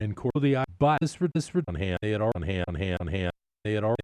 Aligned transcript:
and 0.00 0.16
core 0.16 0.30
the 0.40 0.56
but 0.78 0.98
this 1.00 1.16
this 1.34 1.50
on 1.68 1.74
hand 1.74 1.98
they 2.02 2.10
had 2.10 2.20
on 2.20 2.42
hand 2.42 2.64
on 2.68 2.74
hand 2.74 2.98
on 3.00 3.06
hand 3.08 3.32
they 3.64 3.72
had 3.72 3.84
already 3.84 3.96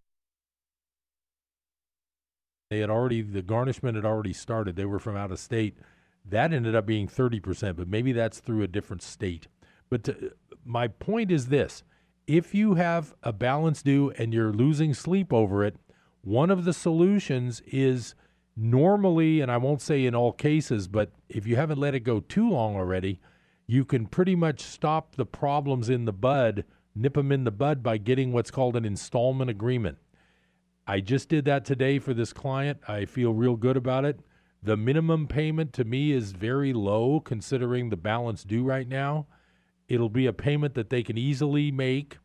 they 2.73 2.79
had 2.79 2.89
already 2.89 3.21
the 3.21 3.43
garnishment 3.43 3.95
had 3.95 4.05
already 4.05 4.33
started. 4.33 4.75
They 4.75 4.85
were 4.85 4.97
from 4.97 5.15
out 5.15 5.31
of 5.31 5.37
state. 5.37 5.77
That 6.25 6.51
ended 6.51 6.73
up 6.73 6.87
being 6.87 7.07
30%, 7.07 7.75
but 7.75 7.87
maybe 7.87 8.11
that's 8.13 8.39
through 8.39 8.63
a 8.63 8.67
different 8.67 9.03
state. 9.03 9.47
But 9.91 10.05
to, 10.05 10.31
my 10.65 10.87
point 10.87 11.31
is 11.31 11.49
this 11.49 11.83
if 12.25 12.55
you 12.55 12.73
have 12.73 13.13
a 13.21 13.31
balance 13.31 13.83
due 13.83 14.11
and 14.17 14.33
you're 14.33 14.51
losing 14.51 14.95
sleep 14.95 15.31
over 15.31 15.63
it, 15.63 15.75
one 16.23 16.49
of 16.49 16.65
the 16.65 16.73
solutions 16.73 17.61
is 17.67 18.15
normally, 18.57 19.39
and 19.39 19.51
I 19.51 19.57
won't 19.57 19.81
say 19.81 20.05
in 20.07 20.15
all 20.15 20.31
cases, 20.31 20.87
but 20.87 21.11
if 21.29 21.45
you 21.45 21.55
haven't 21.55 21.77
let 21.77 21.93
it 21.93 21.99
go 21.99 22.21
too 22.21 22.49
long 22.49 22.75
already, 22.75 23.19
you 23.73 23.83
can 23.83 24.05
pretty 24.05 24.35
much 24.35 24.61
stop 24.61 25.15
the 25.15 25.25
problems 25.25 25.89
in 25.89 26.05
the 26.05 26.13
bud, 26.13 26.63
nip 26.93 27.15
them 27.15 27.31
in 27.31 27.43
the 27.43 27.49
bud 27.49 27.81
by 27.81 27.97
getting 27.97 28.31
what's 28.31 28.51
called 28.51 28.75
an 28.75 28.85
installment 28.85 29.49
agreement. 29.49 29.97
I 30.85 30.99
just 30.99 31.27
did 31.27 31.45
that 31.45 31.65
today 31.65 31.97
for 31.97 32.13
this 32.13 32.33
client. 32.33 32.79
I 32.87 33.05
feel 33.05 33.33
real 33.33 33.55
good 33.55 33.75
about 33.75 34.05
it. 34.05 34.19
The 34.61 34.77
minimum 34.77 35.27
payment 35.27 35.73
to 35.73 35.85
me 35.85 36.11
is 36.11 36.33
very 36.33 36.71
low 36.71 37.19
considering 37.19 37.89
the 37.89 37.97
balance 37.97 38.43
due 38.43 38.63
right 38.63 38.87
now. 38.87 39.25
It'll 39.87 40.07
be 40.07 40.27
a 40.27 40.33
payment 40.33 40.75
that 40.75 40.91
they 40.91 41.01
can 41.01 41.17
easily 41.17 41.71
make. 41.71 42.19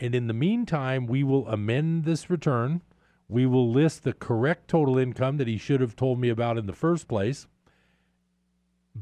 And 0.00 0.14
in 0.14 0.28
the 0.28 0.32
meantime, 0.32 1.06
we 1.06 1.22
will 1.22 1.46
amend 1.46 2.04
this 2.04 2.30
return. 2.30 2.80
We 3.28 3.44
will 3.44 3.70
list 3.70 4.02
the 4.02 4.14
correct 4.14 4.68
total 4.68 4.96
income 4.96 5.36
that 5.36 5.46
he 5.46 5.58
should 5.58 5.82
have 5.82 5.94
told 5.94 6.18
me 6.18 6.30
about 6.30 6.56
in 6.56 6.64
the 6.64 6.72
first 6.72 7.06
place. 7.06 7.46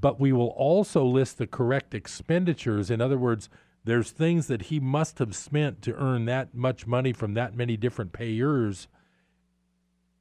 But 0.01 0.19
we 0.19 0.33
will 0.33 0.49
also 0.49 1.05
list 1.05 1.39
the 1.39 1.47
correct 1.47 1.95
expenditures. 1.95 2.91
In 2.91 3.01
other 3.01 3.19
words, 3.19 3.49
there's 3.85 4.11
things 4.11 4.47
that 4.49 4.63
he 4.63 4.81
must 4.81 5.19
have 5.19 5.37
spent 5.37 5.83
to 5.83 5.95
earn 5.95 6.25
that 6.25 6.55
much 6.55 6.87
money 6.87 7.13
from 7.13 7.35
that 7.35 7.55
many 7.55 7.77
different 7.77 8.13
payers. 8.13 8.89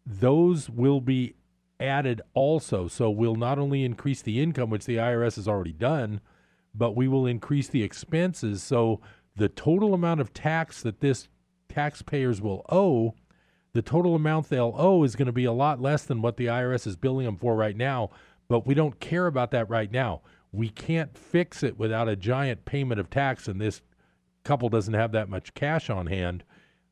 Those 0.05 0.69
will 0.69 1.01
be 1.01 1.35
added 1.79 2.21
also. 2.33 2.87
So 2.87 3.09
we'll 3.09 3.35
not 3.35 3.57
only 3.57 3.83
increase 3.83 4.21
the 4.21 4.41
income, 4.41 4.69
which 4.69 4.85
the 4.85 4.97
IRS 4.97 5.37
has 5.37 5.47
already 5.47 5.73
done, 5.73 6.21
but 6.75 6.95
we 6.95 7.07
will 7.07 7.25
increase 7.25 7.67
the 7.67 7.83
expenses. 7.83 8.61
So 8.61 9.01
the 9.35 9.49
total 9.49 9.93
amount 9.93 10.21
of 10.21 10.33
tax 10.33 10.81
that 10.83 10.99
this 10.99 11.29
taxpayers 11.69 12.41
will 12.41 12.65
owe, 12.69 13.15
the 13.73 13.81
total 13.81 14.13
amount 14.13 14.49
they'll 14.49 14.75
owe 14.77 15.03
is 15.03 15.15
going 15.15 15.25
to 15.25 15.31
be 15.31 15.45
a 15.45 15.51
lot 15.51 15.81
less 15.81 16.03
than 16.03 16.21
what 16.21 16.37
the 16.37 16.45
IRS 16.45 16.85
is 16.85 16.95
billing 16.95 17.25
them 17.25 17.37
for 17.37 17.55
right 17.55 17.75
now. 17.75 18.11
But 18.53 18.67
we 18.67 18.75
don't 18.75 18.99
care 18.99 19.25
about 19.25 19.49
that 19.49 19.67
right 19.67 19.91
now. 19.91 20.21
We 20.51 20.69
can't 20.69 21.17
fix 21.17 21.63
it 21.63 21.79
without 21.79 22.07
a 22.07 22.15
giant 22.15 22.65
payment 22.65 22.99
of 22.99 23.09
tax, 23.09 23.47
and 23.47 23.59
this 23.59 23.81
couple 24.43 24.69
doesn't 24.69 24.93
have 24.93 25.11
that 25.13 25.27
much 25.27 25.55
cash 25.55 25.89
on 25.89 26.05
hand. 26.05 26.43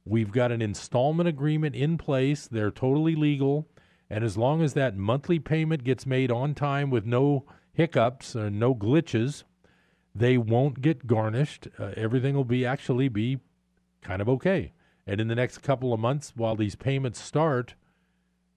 We've 0.03 0.31
got 0.31 0.51
an 0.51 0.63
installment 0.63 1.29
agreement 1.29 1.75
in 1.75 1.99
place. 1.99 2.47
They're 2.47 2.71
totally 2.71 3.13
legal. 3.13 3.67
And 4.09 4.23
as 4.23 4.37
long 4.37 4.63
as 4.63 4.73
that 4.73 4.97
monthly 4.97 5.37
payment 5.37 5.83
gets 5.83 6.07
made 6.07 6.31
on 6.31 6.55
time 6.55 6.89
with 6.89 7.05
no 7.05 7.45
hiccups 7.73 8.35
or 8.35 8.49
no 8.49 8.73
glitches, 8.73 9.43
they 10.15 10.39
won't 10.39 10.81
get 10.81 11.05
garnished. 11.05 11.67
Uh, 11.77 11.91
everything 11.95 12.33
will 12.33 12.43
be 12.43 12.65
actually 12.65 13.07
be 13.07 13.37
kind 14.01 14.19
of 14.19 14.27
okay. 14.27 14.73
And 15.05 15.21
in 15.21 15.27
the 15.27 15.35
next 15.35 15.59
couple 15.59 15.93
of 15.93 15.99
months, 15.99 16.33
while 16.35 16.55
these 16.55 16.73
payments 16.73 17.21
start 17.21 17.75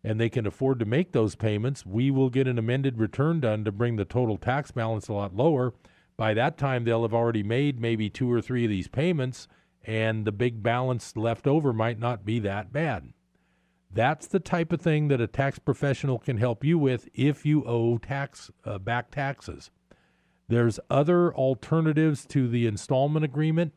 and 0.05 0.21
they 0.21 0.29
can 0.29 0.47
afford 0.47 0.79
to 0.79 0.85
make 0.85 1.13
those 1.13 1.35
payments, 1.35 1.87
we 1.87 2.11
will 2.11 2.29
get 2.29 2.47
an 2.47 2.59
amended 2.59 2.99
return 2.99 3.41
done 3.41 3.65
to 3.65 3.73
bring 3.73 3.97
the 3.97 4.05
total 4.05 4.37
tax 4.37 4.71
balance 4.71 5.09
a 5.09 5.15
lot 5.15 5.35
lower. 5.35 5.73
By 6.17 6.35
that 6.35 6.59
time, 6.59 6.85
they'll 6.85 7.03
have 7.03 7.15
already 7.15 7.43
made 7.43 7.81
maybe 7.81 8.11
two 8.11 8.31
or 8.31 8.43
three 8.43 8.65
of 8.65 8.71
these 8.71 8.87
payments, 8.87 9.49
and 9.83 10.27
the 10.27 10.33
big 10.33 10.63
balance 10.63 11.17
left 11.17 11.47
over 11.47 11.73
might 11.73 11.99
not 11.99 12.25
be 12.25 12.39
that 12.41 12.73
bad. 12.73 13.15
That's 13.91 14.27
the 14.27 14.41
type 14.41 14.73
of 14.73 14.81
thing 14.81 15.09
that 15.09 15.21
a 15.21 15.27
tax 15.27 15.59
professional 15.59 16.19
can 16.19 16.37
help 16.37 16.65
you 16.65 16.79
with 16.79 17.09
if 17.15 17.47
you 17.47 17.65
owe 17.65 17.97
tax 17.99 18.51
uh, 18.65 18.79
back 18.79 19.11
taxes. 19.11 19.71
There's 20.49 20.81
other 20.91 21.35
alternatives 21.35 22.27
to 22.27 22.49
the 22.49 22.67
installment 22.67 23.25
agreement, 23.25 23.73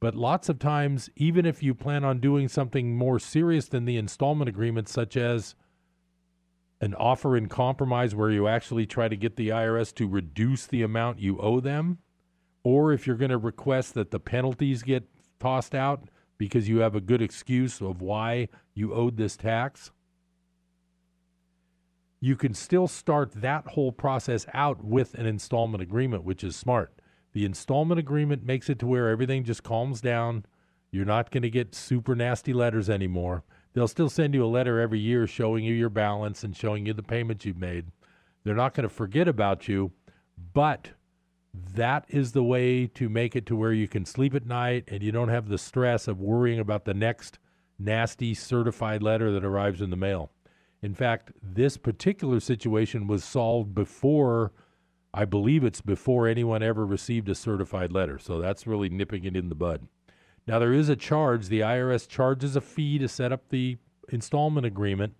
but 0.00 0.14
lots 0.16 0.48
of 0.48 0.58
times, 0.58 1.10
even 1.14 1.44
if 1.46 1.62
you 1.62 1.74
plan 1.74 2.04
on 2.04 2.20
doing 2.20 2.48
something 2.48 2.96
more 2.96 3.18
serious 3.18 3.68
than 3.68 3.84
the 3.84 3.98
installment 3.98 4.48
agreement, 4.48 4.88
such 4.88 5.16
as 5.16 5.54
an 6.80 6.94
offer 6.94 7.36
in 7.36 7.46
compromise 7.48 8.14
where 8.14 8.30
you 8.30 8.48
actually 8.48 8.86
try 8.86 9.08
to 9.08 9.16
get 9.16 9.36
the 9.36 9.48
IRS 9.48 9.94
to 9.94 10.08
reduce 10.08 10.66
the 10.66 10.82
amount 10.82 11.20
you 11.20 11.38
owe 11.38 11.60
them, 11.60 11.98
or 12.62 12.92
if 12.92 13.06
you're 13.06 13.16
going 13.16 13.30
to 13.30 13.38
request 13.38 13.94
that 13.94 14.10
the 14.10 14.20
penalties 14.20 14.82
get 14.82 15.08
tossed 15.38 15.74
out 15.74 16.04
because 16.38 16.68
you 16.68 16.78
have 16.78 16.94
a 16.94 17.00
good 17.00 17.20
excuse 17.20 17.80
of 17.80 18.00
why 18.00 18.48
you 18.74 18.94
owed 18.94 19.16
this 19.16 19.36
tax, 19.36 19.90
you 22.20 22.36
can 22.36 22.54
still 22.54 22.86
start 22.86 23.32
that 23.32 23.66
whole 23.68 23.92
process 23.92 24.46
out 24.52 24.84
with 24.84 25.14
an 25.14 25.26
installment 25.26 25.82
agreement, 25.82 26.24
which 26.24 26.44
is 26.44 26.56
smart. 26.56 26.92
The 27.32 27.44
installment 27.44 27.98
agreement 27.98 28.44
makes 28.44 28.68
it 28.68 28.78
to 28.80 28.86
where 28.86 29.08
everything 29.08 29.44
just 29.44 29.62
calms 29.62 30.00
down. 30.00 30.44
You're 30.90 31.04
not 31.04 31.30
going 31.30 31.42
to 31.42 31.50
get 31.50 31.74
super 31.74 32.14
nasty 32.14 32.52
letters 32.52 32.90
anymore. 32.90 33.44
They'll 33.72 33.88
still 33.88 34.10
send 34.10 34.34
you 34.34 34.44
a 34.44 34.46
letter 34.46 34.80
every 34.80 34.98
year 34.98 35.26
showing 35.26 35.64
you 35.64 35.74
your 35.74 35.90
balance 35.90 36.42
and 36.42 36.56
showing 36.56 36.86
you 36.86 36.92
the 36.92 37.02
payments 37.02 37.44
you've 37.44 37.56
made. 37.56 37.86
They're 38.42 38.54
not 38.54 38.74
going 38.74 38.88
to 38.88 38.94
forget 38.94 39.28
about 39.28 39.68
you, 39.68 39.92
but 40.52 40.90
that 41.74 42.04
is 42.08 42.32
the 42.32 42.42
way 42.42 42.86
to 42.86 43.08
make 43.08 43.36
it 43.36 43.46
to 43.46 43.56
where 43.56 43.72
you 43.72 43.88
can 43.88 44.04
sleep 44.04 44.34
at 44.34 44.46
night 44.46 44.84
and 44.88 45.02
you 45.02 45.12
don't 45.12 45.28
have 45.28 45.48
the 45.48 45.58
stress 45.58 46.08
of 46.08 46.20
worrying 46.20 46.58
about 46.58 46.84
the 46.84 46.94
next 46.94 47.38
nasty 47.78 48.34
certified 48.34 49.02
letter 49.02 49.32
that 49.32 49.44
arrives 49.44 49.80
in 49.80 49.90
the 49.90 49.96
mail. 49.96 50.30
In 50.82 50.94
fact, 50.94 51.32
this 51.42 51.76
particular 51.76 52.40
situation 52.40 53.06
was 53.06 53.22
solved 53.22 53.74
before, 53.74 54.52
I 55.12 55.24
believe 55.24 55.64
it's 55.64 55.80
before 55.80 56.26
anyone 56.26 56.62
ever 56.62 56.86
received 56.86 57.28
a 57.28 57.34
certified 57.34 57.92
letter. 57.92 58.18
So 58.18 58.40
that's 58.40 58.66
really 58.66 58.88
nipping 58.88 59.24
it 59.24 59.36
in 59.36 59.48
the 59.48 59.54
bud. 59.54 59.86
Now, 60.50 60.58
there 60.58 60.72
is 60.72 60.88
a 60.88 60.96
charge. 60.96 61.46
The 61.46 61.60
IRS 61.60 62.08
charges 62.08 62.56
a 62.56 62.60
fee 62.60 62.98
to 62.98 63.06
set 63.06 63.30
up 63.30 63.50
the 63.50 63.78
installment 64.08 64.66
agreement. 64.66 65.14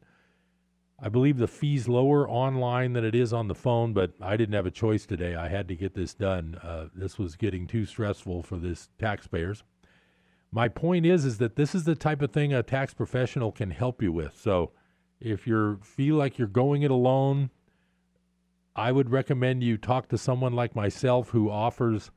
I 1.00 1.08
believe 1.08 1.38
the 1.38 1.46
fee's 1.46 1.86
lower 1.86 2.28
online 2.28 2.94
than 2.94 3.04
it 3.04 3.14
is 3.14 3.32
on 3.32 3.46
the 3.46 3.54
phone, 3.54 3.92
but 3.92 4.10
I 4.20 4.36
didn't 4.36 4.56
have 4.56 4.66
a 4.66 4.72
choice 4.72 5.06
today. 5.06 5.36
I 5.36 5.46
had 5.46 5.68
to 5.68 5.76
get 5.76 5.94
this 5.94 6.14
done. 6.14 6.56
Uh, 6.56 6.86
this 6.96 7.16
was 7.16 7.36
getting 7.36 7.68
too 7.68 7.86
stressful 7.86 8.42
for 8.42 8.56
this 8.56 8.88
taxpayers. 8.98 9.62
My 10.50 10.66
point 10.66 11.06
is, 11.06 11.24
is 11.24 11.38
that 11.38 11.54
this 11.54 11.76
is 11.76 11.84
the 11.84 11.94
type 11.94 12.22
of 12.22 12.32
thing 12.32 12.52
a 12.52 12.64
tax 12.64 12.92
professional 12.92 13.52
can 13.52 13.70
help 13.70 14.02
you 14.02 14.10
with. 14.10 14.36
So, 14.36 14.72
if 15.20 15.46
you 15.46 15.78
feel 15.84 16.16
like 16.16 16.38
you're 16.38 16.48
going 16.48 16.82
it 16.82 16.90
alone, 16.90 17.50
I 18.74 18.90
would 18.90 19.10
recommend 19.10 19.62
you 19.62 19.78
talk 19.78 20.08
to 20.08 20.18
someone 20.18 20.54
like 20.54 20.74
myself 20.74 21.28
who 21.28 21.48
offers 21.48 22.10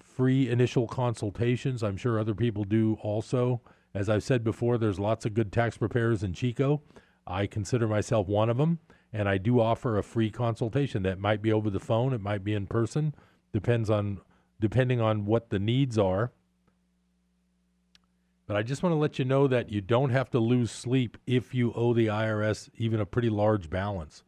free 0.00 0.48
initial 0.48 0.86
consultations. 0.86 1.82
I'm 1.82 1.96
sure 1.96 2.18
other 2.18 2.34
people 2.34 2.64
do 2.64 2.96
also. 3.02 3.60
As 3.94 4.08
I've 4.08 4.22
said 4.22 4.42
before, 4.42 4.78
there's 4.78 4.98
lots 4.98 5.26
of 5.26 5.34
good 5.34 5.52
tax 5.52 5.76
preparers 5.76 6.22
in 6.22 6.32
Chico. 6.32 6.82
I 7.26 7.46
consider 7.46 7.86
myself 7.86 8.26
one 8.26 8.50
of 8.50 8.56
them, 8.56 8.78
and 9.12 9.28
I 9.28 9.38
do 9.38 9.60
offer 9.60 9.98
a 9.98 10.02
free 10.02 10.30
consultation. 10.30 11.02
That 11.02 11.18
might 11.18 11.42
be 11.42 11.52
over 11.52 11.70
the 11.70 11.80
phone, 11.80 12.12
it 12.12 12.20
might 12.20 12.44
be 12.44 12.54
in 12.54 12.66
person, 12.66 13.14
depends 13.52 13.90
on 13.90 14.20
depending 14.60 15.00
on 15.00 15.26
what 15.26 15.50
the 15.50 15.58
needs 15.58 15.98
are. 15.98 16.32
But 18.46 18.56
I 18.56 18.62
just 18.62 18.82
want 18.82 18.92
to 18.92 18.98
let 18.98 19.18
you 19.18 19.24
know 19.24 19.46
that 19.46 19.70
you 19.70 19.80
don't 19.80 20.10
have 20.10 20.30
to 20.30 20.38
lose 20.38 20.70
sleep 20.70 21.16
if 21.26 21.54
you 21.54 21.72
owe 21.74 21.94
the 21.94 22.06
IRS 22.06 22.70
even 22.76 23.00
a 23.00 23.06
pretty 23.06 23.30
large 23.30 23.70
balance. 23.70 24.24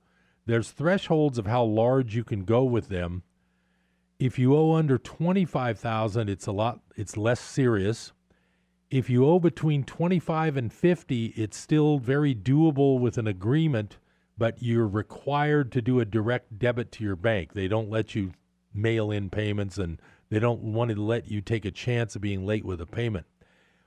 There's 0.47 0.71
thresholds 0.71 1.39
of 1.39 1.47
how 1.47 1.65
large 1.65 2.15
you 2.15 2.25
can 2.25 2.45
go 2.45 2.65
with 2.65 2.89
them. 2.89 3.23
If 4.19 4.39
you 4.39 4.57
owe 4.57 4.75
under 4.75 4.97
25,000, 4.97 6.29
it's 6.31 6.47
a 6.47 6.53
lot 6.53 6.81
it's 6.97 7.17
less 7.17 7.41
serious. 7.41 8.13
If 8.91 9.11
you 9.11 9.27
owe 9.27 9.41
between 9.41 9.83
25 9.83 10.57
and 10.57 10.73
50, 10.73 11.27
it's 11.37 11.57
still 11.57 11.99
very 11.99 12.33
doable 12.35 13.01
with 13.01 13.19
an 13.19 13.27
agreement, 13.27 13.99
but 14.39 14.63
you're 14.63 14.87
required 14.87 15.73
to 15.73 15.83
do 15.83 15.99
a 15.99 16.05
direct 16.05 16.59
debit 16.59 16.93
to 16.93 17.05
your 17.05 17.17
bank. 17.17 17.55
They 17.55 17.67
don't 17.67 17.91
let 17.91 18.15
you 18.15 18.33
mail 18.73 19.11
in 19.11 19.31
payments 19.31 19.79
and 19.79 20.01
they 20.31 20.39
don't 20.39 20.63
want 20.63 20.93
to 20.93 21.01
let 21.01 21.29
you 21.29 21.41
take 21.41 21.65
a 21.65 21.73
chance 21.73 22.15
of 22.15 22.23
being 22.23 22.47
late 22.47 22.65
with 22.65 22.81
a 22.81 22.87
payment. 22.87 23.27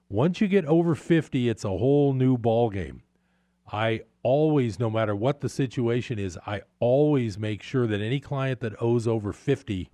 Once 0.09 0.41
you 0.41 0.47
get 0.49 0.65
over 0.65 0.93
50, 0.93 1.47
it's 1.47 1.63
a 1.63 1.69
whole 1.69 2.11
new 2.13 2.37
ball 2.37 2.69
game. 2.69 3.01
I 3.71 4.01
always, 4.23 4.77
no 4.77 4.89
matter 4.89 5.15
what 5.15 5.39
the 5.39 5.49
situation 5.49 6.19
is, 6.19 6.37
I 6.45 6.61
always 6.79 7.37
make 7.37 7.63
sure 7.63 7.87
that 7.87 8.01
any 8.01 8.19
client 8.19 8.59
that 8.59 8.81
owes 8.81 9.07
over 9.07 9.31
50 9.31 9.89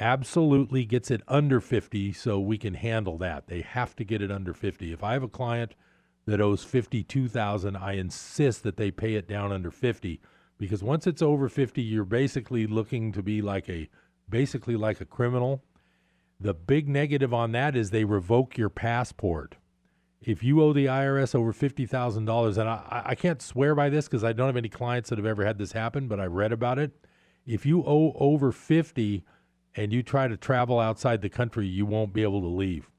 absolutely 0.00 0.84
gets 0.84 1.10
it 1.10 1.22
under 1.28 1.60
50 1.60 2.12
so 2.12 2.40
we 2.40 2.58
can 2.58 2.74
handle 2.74 3.18
that. 3.18 3.48
They 3.48 3.62
have 3.62 3.96
to 3.96 4.04
get 4.04 4.22
it 4.22 4.30
under 4.30 4.54
50. 4.54 4.92
If 4.92 5.04
I 5.04 5.14
have 5.14 5.22
a 5.22 5.28
client 5.28 5.74
that 6.26 6.40
owes 6.40 6.64
52,000, 6.64 7.76
I 7.76 7.92
insist 7.92 8.62
that 8.64 8.76
they 8.76 8.90
pay 8.90 9.14
it 9.14 9.28
down 9.28 9.52
under 9.52 9.70
50 9.70 10.20
because 10.58 10.82
once 10.82 11.06
it's 11.06 11.22
over 11.22 11.48
50, 11.48 11.82
you're 11.82 12.04
basically 12.04 12.66
looking 12.66 13.12
to 13.12 13.22
be 13.22 13.42
like 13.42 13.68
a 13.68 13.88
basically 14.28 14.76
like 14.76 15.00
a 15.00 15.04
criminal 15.04 15.62
The 16.40 16.54
big 16.54 16.88
negative 16.88 17.32
on 17.34 17.52
that 17.52 17.76
is 17.76 17.90
they 17.90 18.04
revoke 18.04 18.58
your 18.58 18.70
passport. 18.70 19.56
If 20.20 20.42
you 20.42 20.62
owe 20.62 20.72
the 20.72 20.86
IRS 20.86 21.34
over 21.34 21.52
$50,000, 21.52 22.58
and 22.58 22.68
I, 22.68 23.02
I 23.06 23.14
can't 23.14 23.42
swear 23.42 23.74
by 23.74 23.88
this 23.90 24.06
because 24.06 24.24
I 24.24 24.32
don't 24.32 24.48
have 24.48 24.56
any 24.56 24.68
clients 24.68 25.10
that 25.10 25.18
have 25.18 25.26
ever 25.26 25.44
had 25.44 25.58
this 25.58 25.72
happen, 25.72 26.08
but 26.08 26.20
I 26.20 26.26
read 26.26 26.52
about 26.52 26.78
it. 26.78 26.92
If 27.46 27.66
you 27.66 27.84
owe 27.86 28.14
over 28.18 28.52
50 28.52 29.24
and 29.74 29.92
you 29.92 30.02
try 30.02 30.28
to 30.28 30.36
travel 30.36 30.78
outside 30.78 31.22
the 31.22 31.28
country, 31.28 31.66
you 31.66 31.86
won't 31.86 32.12
be 32.12 32.22
able 32.22 32.40
to 32.40 32.46
leave. 32.46 32.90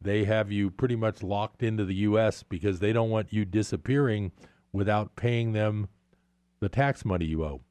They 0.00 0.24
have 0.24 0.52
you 0.52 0.70
pretty 0.70 0.96
much 0.96 1.22
locked 1.22 1.62
into 1.62 1.84
the 1.84 1.94
U.S. 1.94 2.42
because 2.42 2.78
they 2.78 2.92
don't 2.92 3.10
want 3.10 3.32
you 3.32 3.44
disappearing 3.44 4.32
without 4.72 5.16
paying 5.16 5.52
them 5.52 5.88
the 6.60 6.68
tax 6.68 7.04
money 7.04 7.24
you 7.24 7.44
owe. 7.44 7.62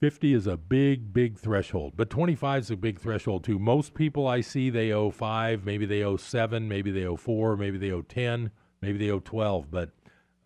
50 0.00 0.34
is 0.34 0.46
a 0.46 0.58
big, 0.58 1.14
big 1.14 1.38
threshold, 1.38 1.94
but 1.96 2.10
25 2.10 2.62
is 2.62 2.70
a 2.70 2.76
big 2.76 3.00
threshold 3.00 3.44
too. 3.44 3.58
Most 3.58 3.94
people 3.94 4.26
I 4.26 4.42
see, 4.42 4.68
they 4.68 4.92
owe 4.92 5.10
five, 5.10 5.64
maybe 5.64 5.86
they 5.86 6.02
owe 6.02 6.18
seven, 6.18 6.68
maybe 6.68 6.90
they 6.90 7.06
owe 7.06 7.16
four, 7.16 7.56
maybe 7.56 7.78
they 7.78 7.90
owe 7.90 8.02
10, 8.02 8.50
maybe 8.82 8.98
they 8.98 9.10
owe 9.10 9.20
12, 9.20 9.70
but 9.70 9.90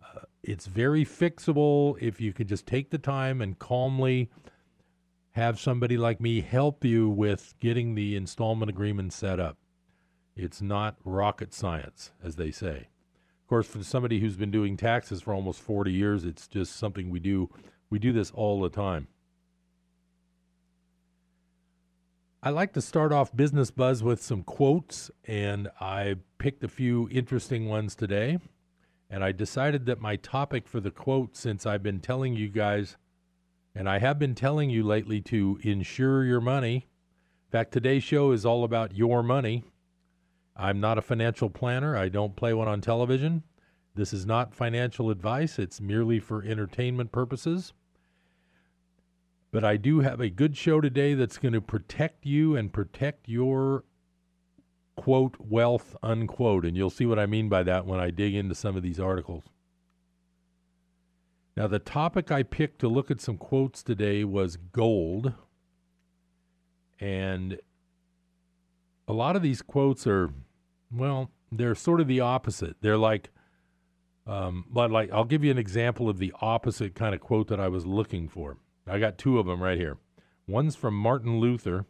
uh, 0.01 0.21
it's 0.41 0.67
very 0.67 1.03
fixable 1.03 1.97
if 2.01 2.21
you 2.21 2.31
can 2.31 2.47
just 2.47 2.65
take 2.65 2.91
the 2.91 2.97
time 2.97 3.41
and 3.41 3.59
calmly 3.59 4.29
have 5.31 5.59
somebody 5.59 5.97
like 5.97 6.19
me 6.19 6.41
help 6.41 6.83
you 6.83 7.09
with 7.09 7.53
getting 7.59 7.95
the 7.95 8.15
installment 8.15 8.69
agreement 8.69 9.13
set 9.13 9.39
up. 9.39 9.57
It's 10.35 10.61
not 10.61 10.97
rocket 11.03 11.53
science, 11.53 12.11
as 12.23 12.35
they 12.35 12.51
say. 12.51 12.87
Of 13.41 13.47
course, 13.47 13.67
for 13.67 13.83
somebody 13.83 14.19
who's 14.19 14.37
been 14.37 14.51
doing 14.51 14.77
taxes 14.77 15.21
for 15.21 15.33
almost 15.33 15.61
40 15.61 15.91
years, 15.91 16.25
it's 16.25 16.47
just 16.47 16.75
something 16.75 17.09
we 17.09 17.19
do. 17.19 17.49
We 17.89 17.99
do 17.99 18.13
this 18.13 18.31
all 18.31 18.61
the 18.61 18.69
time. 18.69 19.07
I 22.43 22.49
like 22.49 22.73
to 22.73 22.81
start 22.81 23.13
off 23.13 23.35
Business 23.35 23.69
Buzz 23.69 24.01
with 24.01 24.21
some 24.21 24.41
quotes, 24.43 25.11
and 25.25 25.69
I 25.79 26.15
picked 26.39 26.63
a 26.63 26.67
few 26.67 27.07
interesting 27.11 27.67
ones 27.67 27.93
today. 27.93 28.39
And 29.11 29.23
I 29.23 29.31
decided 29.31 29.85
that 29.85 30.01
my 30.01 30.15
topic 30.15 30.67
for 30.67 30.79
the 30.79 30.89
quote, 30.89 31.35
since 31.35 31.65
I've 31.65 31.83
been 31.83 31.99
telling 31.99 32.35
you 32.35 32.47
guys, 32.47 32.97
and 33.75 33.89
I 33.89 33.99
have 33.99 34.19
been 34.19 34.35
telling 34.35 34.69
you 34.69 34.83
lately 34.83 35.21
to 35.21 35.59
insure 35.63 36.25
your 36.25 36.41
money. 36.41 36.75
In 36.75 37.51
fact, 37.51 37.71
today's 37.71 38.03
show 38.03 38.31
is 38.31 38.45
all 38.45 38.63
about 38.63 38.95
your 38.95 39.23
money. 39.23 39.63
I'm 40.55 40.79
not 40.79 40.97
a 40.97 41.01
financial 41.01 41.49
planner, 41.49 41.95
I 41.95 42.09
don't 42.09 42.35
play 42.35 42.53
one 42.53 42.67
on 42.67 42.81
television. 42.81 43.43
This 43.95 44.13
is 44.13 44.25
not 44.25 44.53
financial 44.53 45.09
advice, 45.09 45.59
it's 45.59 45.81
merely 45.81 46.19
for 46.19 46.43
entertainment 46.43 47.11
purposes. 47.11 47.73
But 49.51 49.65
I 49.65 49.75
do 49.75 49.99
have 49.99 50.21
a 50.21 50.29
good 50.29 50.55
show 50.55 50.79
today 50.79 51.13
that's 51.13 51.37
going 51.37 51.53
to 51.53 51.61
protect 51.61 52.25
you 52.25 52.55
and 52.55 52.71
protect 52.71 53.27
your 53.27 53.83
quote 54.95 55.35
wealth 55.39 55.95
unquote. 56.01 56.65
And 56.65 56.77
you'll 56.77 56.89
see 56.89 57.05
what 57.05 57.19
I 57.19 57.25
mean 57.25 57.49
by 57.49 57.63
that 57.63 57.85
when 57.85 57.99
I 57.99 58.11
dig 58.11 58.33
into 58.33 58.55
some 58.55 58.77
of 58.77 58.83
these 58.83 58.99
articles. 58.99 59.43
Now, 61.55 61.67
the 61.67 61.79
topic 61.79 62.31
I 62.31 62.43
picked 62.43 62.79
to 62.79 62.87
look 62.87 63.11
at 63.11 63.19
some 63.19 63.37
quotes 63.37 63.83
today 63.83 64.23
was 64.23 64.57
gold. 64.57 65.33
And 66.99 67.59
a 69.07 69.13
lot 69.13 69.35
of 69.35 69.41
these 69.41 69.61
quotes 69.61 70.07
are, 70.07 70.29
well, 70.91 71.29
they're 71.51 71.75
sort 71.75 71.99
of 71.99 72.07
the 72.07 72.21
opposite. 72.21 72.77
They're 72.81 72.97
like, 72.97 73.29
um, 74.25 74.65
but 74.69 74.91
like 74.91 75.11
I'll 75.11 75.25
give 75.25 75.43
you 75.43 75.51
an 75.51 75.57
example 75.57 76.07
of 76.07 76.19
the 76.19 76.33
opposite 76.41 76.95
kind 76.95 77.13
of 77.13 77.21
quote 77.21 77.47
that 77.47 77.59
I 77.59 77.67
was 77.67 77.85
looking 77.85 78.29
for. 78.29 78.57
I 78.87 78.99
got 78.99 79.17
two 79.17 79.39
of 79.39 79.45
them 79.45 79.61
right 79.61 79.77
here. 79.77 79.97
One's 80.47 80.75
from 80.75 80.95
Martin 80.95 81.39
Luther. 81.39 81.85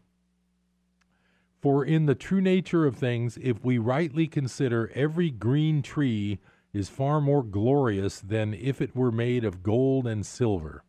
For 1.62 1.86
in 1.86 2.08
the 2.08 2.16
true 2.16 2.42
nature 2.42 2.88
of 2.88 2.96
things, 2.96 3.38
if 3.40 3.64
we 3.64 3.78
rightly 3.78 4.28
consider 4.28 4.92
every 4.96 5.30
green 5.30 5.84
tree 5.84 6.40
is 6.74 6.90
far 6.90 7.20
more 7.20 7.44
glorious 7.44 8.20
than 8.20 8.54
if 8.54 8.82
it 8.82 8.96
were 8.96 9.12
made 9.12 9.44
of 9.44 9.64
gold 9.64 10.08
and 10.08 10.26
silver. 10.26 10.84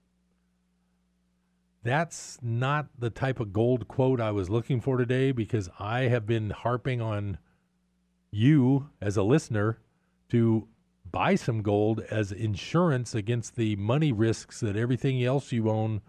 That's 1.82 2.38
not 2.40 2.88
the 2.96 3.10
type 3.10 3.40
of 3.40 3.52
gold 3.52 3.88
quote 3.88 4.20
I 4.20 4.30
was 4.30 4.48
looking 4.48 4.80
for 4.80 4.96
today 4.96 5.32
because 5.32 5.68
I 5.78 6.02
have 6.02 6.26
been 6.26 6.50
harping 6.50 7.00
on 7.00 7.38
you 8.30 8.90
as 9.00 9.16
a 9.16 9.22
listener 9.24 9.78
to 10.28 10.68
buy 11.10 11.34
some 11.34 11.62
gold 11.62 12.00
as 12.10 12.32
insurance 12.32 13.14
against 13.14 13.56
the 13.56 13.76
money 13.76 14.12
risks 14.12 14.60
that 14.60 14.76
everything 14.76 15.22
else 15.22 15.52
you 15.52 15.68
own 15.68 16.00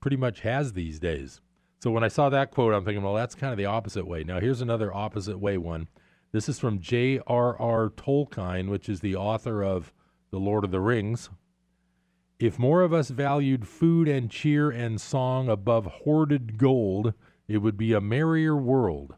pretty 0.00 0.16
much 0.16 0.40
has 0.40 0.72
these 0.72 0.98
days. 0.98 1.40
So 1.78 1.90
when 1.90 2.04
I 2.04 2.08
saw 2.08 2.28
that 2.28 2.50
quote, 2.50 2.74
I'm 2.74 2.84
thinking, 2.84 3.02
well, 3.02 3.14
that's 3.14 3.34
kind 3.34 3.52
of 3.52 3.56
the 3.56 3.66
opposite 3.66 4.06
way. 4.06 4.22
Now, 4.22 4.38
here's 4.40 4.60
another 4.60 4.94
opposite 4.94 5.38
way 5.38 5.56
one. 5.56 5.88
This 6.32 6.48
is 6.48 6.60
from 6.60 6.78
J.R.R. 6.78 7.90
Tolkien, 7.90 8.68
which 8.68 8.88
is 8.88 9.00
the 9.00 9.16
author 9.16 9.64
of 9.64 9.92
The 10.30 10.38
Lord 10.38 10.62
of 10.62 10.70
the 10.70 10.80
Rings. 10.80 11.28
If 12.38 12.56
more 12.56 12.82
of 12.82 12.92
us 12.92 13.10
valued 13.10 13.66
food 13.66 14.06
and 14.06 14.30
cheer 14.30 14.70
and 14.70 15.00
song 15.00 15.48
above 15.48 15.86
hoarded 15.86 16.56
gold, 16.56 17.14
it 17.48 17.58
would 17.58 17.76
be 17.76 17.92
a 17.92 18.00
merrier 18.00 18.56
world. 18.56 19.16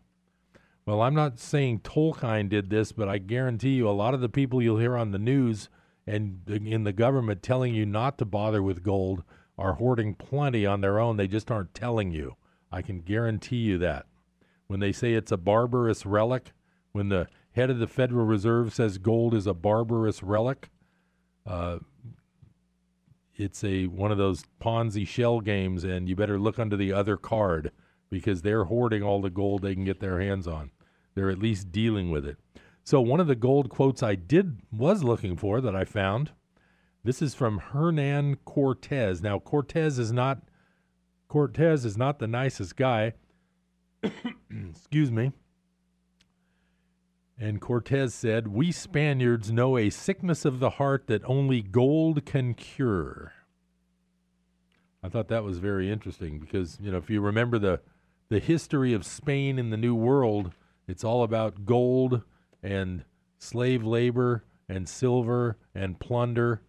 Well, 0.87 1.03
I'm 1.03 1.15
not 1.15 1.39
saying 1.39 1.81
Tolkien 1.81 2.49
did 2.49 2.71
this, 2.71 2.93
but 2.93 3.11
I 3.11 3.19
guarantee 3.19 3.75
you 3.75 3.87
a 3.87 3.91
lot 3.91 4.15
of 4.15 4.23
the 4.23 4.31
people 4.31 4.63
you'll 4.63 4.79
hear 4.79 4.97
on 4.97 5.11
the 5.11 5.19
news 5.19 5.69
and 6.07 6.41
in 6.49 6.85
the 6.85 6.95
government 6.95 7.43
telling 7.43 7.75
you 7.75 7.85
not 7.85 8.17
to 8.19 8.25
bother 8.25 8.63
with 8.63 8.83
gold 8.83 9.23
are 9.59 9.75
hoarding 9.75 10.15
plenty 10.15 10.65
on 10.65 10.81
their 10.81 10.99
own. 10.99 11.19
They 11.19 11.29
just 11.29 11.51
aren't 11.51 11.75
telling 11.75 12.11
you. 12.11 12.37
I 12.73 12.81
can 12.81 13.03
guarantee 13.03 13.57
you 13.57 13.77
that. 13.79 14.07
When 14.67 14.81
they 14.81 14.93
say 14.93 15.13
it's 15.13 15.31
a 15.31 15.37
barbarous 15.37 16.07
relic, 16.07 16.53
when 16.93 17.09
the 17.09 17.27
head 17.53 17.71
of 17.71 17.79
the 17.79 17.87
Federal 17.87 18.25
Reserve 18.25 18.73
says 18.73 18.99
gold 18.99 19.35
is 19.35 19.47
a 19.47 19.55
barbarous 19.55 20.23
relic, 20.23 20.71
uh, 21.47 21.79
it's 23.35 23.65
a 23.65 23.87
one 23.87 24.13
of 24.13 24.19
those 24.19 24.45
Ponzi 24.61 25.07
shell 25.07 25.41
games, 25.41 25.85
and 25.85 26.09
you 26.09 26.15
better 26.15 26.39
look 26.39 26.59
under 26.59 26.77
the 26.77 26.93
other 26.93 27.17
card 27.17 27.73
because 28.11 28.43
they're 28.43 28.65
hoarding 28.65 29.03
all 29.03 29.21
the 29.21 29.31
gold 29.31 29.63
they 29.63 29.75
can 29.75 29.85
get 29.85 30.01
their 30.01 30.21
hands 30.21 30.47
on. 30.47 30.71
They're 31.15 31.31
at 31.31 31.39
least 31.39 31.73
dealing 31.73 32.11
with 32.11 32.27
it. 32.27 32.37
So 32.85 33.01
one 33.01 33.21
of 33.21 33.27
the 33.27 33.35
gold 33.35 33.71
quotes 33.71 34.03
I 34.03 34.15
did 34.15 34.61
was 34.71 35.03
looking 35.03 35.37
for 35.37 35.61
that 35.61 35.75
I 35.75 35.85
found. 35.85 36.33
This 37.05 37.23
is 37.23 37.35
from 37.35 37.59
Hernan 37.59 38.37
Cortez. 38.45 39.23
Now 39.23 39.39
Cortez 39.39 39.99
is 39.99 40.13
not 40.13 40.43
Cortez 41.29 41.85
is 41.85 41.97
not 41.97 42.19
the 42.19 42.27
nicest 42.27 42.77
guy. 42.77 43.15
Excuse 44.71 45.11
me. 45.11 45.33
And 47.39 47.61
Cortez 47.61 48.15
said, 48.15 48.49
We 48.49 48.73
Spaniards 48.73 49.51
know 49.51 49.77
a 49.77 49.91
sickness 49.91 50.45
of 50.45 50.61
the 50.61 50.71
heart 50.71 51.07
that 51.07 51.25
only 51.25 51.63
gold 51.63 52.25
can 52.25 52.55
cure. 52.55 53.33
I 55.03 55.09
thought 55.09 55.29
that 55.29 55.43
was 55.43 55.59
very 55.59 55.91
interesting 55.91 56.39
because, 56.39 56.79
you 56.81 56.93
know, 56.93 56.99
if 56.99 57.11
you 57.11 57.21
remember 57.21 57.59
the 57.59 57.81
the 58.29 58.39
history 58.39 58.95
of 58.95 59.05
Spain 59.05 59.59
in 59.59 59.69
the 59.69 59.77
New 59.77 59.95
World, 59.95 60.53
it's 60.89 61.05
all 61.05 61.23
about 61.23 61.67
gold 61.67 62.23
and 62.63 63.05
slave 63.39 63.85
labor 63.85 64.45
and 64.69 64.89
silver 64.89 65.59
and 65.75 66.01
plunder. 66.01 66.63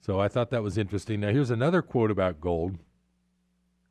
So 0.00 0.20
I 0.20 0.28
thought 0.28 0.50
that 0.50 0.62
was 0.62 0.78
interesting. 0.78 1.20
Now, 1.20 1.30
here's 1.30 1.50
another 1.50 1.82
quote 1.82 2.10
about 2.10 2.40
gold. 2.40 2.78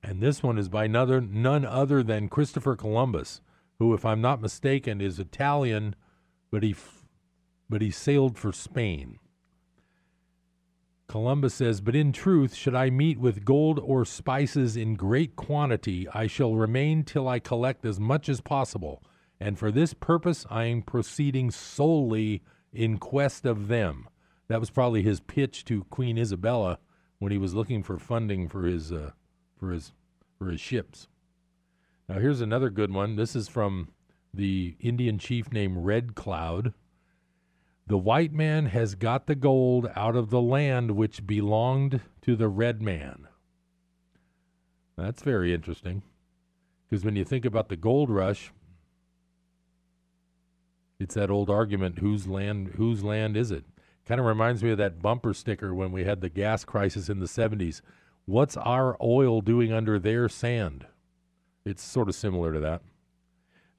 And 0.01 0.21
this 0.21 0.41
one 0.41 0.57
is 0.57 0.69
by 0.69 0.85
another, 0.85 1.19
none 1.19 1.65
other 1.65 2.01
than 2.01 2.29
Christopher 2.29 2.77
Columbus, 2.77 3.41
who, 3.79 3.93
if 3.93 4.05
I'm 4.05 4.21
not 4.21 4.41
mistaken, 4.41 5.01
is 5.01 5.19
Italian, 5.19 5.95
but 6.51 6.61
he, 6.63 6.75
but 7.69 7.81
he 7.81 7.89
sailed 7.89 8.37
for 8.37 8.51
Spain. 8.51 9.17
Columbus 11.07 11.55
says, 11.55 11.81
But 11.81 11.95
in 11.95 12.11
truth, 12.11 12.53
should 12.53 12.75
I 12.75 12.91
meet 12.91 13.19
with 13.19 13.43
gold 13.43 13.79
or 13.79 14.05
spices 14.05 14.77
in 14.77 14.95
great 14.95 15.35
quantity, 15.35 16.07
I 16.13 16.27
shall 16.27 16.55
remain 16.55 17.03
till 17.03 17.27
I 17.27 17.39
collect 17.39 17.83
as 17.83 17.99
much 17.99 18.29
as 18.29 18.41
possible, 18.41 19.01
and 19.39 19.57
for 19.57 19.71
this 19.71 19.95
purpose 19.95 20.45
I 20.51 20.65
am 20.65 20.83
proceeding 20.83 21.49
solely 21.49 22.43
in 22.71 22.99
quest 22.99 23.45
of 23.45 23.69
them. 23.69 24.07
That 24.49 24.59
was 24.59 24.69
probably 24.69 25.01
his 25.01 25.19
pitch 25.19 25.65
to 25.65 25.83
Queen 25.85 26.17
Isabella 26.17 26.77
when 27.17 27.31
he 27.31 27.37
was 27.37 27.55
looking 27.55 27.81
for 27.81 27.97
funding 27.97 28.47
for 28.47 28.63
his 28.63 28.91
uh, 28.91 29.11
for 29.57 29.71
his 29.71 29.93
for 30.37 30.49
his 30.49 30.59
ships. 30.59 31.07
Now 32.09 32.17
here's 32.17 32.41
another 32.41 32.71
good 32.71 32.91
one. 32.91 33.17
This 33.17 33.35
is 33.35 33.47
from 33.47 33.89
the 34.33 34.75
Indian 34.79 35.19
chief 35.19 35.51
named 35.51 35.85
Red 35.85 36.15
Cloud. 36.15 36.73
The 37.85 37.99
white 37.99 38.33
man 38.33 38.65
has 38.65 38.95
got 38.95 39.27
the 39.27 39.35
gold 39.35 39.87
out 39.95 40.15
of 40.15 40.31
the 40.31 40.41
land 40.41 40.91
which 40.91 41.27
belonged 41.27 42.01
to 42.23 42.35
the 42.35 42.47
red 42.47 42.81
man. 42.81 43.27
That's 44.97 45.21
very 45.21 45.53
interesting. 45.53 46.01
Because 46.89 47.05
when 47.05 47.15
you 47.15 47.23
think 47.23 47.45
about 47.45 47.69
the 47.69 47.75
gold 47.75 48.09
rush, 48.09 48.51
it's 50.99 51.13
that 51.13 51.29
old 51.29 51.51
argument 51.51 51.99
whose 51.99 52.27
land 52.27 52.73
whose 52.75 53.03
land 53.03 53.37
is 53.37 53.51
it? 53.51 53.65
Kind 54.07 54.19
of 54.19 54.25
reminds 54.25 54.63
me 54.63 54.71
of 54.71 54.79
that 54.79 54.99
bumper 54.99 55.35
sticker 55.35 55.75
when 55.75 55.91
we 55.91 56.05
had 56.05 56.21
the 56.21 56.29
gas 56.29 56.65
crisis 56.65 57.07
in 57.07 57.19
the 57.19 57.27
70s. 57.27 57.81
What's 58.25 58.57
our 58.57 58.97
oil 58.99 59.41
doing 59.41 59.71
under 59.71 59.99
their 59.99 60.27
sand? 60.27 60.87
It's 61.65 61.83
sort 61.83 62.09
of 62.09 62.15
similar 62.15 62.53
to 62.53 62.59
that. 62.59 62.81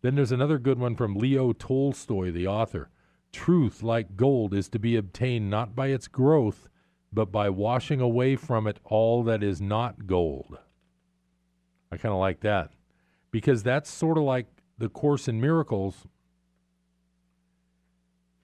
Then 0.03 0.15
there's 0.15 0.33
another 0.33 0.59
good 0.59 0.79
one 0.79 0.97
from 0.97 1.15
Leo 1.15 1.53
Tolstoy, 1.53 2.31
the 2.31 2.47
author. 2.47 2.91
Truth, 3.33 3.83
like 3.83 4.17
gold, 4.17 4.55
is 4.55 4.69
to 4.71 4.79
be 4.79 4.97
obtained 4.97 5.51
not 5.51 5.75
by 5.75 5.89
its 5.89 6.09
growth, 6.09 6.69
but 7.13 7.31
by 7.31 7.49
washing 7.49 8.01
away 8.01 8.37
from 8.37 8.67
it 8.67 8.81
all 8.85 9.23
that 9.25 9.43
is 9.43 9.61
not 9.61 10.07
gold. 10.07 10.59
I 11.93 11.97
kind 11.97 12.13
of 12.13 12.21
like 12.21 12.41
that 12.41 12.73
because 13.31 13.63
that's 13.63 13.91
sort 13.91 14.19
of 14.19 14.25
like 14.25 14.47
the 14.79 14.89
Course 14.89 15.29
in 15.29 15.41
Miracles. 15.41 16.07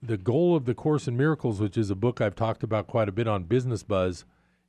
The 0.01 0.17
goal 0.17 0.55
of 0.55 0.65
the 0.65 0.75
Course 0.75 1.07
in 1.07 1.17
Miracles, 1.17 1.59
which 1.59 1.77
is 1.77 1.89
a 1.89 1.95
book 1.95 2.21
I've 2.21 2.35
talked 2.35 2.63
about 2.63 2.87
quite 2.87 3.09
a 3.09 3.13
bit 3.13 3.27
on 3.27 3.43
Business 3.43 3.83
Buzz, 3.83 4.25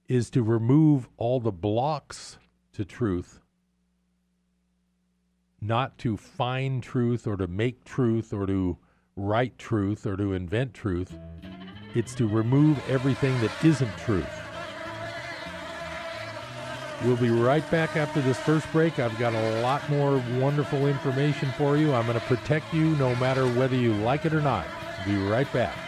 is 0.09 0.31
to 0.31 0.43
remove 0.43 1.09
all 1.17 1.39
the 1.39 1.53
blocks 1.53 2.39
to 2.73 2.85
truth, 2.85 3.41
not 5.61 5.99
to 5.99 6.17
find 6.17 6.83
truth 6.83 7.27
or 7.27 7.37
to 7.37 7.47
make 7.47 7.85
truth 7.85 8.33
or 8.33 8.47
to 8.47 8.77
write 9.17 9.59
truth 9.59 10.07
or 10.07 10.17
to 10.17 10.33
invent 10.33 10.75
truth. 10.75 11.19
It's 11.95 12.15
to 12.17 12.29
remove 12.29 12.79
everything 12.88 13.38
that 13.41 13.50
isn't 13.65 13.97
truth. 13.99 14.27
We'll 17.05 17.17
be 17.17 17.31
right 17.31 17.69
back 17.71 17.97
after 17.97 18.21
this 18.21 18.38
first 18.38 18.71
break. 18.73 18.99
I've 18.99 19.17
got 19.19 19.33
a 19.33 19.61
lot 19.61 19.88
more 19.88 20.23
wonderful 20.38 20.87
information 20.87 21.49
for 21.53 21.77
you. 21.77 21.95
I'm 21.95 22.07
going 22.07 22.19
to 22.19 22.27
protect 22.27 22.75
you 22.75 22.97
no 22.97 23.15
matter 23.17 23.47
whether 23.47 23.77
you 23.77 23.95
like 23.95 24.27
it 24.27 24.35
or 24.35 24.41
not. 24.41 24.67
Be 25.07 25.17
right 25.17 25.50
back. 25.53 25.88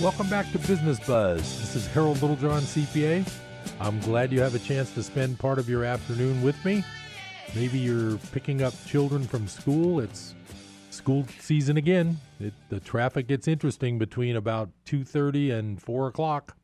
Welcome 0.00 0.30
back 0.30 0.50
to 0.52 0.58
Business 0.60 1.00
Buzz. 1.00 1.40
This 1.58 1.74
is 1.74 1.86
Harold 1.88 2.22
Littlejohn, 2.22 2.62
CPA. 2.62 3.28
I'm 3.80 3.98
glad 4.00 4.30
you 4.30 4.40
have 4.40 4.54
a 4.54 4.60
chance 4.60 4.94
to 4.94 5.02
spend 5.02 5.40
part 5.40 5.58
of 5.58 5.68
your 5.68 5.84
afternoon 5.84 6.40
with 6.40 6.64
me. 6.64 6.84
Maybe 7.56 7.80
you're 7.80 8.16
picking 8.30 8.62
up 8.62 8.74
children 8.86 9.24
from 9.24 9.48
school. 9.48 9.98
It's 9.98 10.34
school 10.98 11.26
season 11.40 11.76
again. 11.76 12.18
It, 12.38 12.52
the 12.68 12.80
traffic 12.80 13.26
gets 13.26 13.48
interesting 13.48 13.98
between 13.98 14.36
about 14.36 14.70
2:30 14.84 15.58
and 15.58 15.82
4 15.82 16.08
o'clock. 16.08 16.56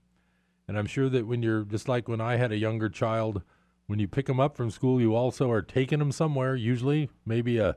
And 0.69 0.79
I'm 0.79 0.87
sure 0.87 1.09
that 1.09 1.26
when 1.26 1.43
you're 1.43 1.64
just 1.64 1.88
like 1.88 2.09
when 2.09 2.21
I 2.21 2.37
had 2.37 2.53
a 2.53 2.57
younger 2.57 2.88
child, 2.88 3.43
when 3.87 3.99
you 3.99 4.09
pick 4.09 4.26
them 4.26 4.41
up 4.41 4.57
from 4.57 4.71
school, 4.71 5.00
you 5.00 5.14
also 5.14 5.50
are 5.50 5.62
taking 5.62 5.99
them 5.99 6.13
somewhere. 6.13 6.54
Usually, 6.54 7.11
maybe 7.25 7.58
a 7.58 7.76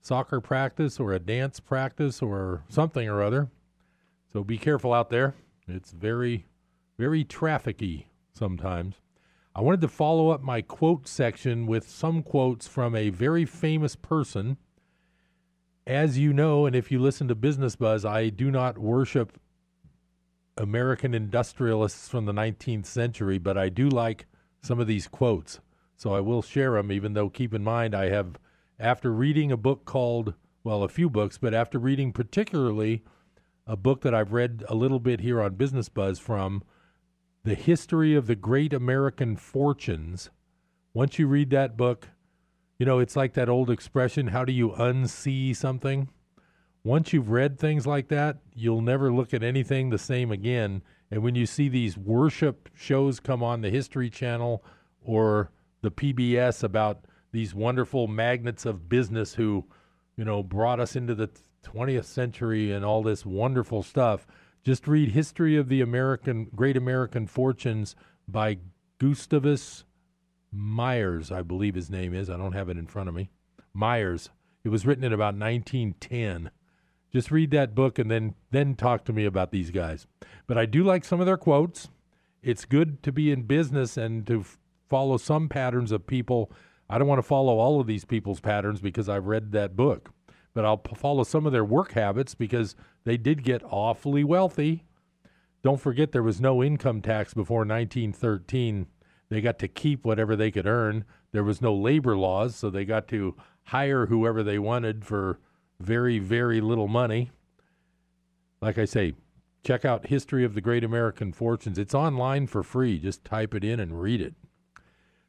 soccer 0.00 0.40
practice 0.40 0.98
or 1.00 1.12
a 1.12 1.18
dance 1.18 1.60
practice 1.60 2.22
or 2.22 2.62
something 2.68 3.08
or 3.08 3.22
other 3.22 3.48
so 4.32 4.44
be 4.44 4.58
careful 4.58 4.92
out 4.92 5.10
there. 5.10 5.34
It's 5.66 5.92
very, 5.92 6.46
very 6.98 7.24
trafficy 7.24 8.04
sometimes. 8.32 8.96
I 9.54 9.62
wanted 9.62 9.80
to 9.80 9.88
follow 9.88 10.30
up 10.30 10.42
my 10.42 10.60
quote 10.62 11.08
section 11.08 11.66
with 11.66 11.88
some 11.88 12.22
quotes 12.22 12.68
from 12.68 12.94
a 12.94 13.08
very 13.08 13.44
famous 13.44 13.96
person. 13.96 14.58
As 15.88 16.18
you 16.18 16.34
know, 16.34 16.66
and 16.66 16.76
if 16.76 16.92
you 16.92 16.98
listen 16.98 17.28
to 17.28 17.34
Business 17.34 17.74
Buzz, 17.74 18.04
I 18.04 18.28
do 18.28 18.50
not 18.50 18.76
worship 18.76 19.40
American 20.58 21.14
industrialists 21.14 22.10
from 22.10 22.26
the 22.26 22.32
19th 22.34 22.84
century, 22.84 23.38
but 23.38 23.56
I 23.56 23.70
do 23.70 23.88
like 23.88 24.26
some 24.60 24.80
of 24.80 24.86
these 24.86 25.08
quotes. 25.08 25.60
So 25.96 26.14
I 26.14 26.20
will 26.20 26.42
share 26.42 26.72
them, 26.72 26.92
even 26.92 27.14
though 27.14 27.30
keep 27.30 27.54
in 27.54 27.64
mind 27.64 27.94
I 27.94 28.10
have, 28.10 28.38
after 28.78 29.10
reading 29.10 29.50
a 29.50 29.56
book 29.56 29.86
called, 29.86 30.34
well, 30.62 30.82
a 30.82 30.90
few 30.90 31.08
books, 31.08 31.38
but 31.38 31.54
after 31.54 31.78
reading 31.78 32.12
particularly 32.12 33.02
a 33.66 33.74
book 33.74 34.02
that 34.02 34.14
I've 34.14 34.34
read 34.34 34.64
a 34.68 34.74
little 34.74 35.00
bit 35.00 35.20
here 35.20 35.40
on 35.40 35.54
Business 35.54 35.88
Buzz 35.88 36.18
from 36.18 36.62
The 37.44 37.54
History 37.54 38.14
of 38.14 38.26
the 38.26 38.36
Great 38.36 38.74
American 38.74 39.36
Fortunes. 39.36 40.28
Once 40.92 41.18
you 41.18 41.26
read 41.26 41.48
that 41.48 41.78
book, 41.78 42.08
you 42.78 42.86
know, 42.86 42.98
it's 43.00 43.16
like 43.16 43.34
that 43.34 43.48
old 43.48 43.70
expression 43.70 44.28
how 44.28 44.44
do 44.44 44.52
you 44.52 44.70
unsee 44.70 45.54
something? 45.54 46.08
Once 46.84 47.12
you've 47.12 47.30
read 47.30 47.58
things 47.58 47.86
like 47.86 48.08
that, 48.08 48.38
you'll 48.54 48.80
never 48.80 49.12
look 49.12 49.34
at 49.34 49.42
anything 49.42 49.90
the 49.90 49.98
same 49.98 50.30
again. 50.30 50.82
And 51.10 51.22
when 51.22 51.34
you 51.34 51.44
see 51.44 51.68
these 51.68 51.98
worship 51.98 52.68
shows 52.74 53.20
come 53.20 53.42
on 53.42 53.60
the 53.60 53.70
History 53.70 54.08
Channel 54.08 54.64
or 55.02 55.50
the 55.82 55.90
PBS 55.90 56.62
about 56.62 57.04
these 57.32 57.54
wonderful 57.54 58.06
magnates 58.06 58.64
of 58.64 58.88
business 58.88 59.34
who, 59.34 59.64
you 60.16 60.24
know, 60.24 60.42
brought 60.42 60.80
us 60.80 60.96
into 60.96 61.14
the 61.14 61.30
20th 61.64 62.04
century 62.04 62.72
and 62.72 62.84
all 62.84 63.02
this 63.02 63.26
wonderful 63.26 63.82
stuff. 63.82 64.26
Just 64.64 64.86
read 64.86 65.10
History 65.10 65.56
of 65.56 65.68
the 65.68 65.80
American 65.80 66.48
Great 66.54 66.76
American 66.76 67.26
Fortunes 67.26 67.96
by 68.26 68.58
Gustavus 68.98 69.84
Myers, 70.50 71.30
I 71.30 71.42
believe 71.42 71.74
his 71.74 71.90
name 71.90 72.14
is. 72.14 72.30
I 72.30 72.36
don't 72.36 72.52
have 72.52 72.68
it 72.68 72.78
in 72.78 72.86
front 72.86 73.08
of 73.08 73.14
me. 73.14 73.30
Myers. 73.72 74.30
It 74.64 74.70
was 74.70 74.86
written 74.86 75.04
in 75.04 75.12
about 75.12 75.36
1910. 75.36 76.50
Just 77.12 77.30
read 77.30 77.50
that 77.52 77.74
book 77.74 77.98
and 77.98 78.10
then 78.10 78.34
then 78.50 78.74
talk 78.74 79.04
to 79.06 79.12
me 79.12 79.24
about 79.24 79.50
these 79.50 79.70
guys. 79.70 80.06
But 80.46 80.58
I 80.58 80.66
do 80.66 80.84
like 80.84 81.04
some 81.04 81.20
of 81.20 81.26
their 81.26 81.36
quotes. 81.36 81.88
It's 82.42 82.64
good 82.64 83.02
to 83.02 83.12
be 83.12 83.30
in 83.30 83.42
business 83.42 83.96
and 83.96 84.26
to 84.26 84.40
f- 84.40 84.58
follow 84.88 85.16
some 85.16 85.48
patterns 85.48 85.90
of 85.92 86.06
people. 86.06 86.52
I 86.90 86.98
don't 86.98 87.08
want 87.08 87.18
to 87.18 87.26
follow 87.26 87.58
all 87.58 87.80
of 87.80 87.86
these 87.86 88.04
people's 88.04 88.40
patterns 88.40 88.80
because 88.80 89.08
I've 89.08 89.26
read 89.26 89.52
that 89.52 89.76
book 89.76 90.10
but 90.58 90.64
I'll 90.64 90.82
follow 90.96 91.22
some 91.22 91.46
of 91.46 91.52
their 91.52 91.64
work 91.64 91.92
habits 91.92 92.34
because 92.34 92.74
they 93.04 93.16
did 93.16 93.44
get 93.44 93.62
awfully 93.64 94.24
wealthy. 94.24 94.82
Don't 95.62 95.80
forget 95.80 96.10
there 96.10 96.20
was 96.20 96.40
no 96.40 96.64
income 96.64 97.00
tax 97.00 97.32
before 97.32 97.58
1913. 97.58 98.88
They 99.30 99.40
got 99.40 99.58
to 99.60 99.68
keep 99.68 100.04
whatever 100.04 100.36
they 100.36 100.50
could 100.50 100.66
earn. 100.66 101.04
There 101.32 101.44
was 101.44 101.60
no 101.60 101.74
labor 101.74 102.16
laws, 102.16 102.56
so 102.56 102.70
they 102.70 102.84
got 102.84 103.08
to 103.08 103.36
hire 103.64 104.06
whoever 104.06 104.42
they 104.42 104.58
wanted 104.58 105.04
for 105.04 105.38
very, 105.80 106.18
very 106.18 106.60
little 106.60 106.88
money. 106.88 107.30
Like 108.60 108.78
I 108.78 108.86
say, 108.86 109.14
check 109.62 109.84
out 109.84 110.06
History 110.06 110.44
of 110.44 110.54
the 110.54 110.60
Great 110.60 110.82
American 110.82 111.32
Fortunes. 111.32 111.78
It's 111.78 111.94
online 111.94 112.46
for 112.46 112.62
free. 112.62 112.98
Just 112.98 113.24
type 113.24 113.54
it 113.54 113.64
in 113.64 113.78
and 113.78 114.00
read 114.00 114.20
it. 114.20 114.34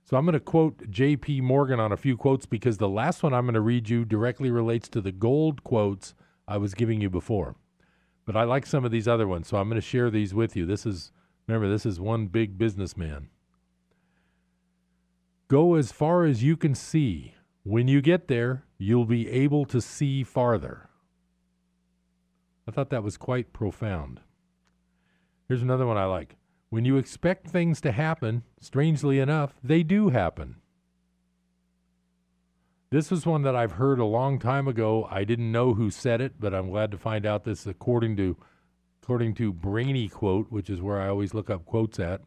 So 0.06 0.18
I'm 0.18 0.26
going 0.26 0.34
to 0.34 0.40
quote 0.40 0.90
J.P. 0.90 1.42
Morgan 1.42 1.80
on 1.80 1.92
a 1.92 1.98
few 1.98 2.18
quotes 2.18 2.48
because 2.48 2.78
the 2.78 2.90
last 2.90 3.22
one 3.22 3.34
I'm 3.34 3.46
going 3.46 3.54
to 3.54 3.62
read 3.62 3.90
you 3.90 4.06
directly 4.06 4.50
relates 4.50 4.90
to 4.90 5.02
the 5.02 5.12
gold 5.12 5.64
quotes 5.64 6.16
I 6.48 6.58
was 6.58 6.74
giving 6.74 7.00
you 7.00 7.12
before. 7.12 7.56
But 8.26 8.36
I 8.36 8.44
like 8.44 8.66
some 8.66 8.86
of 8.86 8.92
these 8.92 9.08
other 9.08 9.28
ones, 9.28 9.48
so 9.48 9.58
I'm 9.58 9.70
going 9.70 9.80
to 9.80 9.88
share 9.88 10.10
these 10.10 10.34
with 10.34 10.56
you. 10.56 10.66
This 10.66 10.86
is, 10.86 11.12
remember, 11.48 11.70
this 11.70 11.86
is 11.86 12.00
one 12.00 12.28
big 12.28 12.58
businessman. 12.58 13.30
Go 15.50 15.74
as 15.74 15.92
far 15.92 16.26
as 16.26 16.44
you 16.44 16.56
can 16.56 16.76
see. 16.76 17.34
When 17.64 17.88
you 17.88 18.02
get 18.02 18.28
there, 18.28 18.66
you'll 18.78 19.06
be 19.06 19.28
able 19.28 19.66
to 19.66 19.82
see 19.82 20.24
farther. 20.24 20.90
I 22.68 22.72
thought 22.72 22.92
that 22.92 23.04
was 23.04 23.18
quite 23.18 23.52
profound. 23.52 24.22
Here's 25.48 25.64
another 25.64 25.88
one 25.88 25.98
I 25.98 26.06
like. 26.06 26.36
When 26.70 26.86
you 26.86 26.98
expect 26.98 27.48
things 27.48 27.82
to 27.82 27.92
happen, 27.92 28.44
strangely 28.62 29.18
enough, 29.18 29.56
they 29.64 29.82
do 29.82 30.10
happen. 30.10 30.58
This 32.92 33.12
is 33.12 33.26
one 33.26 33.42
that 33.42 33.56
I've 33.56 33.74
heard 33.74 33.98
a 34.00 34.06
long 34.06 34.38
time 34.38 34.68
ago. 34.68 35.08
I 35.10 35.24
didn't 35.24 35.52
know 35.52 35.74
who 35.74 35.90
said 35.90 36.22
it, 36.22 36.40
but 36.40 36.54
I'm 36.54 36.70
glad 36.70 36.92
to 36.92 36.98
find 37.00 37.26
out 37.26 37.44
this 37.44 37.66
according 37.66 38.18
to 38.18 38.38
according 39.02 39.34
to 39.36 39.52
Brainy 39.52 40.10
quote, 40.10 40.52
which 40.52 40.70
is 40.70 40.80
where 40.80 41.02
I 41.02 41.08
always 41.08 41.34
look 41.34 41.50
up 41.50 41.66
quotes 41.66 42.00
at. 42.00 42.22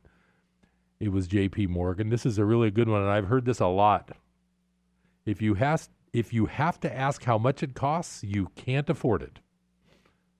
It 1.02 1.10
was 1.10 1.26
J.P. 1.26 1.66
Morgan. 1.66 2.10
This 2.10 2.24
is 2.24 2.38
a 2.38 2.44
really 2.44 2.70
good 2.70 2.88
one, 2.88 3.02
and 3.02 3.10
I've 3.10 3.26
heard 3.26 3.44
this 3.44 3.58
a 3.58 3.66
lot. 3.66 4.12
If 5.26 5.42
you 5.42 5.54
has 5.54 5.90
if 6.12 6.32
you 6.32 6.46
have 6.46 6.78
to 6.78 6.96
ask 6.96 7.24
how 7.24 7.38
much 7.38 7.60
it 7.64 7.74
costs, 7.74 8.22
you 8.22 8.52
can't 8.54 8.88
afford 8.88 9.20
it. 9.22 9.40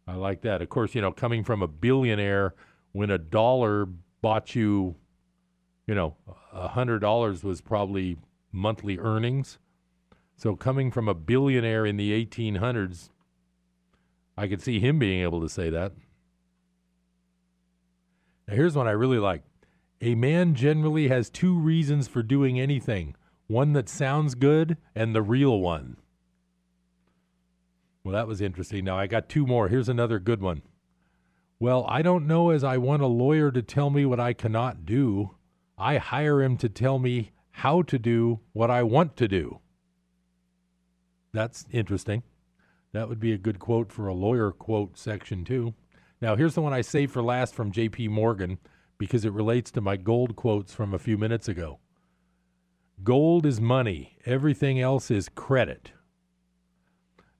I 0.06 0.14
like 0.14 0.42
that. 0.42 0.62
Of 0.62 0.68
course, 0.68 0.94
you 0.94 1.00
know, 1.00 1.10
coming 1.10 1.42
from 1.42 1.62
a 1.62 1.66
billionaire, 1.66 2.54
when 2.92 3.10
a 3.10 3.18
dollar 3.18 3.88
bought 4.20 4.54
you, 4.54 4.94
you 5.88 5.96
know, 5.96 6.14
a 6.52 6.68
hundred 6.68 7.00
dollars 7.00 7.42
was 7.42 7.60
probably 7.60 8.18
monthly 8.52 9.00
earnings. 9.00 9.58
So 10.36 10.54
coming 10.54 10.92
from 10.92 11.08
a 11.08 11.14
billionaire 11.14 11.84
in 11.84 11.96
the 11.96 12.24
1800s, 12.24 13.08
I 14.36 14.46
could 14.46 14.62
see 14.62 14.78
him 14.78 15.00
being 15.00 15.24
able 15.24 15.40
to 15.40 15.48
say 15.48 15.70
that. 15.70 15.90
Now, 18.46 18.54
here's 18.54 18.76
one 18.76 18.86
I 18.86 18.92
really 18.92 19.18
like. 19.18 19.42
A 20.04 20.16
man 20.16 20.56
generally 20.56 21.06
has 21.06 21.30
two 21.30 21.56
reasons 21.56 22.08
for 22.08 22.24
doing 22.24 22.58
anything 22.58 23.14
one 23.46 23.72
that 23.74 23.88
sounds 23.88 24.34
good 24.34 24.76
and 24.96 25.14
the 25.14 25.22
real 25.22 25.60
one. 25.60 25.96
Well, 28.02 28.14
that 28.14 28.26
was 28.26 28.40
interesting. 28.40 28.84
Now, 28.84 28.98
I 28.98 29.06
got 29.06 29.28
two 29.28 29.46
more. 29.46 29.68
Here's 29.68 29.88
another 29.88 30.18
good 30.18 30.40
one. 30.40 30.62
Well, 31.60 31.84
I 31.88 32.02
don't 32.02 32.26
know 32.26 32.50
as 32.50 32.64
I 32.64 32.78
want 32.78 33.02
a 33.02 33.06
lawyer 33.06 33.52
to 33.52 33.62
tell 33.62 33.90
me 33.90 34.04
what 34.04 34.18
I 34.18 34.32
cannot 34.32 34.84
do. 34.84 35.36
I 35.78 35.98
hire 35.98 36.42
him 36.42 36.56
to 36.56 36.68
tell 36.68 36.98
me 36.98 37.30
how 37.52 37.82
to 37.82 37.98
do 37.98 38.40
what 38.52 38.70
I 38.70 38.82
want 38.82 39.16
to 39.18 39.28
do. 39.28 39.60
That's 41.32 41.66
interesting. 41.70 42.24
That 42.92 43.08
would 43.08 43.20
be 43.20 43.32
a 43.32 43.38
good 43.38 43.60
quote 43.60 43.92
for 43.92 44.08
a 44.08 44.14
lawyer 44.14 44.50
quote 44.50 44.98
section, 44.98 45.44
too. 45.44 45.74
Now, 46.20 46.34
here's 46.34 46.54
the 46.54 46.62
one 46.62 46.72
I 46.72 46.80
saved 46.80 47.12
for 47.12 47.22
last 47.22 47.54
from 47.54 47.70
J.P. 47.70 48.08
Morgan 48.08 48.58
because 48.98 49.24
it 49.24 49.32
relates 49.32 49.70
to 49.72 49.80
my 49.80 49.96
gold 49.96 50.36
quotes 50.36 50.72
from 50.72 50.94
a 50.94 50.98
few 50.98 51.18
minutes 51.18 51.48
ago. 51.48 51.80
Gold 53.02 53.46
is 53.46 53.60
money, 53.60 54.16
everything 54.24 54.80
else 54.80 55.10
is 55.10 55.28
credit. 55.28 55.92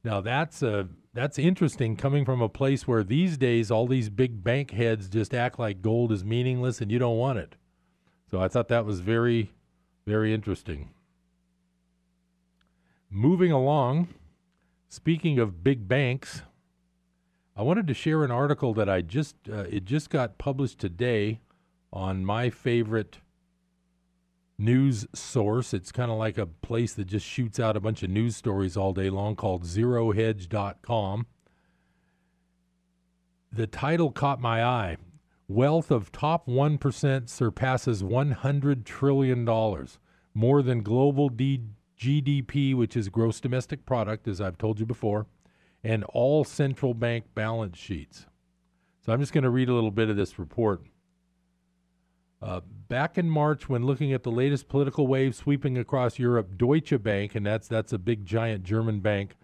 Now 0.04 0.20
that's 0.20 0.62
a 0.62 0.88
that's 1.14 1.38
interesting 1.38 1.96
coming 1.96 2.24
from 2.24 2.40
a 2.40 2.48
place 2.48 2.88
where 2.88 3.04
these 3.04 3.36
days 3.36 3.70
all 3.70 3.86
these 3.86 4.08
big 4.08 4.42
bank 4.42 4.70
heads 4.70 5.08
just 5.08 5.34
act 5.34 5.58
like 5.58 5.82
gold 5.82 6.10
is 6.10 6.24
meaningless 6.24 6.80
and 6.80 6.90
you 6.90 6.98
don't 6.98 7.18
want 7.18 7.38
it. 7.38 7.54
So 8.30 8.40
I 8.40 8.48
thought 8.48 8.68
that 8.68 8.86
was 8.86 9.00
very 9.00 9.52
very 10.06 10.34
interesting. 10.34 10.90
Moving 13.08 13.52
along, 13.52 14.08
speaking 14.88 15.38
of 15.38 15.62
big 15.62 15.86
banks, 15.86 16.42
I 17.54 17.62
wanted 17.62 17.86
to 17.88 17.94
share 17.94 18.24
an 18.24 18.30
article 18.30 18.72
that 18.74 18.88
I 18.88 19.02
just 19.02 19.36
uh, 19.50 19.64
it 19.68 19.84
just 19.84 20.08
got 20.08 20.38
published 20.38 20.78
today 20.78 21.40
on 21.92 22.24
my 22.24 22.48
favorite 22.48 23.18
news 24.58 25.06
source. 25.14 25.74
It's 25.74 25.92
kind 25.92 26.10
of 26.10 26.16
like 26.16 26.38
a 26.38 26.46
place 26.46 26.94
that 26.94 27.06
just 27.06 27.26
shoots 27.26 27.60
out 27.60 27.76
a 27.76 27.80
bunch 27.80 28.02
of 28.02 28.10
news 28.10 28.36
stories 28.36 28.76
all 28.76 28.92
day 28.92 29.10
long 29.10 29.36
called 29.36 29.64
zerohedge.com. 29.64 31.26
The 33.52 33.66
title 33.66 34.10
caught 34.12 34.40
my 34.40 34.64
eye. 34.64 34.96
Wealth 35.46 35.90
of 35.90 36.10
top 36.10 36.46
1% 36.46 37.28
surpasses 37.28 38.02
$100 38.02 38.84
trillion, 38.84 39.44
more 40.32 40.62
than 40.62 40.82
global 40.82 41.28
D- 41.28 41.60
GDP, 41.98 42.74
which 42.74 42.96
is 42.96 43.10
gross 43.10 43.40
domestic 43.40 43.84
product, 43.84 44.26
as 44.26 44.40
I've 44.40 44.56
told 44.56 44.80
you 44.80 44.86
before, 44.86 45.26
and 45.84 46.04
all 46.04 46.44
central 46.44 46.94
bank 46.94 47.24
balance 47.34 47.78
sheets. 47.78 48.26
So 49.04 49.12
I'm 49.12 49.20
just 49.20 49.32
going 49.32 49.44
to 49.44 49.50
read 49.50 49.68
a 49.68 49.74
little 49.74 49.90
bit 49.90 50.08
of 50.08 50.16
this 50.16 50.38
report. 50.38 50.82
Uh, 52.40 52.60
back 52.88 53.18
in 53.18 53.30
March, 53.30 53.68
when 53.68 53.84
looking 53.84 54.12
at 54.12 54.22
the 54.22 54.30
latest 54.30 54.68
political 54.68 55.06
wave 55.06 55.34
sweeping 55.34 55.78
across 55.78 56.18
Europe, 56.18 56.56
Deutsche 56.56 57.00
Bank, 57.02 57.34
and 57.34 57.46
that's 57.46 57.68
that's 57.68 57.92
a 57.92 57.98
big 57.98 58.24
giant 58.24 58.64
German 58.64 59.00
bank, 59.00 59.36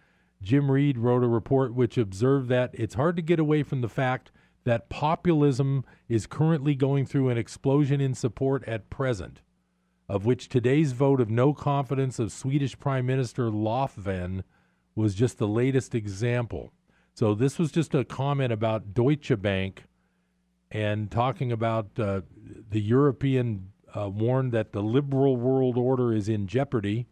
Jim 0.42 0.70
Reid 0.70 0.98
wrote 0.98 1.22
a 1.22 1.28
report 1.28 1.74
which 1.74 1.98
observed 1.98 2.48
that 2.48 2.70
it's 2.72 2.94
hard 2.94 3.16
to 3.16 3.22
get 3.22 3.38
away 3.38 3.62
from 3.62 3.80
the 3.80 3.88
fact 3.88 4.30
that 4.64 4.88
populism 4.88 5.84
is 6.08 6.26
currently 6.26 6.74
going 6.74 7.06
through 7.06 7.28
an 7.28 7.38
explosion 7.38 8.00
in 8.00 8.14
support 8.14 8.64
at 8.64 8.90
present, 8.90 9.42
of 10.08 10.26
which 10.26 10.48
today's 10.48 10.92
vote 10.92 11.20
of 11.20 11.30
no 11.30 11.54
confidence 11.54 12.18
of 12.18 12.32
Swedish 12.32 12.78
Prime 12.78 13.06
Minister 13.06 13.44
Löfven 13.44 14.42
was 14.98 15.14
just 15.14 15.38
the 15.38 15.46
latest 15.46 15.94
example. 15.94 16.72
So 17.14 17.32
this 17.32 17.56
was 17.56 17.70
just 17.70 17.94
a 17.94 18.04
comment 18.04 18.52
about 18.52 18.94
Deutsche 18.94 19.40
Bank 19.40 19.84
and 20.72 21.08
talking 21.08 21.52
about 21.52 21.86
uh, 21.98 22.22
the 22.68 22.80
European 22.80 23.70
uh, 23.94 24.10
warned 24.10 24.52
that 24.52 24.72
the 24.72 24.82
liberal 24.82 25.36
world 25.36 25.78
order 25.78 26.12
is 26.12 26.28
in 26.28 26.48
jeopardy 26.48 27.06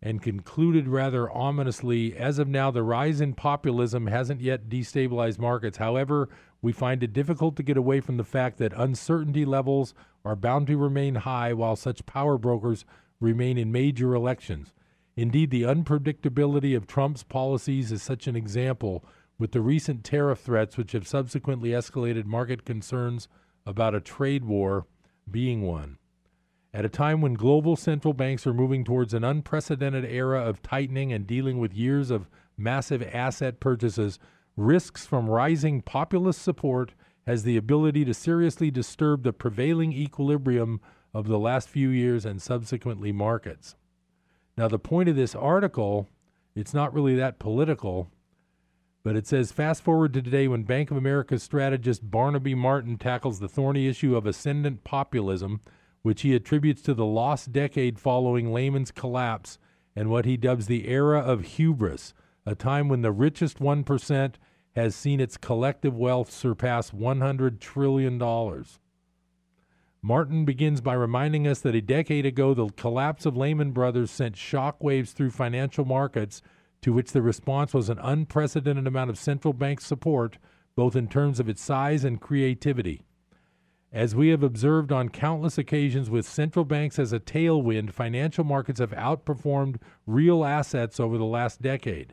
and 0.00 0.22
concluded 0.22 0.86
rather 0.86 1.30
ominously 1.32 2.16
as 2.16 2.38
of 2.38 2.46
now, 2.46 2.70
the 2.70 2.82
rise 2.84 3.20
in 3.20 3.34
populism 3.34 4.06
hasn't 4.06 4.40
yet 4.40 4.68
destabilized 4.68 5.40
markets. 5.40 5.78
However, 5.78 6.28
we 6.62 6.72
find 6.72 7.02
it 7.02 7.12
difficult 7.12 7.56
to 7.56 7.64
get 7.64 7.76
away 7.76 8.00
from 8.00 8.18
the 8.18 8.24
fact 8.24 8.58
that 8.58 8.72
uncertainty 8.76 9.44
levels 9.44 9.94
are 10.24 10.36
bound 10.36 10.68
to 10.68 10.76
remain 10.76 11.16
high 11.16 11.52
while 11.54 11.74
such 11.74 12.06
power 12.06 12.38
brokers 12.38 12.84
remain 13.18 13.58
in 13.58 13.72
major 13.72 14.14
elections. 14.14 14.72
Indeed, 15.16 15.50
the 15.50 15.62
unpredictability 15.62 16.76
of 16.76 16.86
Trump's 16.86 17.22
policies 17.22 17.92
is 17.92 18.02
such 18.02 18.26
an 18.26 18.34
example 18.34 19.04
with 19.38 19.52
the 19.52 19.60
recent 19.60 20.04
tariff 20.04 20.40
threats, 20.40 20.76
which 20.76 20.92
have 20.92 21.06
subsequently 21.06 21.70
escalated 21.70 22.24
market 22.24 22.64
concerns 22.64 23.28
about 23.66 23.94
a 23.94 24.00
trade 24.00 24.44
war 24.44 24.86
being 25.30 25.62
one. 25.62 25.98
At 26.72 26.84
a 26.84 26.88
time 26.88 27.20
when 27.20 27.34
global 27.34 27.76
central 27.76 28.12
banks 28.12 28.46
are 28.46 28.54
moving 28.54 28.84
towards 28.84 29.14
an 29.14 29.22
unprecedented 29.22 30.04
era 30.04 30.44
of 30.44 30.62
tightening 30.62 31.12
and 31.12 31.26
dealing 31.26 31.58
with 31.58 31.72
years 31.72 32.10
of 32.10 32.28
massive 32.56 33.02
asset 33.12 33.60
purchases, 33.60 34.18
risks 34.56 35.06
from 35.06 35.30
rising 35.30 35.82
populist 35.82 36.42
support 36.42 36.94
has 37.26 37.44
the 37.44 37.56
ability 37.56 38.04
to 38.04 38.12
seriously 38.12 38.70
disturb 38.70 39.22
the 39.22 39.32
prevailing 39.32 39.92
equilibrium 39.92 40.80
of 41.14 41.28
the 41.28 41.38
last 41.38 41.68
few 41.68 41.88
years 41.88 42.26
and 42.26 42.42
subsequently 42.42 43.12
markets. 43.12 43.76
Now, 44.56 44.68
the 44.68 44.78
point 44.78 45.08
of 45.08 45.16
this 45.16 45.34
article, 45.34 46.08
it's 46.54 46.72
not 46.72 46.94
really 46.94 47.16
that 47.16 47.40
political, 47.40 48.10
but 49.02 49.16
it 49.16 49.26
says 49.26 49.50
fast 49.50 49.82
forward 49.82 50.12
to 50.14 50.22
today 50.22 50.46
when 50.46 50.62
Bank 50.62 50.90
of 50.90 50.96
America 50.96 51.38
strategist 51.38 52.08
Barnaby 52.10 52.54
Martin 52.54 52.96
tackles 52.96 53.40
the 53.40 53.48
thorny 53.48 53.88
issue 53.88 54.16
of 54.16 54.26
ascendant 54.26 54.84
populism, 54.84 55.60
which 56.02 56.22
he 56.22 56.34
attributes 56.34 56.82
to 56.82 56.94
the 56.94 57.04
lost 57.04 57.52
decade 57.52 57.98
following 57.98 58.52
Lehman's 58.52 58.92
collapse 58.92 59.58
and 59.96 60.08
what 60.08 60.24
he 60.24 60.36
dubs 60.36 60.66
the 60.66 60.88
era 60.88 61.20
of 61.20 61.44
hubris, 61.56 62.14
a 62.46 62.54
time 62.54 62.88
when 62.88 63.02
the 63.02 63.12
richest 63.12 63.58
1% 63.58 64.34
has 64.76 64.94
seen 64.94 65.20
its 65.20 65.36
collective 65.36 65.96
wealth 65.96 66.30
surpass 66.30 66.90
$100 66.90 67.58
trillion. 67.60 68.18
Martin 70.06 70.44
begins 70.44 70.82
by 70.82 70.92
reminding 70.92 71.48
us 71.48 71.60
that 71.60 71.74
a 71.74 71.80
decade 71.80 72.26
ago, 72.26 72.52
the 72.52 72.68
collapse 72.76 73.24
of 73.24 73.38
Lehman 73.38 73.70
Brothers 73.70 74.10
sent 74.10 74.34
shockwaves 74.34 75.14
through 75.14 75.30
financial 75.30 75.86
markets 75.86 76.42
to 76.82 76.92
which 76.92 77.12
the 77.12 77.22
response 77.22 77.72
was 77.72 77.88
an 77.88 77.98
unprecedented 77.98 78.86
amount 78.86 79.08
of 79.08 79.16
central 79.16 79.54
bank 79.54 79.80
support, 79.80 80.36
both 80.76 80.94
in 80.94 81.08
terms 81.08 81.40
of 81.40 81.48
its 81.48 81.62
size 81.62 82.04
and 82.04 82.20
creativity. 82.20 83.00
As 83.90 84.14
we 84.14 84.28
have 84.28 84.42
observed 84.42 84.92
on 84.92 85.08
countless 85.08 85.56
occasions 85.56 86.10
with 86.10 86.28
central 86.28 86.66
banks 86.66 86.98
as 86.98 87.14
a 87.14 87.18
tailwind, 87.18 87.90
financial 87.90 88.44
markets 88.44 88.80
have 88.80 88.90
outperformed 88.90 89.80
real 90.06 90.44
assets 90.44 91.00
over 91.00 91.16
the 91.16 91.24
last 91.24 91.62
decade. 91.62 92.12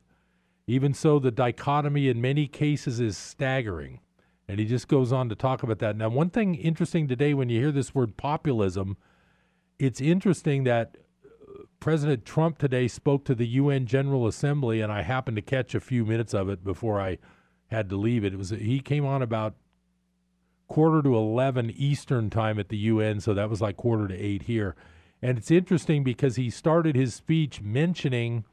Even 0.65 0.93
so, 0.93 1.19
the 1.19 1.30
dichotomy 1.30 2.08
in 2.08 2.21
many 2.21 2.47
cases 2.47 3.01
is 3.01 3.17
staggering. 3.17 3.99
And 4.51 4.59
he 4.59 4.65
just 4.65 4.89
goes 4.89 5.13
on 5.13 5.29
to 5.29 5.35
talk 5.35 5.63
about 5.63 5.79
that. 5.79 5.95
Now, 5.95 6.09
one 6.09 6.29
thing 6.29 6.55
interesting 6.55 7.07
today 7.07 7.33
when 7.33 7.47
you 7.47 7.57
hear 7.57 7.71
this 7.71 7.95
word 7.95 8.17
populism, 8.17 8.97
it's 9.79 10.01
interesting 10.01 10.65
that 10.65 10.97
uh, 11.23 11.63
President 11.79 12.25
Trump 12.25 12.57
today 12.57 12.89
spoke 12.89 13.23
to 13.23 13.33
the 13.33 13.47
UN 13.47 13.85
General 13.85 14.27
Assembly, 14.27 14.81
and 14.81 14.91
I 14.91 15.03
happened 15.03 15.37
to 15.37 15.41
catch 15.41 15.73
a 15.73 15.79
few 15.79 16.03
minutes 16.03 16.33
of 16.33 16.49
it 16.49 16.65
before 16.65 16.99
I 16.99 17.17
had 17.67 17.87
to 17.91 17.95
leave 17.95 18.25
it. 18.25 18.33
It 18.33 18.37
was 18.37 18.49
he 18.49 18.81
came 18.81 19.05
on 19.05 19.21
about 19.21 19.55
quarter 20.67 21.01
to 21.01 21.15
eleven 21.15 21.71
Eastern 21.73 22.29
time 22.29 22.59
at 22.59 22.67
the 22.67 22.77
UN, 22.77 23.21
so 23.21 23.33
that 23.33 23.49
was 23.49 23.61
like 23.61 23.77
quarter 23.77 24.09
to 24.09 24.15
eight 24.21 24.43
here. 24.43 24.75
And 25.21 25.37
it's 25.37 25.49
interesting 25.49 26.03
because 26.03 26.35
he 26.35 26.49
started 26.49 26.97
his 26.97 27.15
speech 27.15 27.61
mentioning 27.61 28.43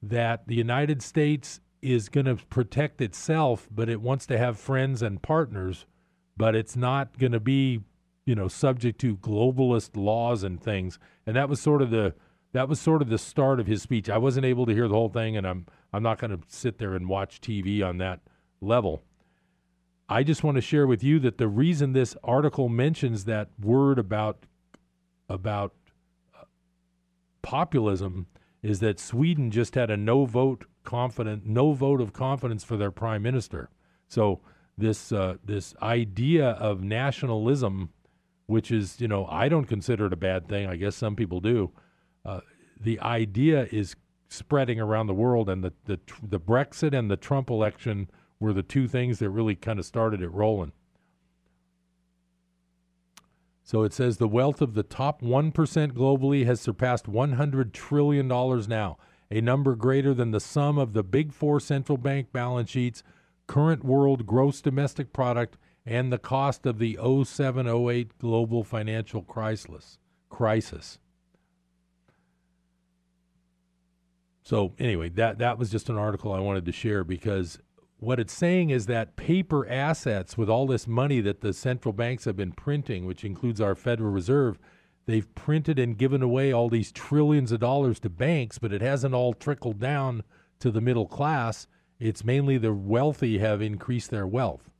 that 0.00 0.46
the 0.46 0.54
United 0.54 1.02
States 1.02 1.60
is 1.82 2.08
going 2.08 2.26
to 2.26 2.36
protect 2.36 3.00
itself, 3.00 3.68
but 3.70 3.88
it 3.88 4.00
wants 4.00 4.26
to 4.26 4.38
have 4.38 4.58
friends 4.58 5.02
and 5.02 5.22
partners, 5.22 5.86
but 6.36 6.54
it's 6.54 6.76
not 6.76 7.18
going 7.18 7.32
to 7.32 7.40
be, 7.40 7.80
you 8.26 8.34
know, 8.34 8.48
subject 8.48 9.00
to 9.00 9.16
globalist 9.16 9.90
laws 9.96 10.42
and 10.42 10.62
things. 10.62 10.98
And 11.26 11.36
that 11.36 11.48
was 11.48 11.60
sort 11.60 11.82
of 11.82 11.90
the 11.90 12.14
that 12.52 12.68
was 12.68 12.80
sort 12.80 13.00
of 13.00 13.08
the 13.08 13.18
start 13.18 13.60
of 13.60 13.66
his 13.66 13.82
speech. 13.82 14.10
I 14.10 14.18
wasn't 14.18 14.44
able 14.44 14.66
to 14.66 14.74
hear 14.74 14.88
the 14.88 14.94
whole 14.94 15.08
thing, 15.08 15.36
and 15.36 15.46
I'm 15.46 15.66
I'm 15.92 16.02
not 16.02 16.18
going 16.18 16.36
to 16.36 16.40
sit 16.48 16.78
there 16.78 16.94
and 16.94 17.08
watch 17.08 17.40
TV 17.40 17.84
on 17.86 17.98
that 17.98 18.20
level. 18.60 19.02
I 20.08 20.24
just 20.24 20.42
want 20.42 20.56
to 20.56 20.60
share 20.60 20.86
with 20.86 21.04
you 21.04 21.20
that 21.20 21.38
the 21.38 21.46
reason 21.46 21.92
this 21.92 22.16
article 22.24 22.68
mentions 22.68 23.24
that 23.24 23.48
word 23.60 23.98
about 23.98 24.44
about 25.28 25.72
uh, 26.36 26.44
populism 27.42 28.26
is 28.62 28.80
that 28.80 29.00
Sweden 29.00 29.50
just 29.50 29.74
had 29.74 29.90
a 29.90 29.96
no 29.96 30.24
vote 30.24 30.66
confident 30.82 31.46
no 31.46 31.72
vote 31.72 32.00
of 32.00 32.12
confidence 32.12 32.64
for 32.64 32.76
their 32.76 32.90
prime 32.90 33.22
minister. 33.22 33.70
So 34.08 34.40
this 34.76 35.12
uh, 35.12 35.36
this 35.44 35.74
idea 35.82 36.50
of 36.50 36.82
nationalism, 36.82 37.90
which 38.46 38.70
is 38.70 39.00
you 39.00 39.08
know 39.08 39.26
I 39.26 39.48
don't 39.48 39.66
consider 39.66 40.06
it 40.06 40.12
a 40.12 40.16
bad 40.16 40.48
thing. 40.48 40.66
I 40.66 40.76
guess 40.76 40.96
some 40.96 41.16
people 41.16 41.40
do. 41.40 41.70
Uh, 42.24 42.40
the 42.80 42.98
idea 43.00 43.68
is 43.70 43.94
spreading 44.28 44.80
around 44.80 45.06
the 45.06 45.14
world, 45.14 45.48
and 45.48 45.62
the 45.62 45.72
the 45.84 46.00
the 46.22 46.40
Brexit 46.40 46.96
and 46.96 47.10
the 47.10 47.16
Trump 47.16 47.50
election 47.50 48.10
were 48.40 48.52
the 48.52 48.62
two 48.62 48.88
things 48.88 49.18
that 49.18 49.30
really 49.30 49.54
kind 49.54 49.78
of 49.78 49.84
started 49.84 50.22
it 50.22 50.30
rolling. 50.30 50.72
So 53.70 53.84
it 53.84 53.92
says 53.92 54.16
the 54.16 54.26
wealth 54.26 54.60
of 54.60 54.74
the 54.74 54.82
top 54.82 55.22
1% 55.22 55.52
globally 55.92 56.44
has 56.44 56.60
surpassed 56.60 57.06
$100 57.06 57.72
trillion 57.72 58.26
now, 58.26 58.98
a 59.30 59.40
number 59.40 59.76
greater 59.76 60.12
than 60.12 60.32
the 60.32 60.40
sum 60.40 60.76
of 60.76 60.92
the 60.92 61.04
big 61.04 61.32
four 61.32 61.60
central 61.60 61.96
bank 61.96 62.32
balance 62.32 62.68
sheets, 62.68 63.04
current 63.46 63.84
world 63.84 64.26
gross 64.26 64.60
domestic 64.60 65.12
product, 65.12 65.56
and 65.86 66.12
the 66.12 66.18
cost 66.18 66.66
of 66.66 66.80
the 66.80 66.98
07 67.24 67.68
08 67.68 68.18
global 68.18 68.64
financial 68.64 69.22
crisis. 69.22 70.00
crisis. 70.28 70.98
So 74.42 74.72
anyway, 74.80 75.10
that 75.10 75.38
that 75.38 75.58
was 75.58 75.70
just 75.70 75.88
an 75.88 75.96
article 75.96 76.32
I 76.32 76.40
wanted 76.40 76.64
to 76.64 76.72
share 76.72 77.04
because 77.04 77.60
what 78.00 78.18
it's 78.18 78.32
saying 78.32 78.70
is 78.70 78.86
that 78.86 79.16
paper 79.16 79.68
assets 79.68 80.36
with 80.36 80.48
all 80.48 80.66
this 80.66 80.88
money 80.88 81.20
that 81.20 81.42
the 81.42 81.52
central 81.52 81.92
banks 81.92 82.24
have 82.24 82.36
been 82.36 82.52
printing, 82.52 83.04
which 83.04 83.24
includes 83.24 83.60
our 83.60 83.74
Federal 83.74 84.10
Reserve, 84.10 84.58
they've 85.04 85.32
printed 85.34 85.78
and 85.78 85.98
given 85.98 86.22
away 86.22 86.50
all 86.50 86.70
these 86.70 86.90
trillions 86.92 87.52
of 87.52 87.60
dollars 87.60 88.00
to 88.00 88.08
banks, 88.08 88.58
but 88.58 88.72
it 88.72 88.80
hasn't 88.80 89.14
all 89.14 89.34
trickled 89.34 89.78
down 89.78 90.22
to 90.60 90.70
the 90.70 90.80
middle 90.80 91.06
class. 91.06 91.66
It's 91.98 92.24
mainly 92.24 92.56
the 92.56 92.72
wealthy 92.72 93.38
have 93.38 93.60
increased 93.60 94.10
their 94.10 94.26
wealth. 94.26 94.70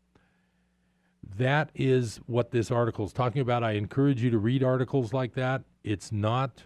That 1.36 1.70
is 1.74 2.20
what 2.26 2.52
this 2.52 2.70
article 2.70 3.04
is 3.04 3.12
talking 3.12 3.42
about. 3.42 3.62
I 3.62 3.72
encourage 3.72 4.22
you 4.22 4.30
to 4.30 4.38
read 4.38 4.64
articles 4.64 5.12
like 5.12 5.34
that. 5.34 5.62
It's 5.84 6.10
not, 6.10 6.62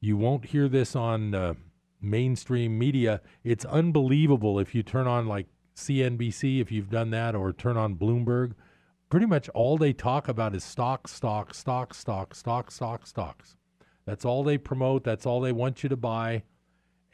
you 0.00 0.16
won't 0.16 0.46
hear 0.46 0.68
this 0.68 0.96
on 0.96 1.34
uh, 1.34 1.54
mainstream 2.00 2.78
media. 2.78 3.20
It's 3.44 3.66
unbelievable 3.66 4.58
if 4.58 4.74
you 4.74 4.82
turn 4.82 5.06
on 5.06 5.26
like 5.26 5.46
CNBC, 5.76 6.60
if 6.60 6.72
you've 6.72 6.90
done 6.90 7.10
that, 7.10 7.34
or 7.34 7.52
turn 7.52 7.76
on 7.76 7.96
Bloomberg, 7.96 8.52
pretty 9.10 9.26
much 9.26 9.48
all 9.50 9.76
they 9.76 9.92
talk 9.92 10.26
about 10.26 10.54
is 10.54 10.64
stock, 10.64 11.06
stock, 11.06 11.54
stock, 11.54 11.94
stock, 11.94 12.34
stock, 12.34 12.70
stock, 12.70 13.06
stocks. 13.06 13.56
That's 14.06 14.24
all 14.24 14.42
they 14.42 14.56
promote. 14.56 15.04
That's 15.04 15.26
all 15.26 15.40
they 15.40 15.52
want 15.52 15.82
you 15.82 15.88
to 15.88 15.96
buy. 15.96 16.44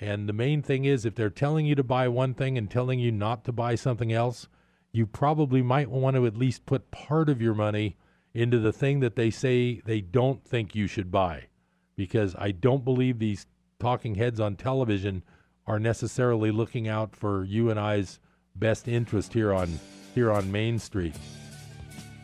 And 0.01 0.29
the 0.29 0.33
main 0.33 0.62
thing 0.62 0.85
is, 0.85 1.05
if 1.05 1.14
they're 1.14 1.31
telling 1.31 1.66
you 1.66 1.75
to 1.75 1.83
buy 1.83 2.09
one 2.09 2.35
thing 2.35 2.57
and 2.57 2.70
telling 2.70 2.98
you 2.98 3.11
not 3.11 3.44
to 3.44 3.53
buy 3.53 3.75
something 3.75 4.12
else, 4.12 4.48
you 4.92 5.07
probably 5.07 5.62
might 5.62 5.90
want 5.90 6.16
to 6.16 6.27
at 6.27 6.37
least 6.37 6.66
put 6.66 6.90
part 6.90 7.29
of 7.29 7.40
your 7.40 7.55
money 7.55 7.96
into 8.35 8.59
the 8.59 8.72
thing 8.72 9.01
that 9.01 9.16
they 9.16 9.31
say 9.31 9.81
they 9.85 10.01
don't 10.01 10.44
think 10.44 10.75
you 10.75 10.87
should 10.87 11.11
buy. 11.11 11.46
Because 11.96 12.35
I 12.38 12.51
don't 12.51 12.85
believe 12.85 13.18
these 13.18 13.46
talking 13.79 14.14
heads 14.14 14.38
on 14.38 14.57
television 14.57 15.22
are 15.66 15.79
necessarily 15.79 16.51
looking 16.51 16.88
out 16.88 17.14
for 17.14 17.44
you 17.44 17.70
and 17.70 17.79
I's 17.79 18.18
best 18.57 18.88
interest 18.88 19.33
here 19.33 19.53
on 19.53 19.79
here 20.15 20.31
on 20.31 20.51
Main 20.51 20.79
Street. 20.79 21.15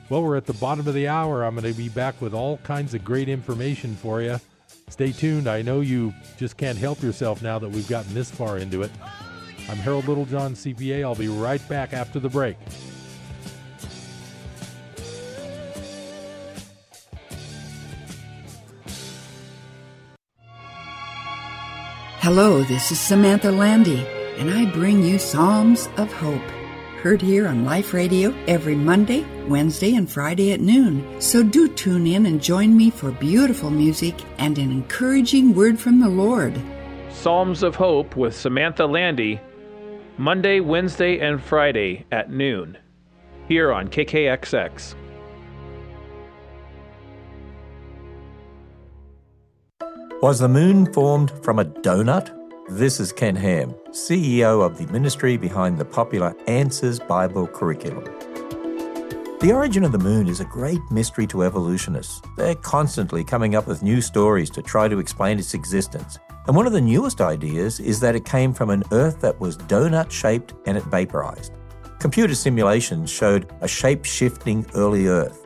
Well, 0.09 0.23
we're 0.23 0.37
at 0.37 0.47
the 0.47 0.55
bottom 0.55 0.87
of 0.88 0.95
the 0.95 1.09
hour. 1.09 1.45
I'm 1.45 1.55
going 1.55 1.71
to 1.71 1.77
be 1.77 1.88
back 1.88 2.21
with 2.21 2.33
all 2.33 2.59
kinds 2.59 2.95
of 2.95 3.05
great 3.05 3.29
information 3.29 3.95
for 3.95 4.23
you. 4.23 4.41
Stay 4.88 5.12
tuned. 5.12 5.49
I 5.49 5.61
know 5.61 5.81
you 5.81 6.14
just 6.38 6.57
can't 6.57 6.79
help 6.79 7.03
yourself 7.03 7.43
now 7.43 7.59
that 7.59 7.69
we've 7.69 7.88
gotten 7.88 8.14
this 8.14 8.31
far 8.31 8.59
into 8.59 8.83
it. 8.83 8.91
I'm 9.69 9.77
Harold 9.77 10.09
Littlejohn, 10.09 10.55
CPA. 10.55 11.03
I'll 11.03 11.14
be 11.14 11.29
right 11.29 11.67
back 11.69 11.93
after 11.93 12.19
the 12.19 12.29
break. 12.29 12.57
Hello, 22.21 22.62
this 22.62 22.91
is 22.91 22.99
Samantha 22.99 23.51
Landy 23.51 24.07
and 24.38 24.51
I 24.51 24.66
bring 24.66 25.03
you 25.03 25.18
Psalms 25.18 25.88
of 25.96 26.12
Hope. 26.12 26.40
Heard 27.03 27.20
here 27.20 27.48
on 27.48 27.64
Life 27.64 27.92
Radio 27.92 28.33
every 28.46 28.77
Monday, 28.77 29.24
Wednesday, 29.46 29.94
and 29.94 30.11
Friday 30.11 30.53
at 30.53 30.61
noon. 30.61 31.20
So 31.20 31.42
do 31.42 31.68
tune 31.68 32.07
in 32.07 32.27
and 32.27 32.42
join 32.42 32.77
me 32.77 32.90
for 32.90 33.11
beautiful 33.11 33.70
music 33.70 34.14
and 34.38 34.57
an 34.59 34.70
encouraging 34.70 35.55
word 35.55 35.79
from 35.79 36.01
the 36.01 36.09
Lord. 36.09 36.61
Psalms 37.11 37.64
of 37.64 37.74
Hope 37.74 38.16
with 38.16 38.35
Samantha 38.35 38.87
Landy, 38.87 39.40
Monday, 40.18 40.61
Wednesday, 40.61 41.18
and 41.18 41.42
Friday 41.42 42.07
at 42.12 42.31
noon, 42.31 42.79
here 43.48 43.72
on 43.72 43.88
KKXX. 43.88 44.94
Was 50.22 50.40
the 50.40 50.48
moon 50.48 50.92
formed 50.92 51.33
from 51.42 51.59
a 51.59 51.64
donut? 51.64 52.38
This 52.71 53.01
is 53.01 53.13
Ken 53.13 53.35
Ham, 53.35 53.75
CEO 53.93 54.63
of 54.63 54.77
the 54.77 54.87
ministry 54.93 55.39
behind 55.39 55.79
the 55.79 55.87
popular 55.87 56.37
Answers 56.47 57.01
Bible 57.01 57.47
curriculum. 57.47 58.05
The 59.41 59.53
origin 59.55 59.85
of 59.85 59.93
the 59.93 59.99
moon 59.99 60.29
is 60.29 60.41
a 60.41 60.45
great 60.45 60.83
mystery 60.91 61.27
to 61.29 61.45
evolutionists. 61.45 62.21
They're 62.37 62.55
constantly 62.57 63.25
coming 63.25 63.55
up 63.55 63.67
with 63.67 63.83
new 63.83 64.03
stories 64.03 64.51
to 64.51 64.61
try 64.61 64.87
to 64.87 64.99
explain 64.99 65.39
its 65.39 65.55
existence. 65.55 66.19
And 66.47 66.55
one 66.55 66.67
of 66.67 66.75
the 66.75 66.81
newest 66.83 67.23
ideas 67.23 67.81
is 67.81 68.01
that 68.01 68.15
it 68.15 68.27
came 68.27 68.53
from 68.53 68.69
an 68.69 68.83
Earth 68.93 69.19
that 69.23 69.41
was 69.41 69.57
donut 69.57 70.11
shaped 70.11 70.53
and 70.67 70.77
it 70.77 70.85
vaporized. 70.85 71.53
Computer 72.01 72.35
simulations 72.35 73.11
showed 73.11 73.51
a 73.63 73.69
shape 73.69 74.05
shifting 74.05 74.67
early 74.75 75.07
Earth. 75.07 75.38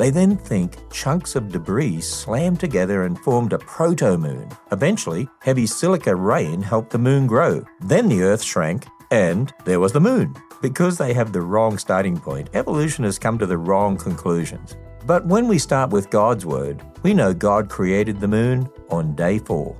They 0.00 0.08
then 0.08 0.38
think 0.38 0.78
chunks 0.90 1.36
of 1.36 1.52
debris 1.52 2.00
slammed 2.00 2.58
together 2.58 3.02
and 3.02 3.18
formed 3.18 3.52
a 3.52 3.58
proto 3.58 4.16
moon. 4.16 4.48
Eventually, 4.72 5.28
heavy 5.40 5.66
silica 5.66 6.16
rain 6.16 6.62
helped 6.62 6.88
the 6.88 6.98
moon 6.98 7.26
grow. 7.26 7.66
Then 7.80 8.08
the 8.08 8.22
Earth 8.22 8.42
shrank, 8.42 8.86
and 9.10 9.52
there 9.66 9.78
was 9.78 9.92
the 9.92 10.00
moon. 10.00 10.34
Because 10.62 10.96
they 10.96 11.12
have 11.12 11.34
the 11.34 11.42
wrong 11.42 11.76
starting 11.76 12.18
point, 12.18 12.48
evolutionists 12.54 13.18
come 13.18 13.36
to 13.36 13.44
the 13.44 13.58
wrong 13.58 13.98
conclusions. 13.98 14.74
But 15.04 15.26
when 15.26 15.46
we 15.46 15.58
start 15.58 15.90
with 15.90 16.08
God's 16.08 16.46
Word, 16.46 16.82
we 17.02 17.12
know 17.12 17.34
God 17.34 17.68
created 17.68 18.20
the 18.20 18.28
moon 18.28 18.70
on 18.88 19.14
day 19.14 19.38
four. 19.38 19.76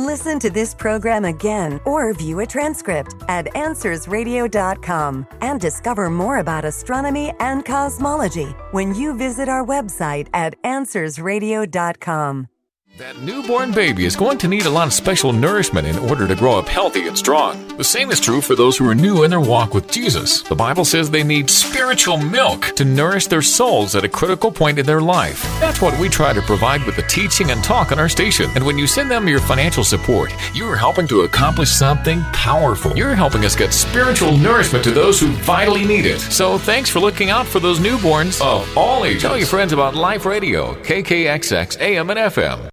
Listen 0.00 0.38
to 0.38 0.48
this 0.48 0.72
program 0.72 1.26
again 1.26 1.78
or 1.84 2.10
view 2.14 2.40
a 2.40 2.46
transcript 2.46 3.22
at 3.28 3.44
AnswersRadio.com 3.52 5.26
and 5.42 5.60
discover 5.60 6.08
more 6.08 6.38
about 6.38 6.64
astronomy 6.64 7.34
and 7.38 7.66
cosmology 7.66 8.56
when 8.70 8.94
you 8.94 9.14
visit 9.14 9.46
our 9.46 9.62
website 9.62 10.28
at 10.32 10.54
AnswersRadio.com. 10.62 12.59
That 12.98 13.22
newborn 13.22 13.72
baby 13.72 14.04
is 14.04 14.14
going 14.14 14.36
to 14.38 14.46
need 14.48 14.66
a 14.66 14.70
lot 14.70 14.86
of 14.86 14.92
special 14.92 15.32
nourishment 15.32 15.86
in 15.86 15.98
order 15.98 16.28
to 16.28 16.34
grow 16.34 16.58
up 16.58 16.68
healthy 16.68 17.08
and 17.08 17.16
strong. 17.16 17.66
The 17.78 17.82
same 17.84 18.10
is 18.10 18.20
true 18.20 18.42
for 18.42 18.54
those 18.54 18.76
who 18.76 18.86
are 18.90 18.94
new 18.94 19.22
in 19.22 19.30
their 19.30 19.40
walk 19.40 19.72
with 19.72 19.90
Jesus. 19.90 20.42
The 20.42 20.54
Bible 20.54 20.84
says 20.84 21.08
they 21.10 21.24
need 21.24 21.48
spiritual 21.48 22.18
milk 22.18 22.60
to 22.76 22.84
nourish 22.84 23.26
their 23.26 23.40
souls 23.40 23.94
at 23.94 24.04
a 24.04 24.08
critical 24.08 24.52
point 24.52 24.78
in 24.78 24.84
their 24.84 25.00
life. 25.00 25.42
That's 25.60 25.80
what 25.80 25.98
we 25.98 26.10
try 26.10 26.34
to 26.34 26.42
provide 26.42 26.84
with 26.84 26.94
the 26.96 27.02
teaching 27.04 27.50
and 27.50 27.64
talk 27.64 27.90
on 27.90 27.98
our 27.98 28.08
station. 28.10 28.50
And 28.54 28.66
when 28.66 28.76
you 28.76 28.86
send 28.86 29.10
them 29.10 29.26
your 29.26 29.40
financial 29.40 29.82
support, 29.82 30.34
you 30.54 30.68
are 30.68 30.76
helping 30.76 31.08
to 31.08 31.22
accomplish 31.22 31.70
something 31.70 32.20
powerful. 32.32 32.94
You're 32.94 33.14
helping 33.14 33.46
us 33.46 33.56
get 33.56 33.72
spiritual 33.72 34.36
nourishment 34.36 34.84
to 34.84 34.90
those 34.90 35.18
who 35.18 35.28
vitally 35.28 35.86
need 35.86 36.04
it. 36.04 36.18
So 36.18 36.58
thanks 36.58 36.90
for 36.90 37.00
looking 37.00 37.30
out 37.30 37.46
for 37.46 37.60
those 37.60 37.78
newborns 37.78 38.42
of 38.42 38.76
all 38.76 39.06
ages. 39.06 39.22
Tell 39.22 39.38
your 39.38 39.46
friends 39.46 39.72
about 39.72 39.94
Life 39.94 40.26
Radio, 40.26 40.74
KKXX 40.82 41.80
AM 41.80 42.10
and 42.10 42.18
FM. 42.18 42.68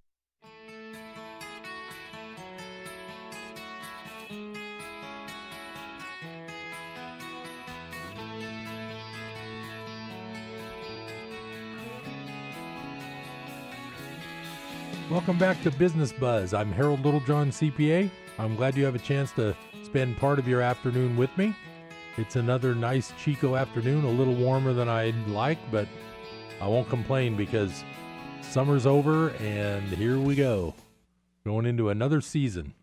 Welcome 15.18 15.36
back 15.36 15.60
to 15.64 15.72
Business 15.72 16.12
Buzz. 16.12 16.54
I'm 16.54 16.70
Harold 16.70 17.04
Littlejohn, 17.04 17.50
CPA. 17.50 18.08
I'm 18.38 18.54
glad 18.54 18.76
you 18.76 18.84
have 18.84 18.94
a 18.94 19.00
chance 19.00 19.32
to 19.32 19.56
spend 19.82 20.16
part 20.16 20.38
of 20.38 20.46
your 20.46 20.60
afternoon 20.60 21.16
with 21.16 21.36
me. 21.36 21.56
It's 22.16 22.36
another 22.36 22.72
nice 22.72 23.12
Chico 23.20 23.56
afternoon, 23.56 24.04
a 24.04 24.10
little 24.10 24.36
warmer 24.36 24.72
than 24.72 24.88
I'd 24.88 25.26
like, 25.26 25.58
but 25.72 25.88
I 26.60 26.68
won't 26.68 26.88
complain 26.88 27.36
because 27.36 27.82
summer's 28.42 28.86
over 28.86 29.30
and 29.30 29.88
here 29.88 30.20
we 30.20 30.36
go. 30.36 30.72
Going 31.44 31.66
into 31.66 31.88
another 31.88 32.20
season. 32.20 32.74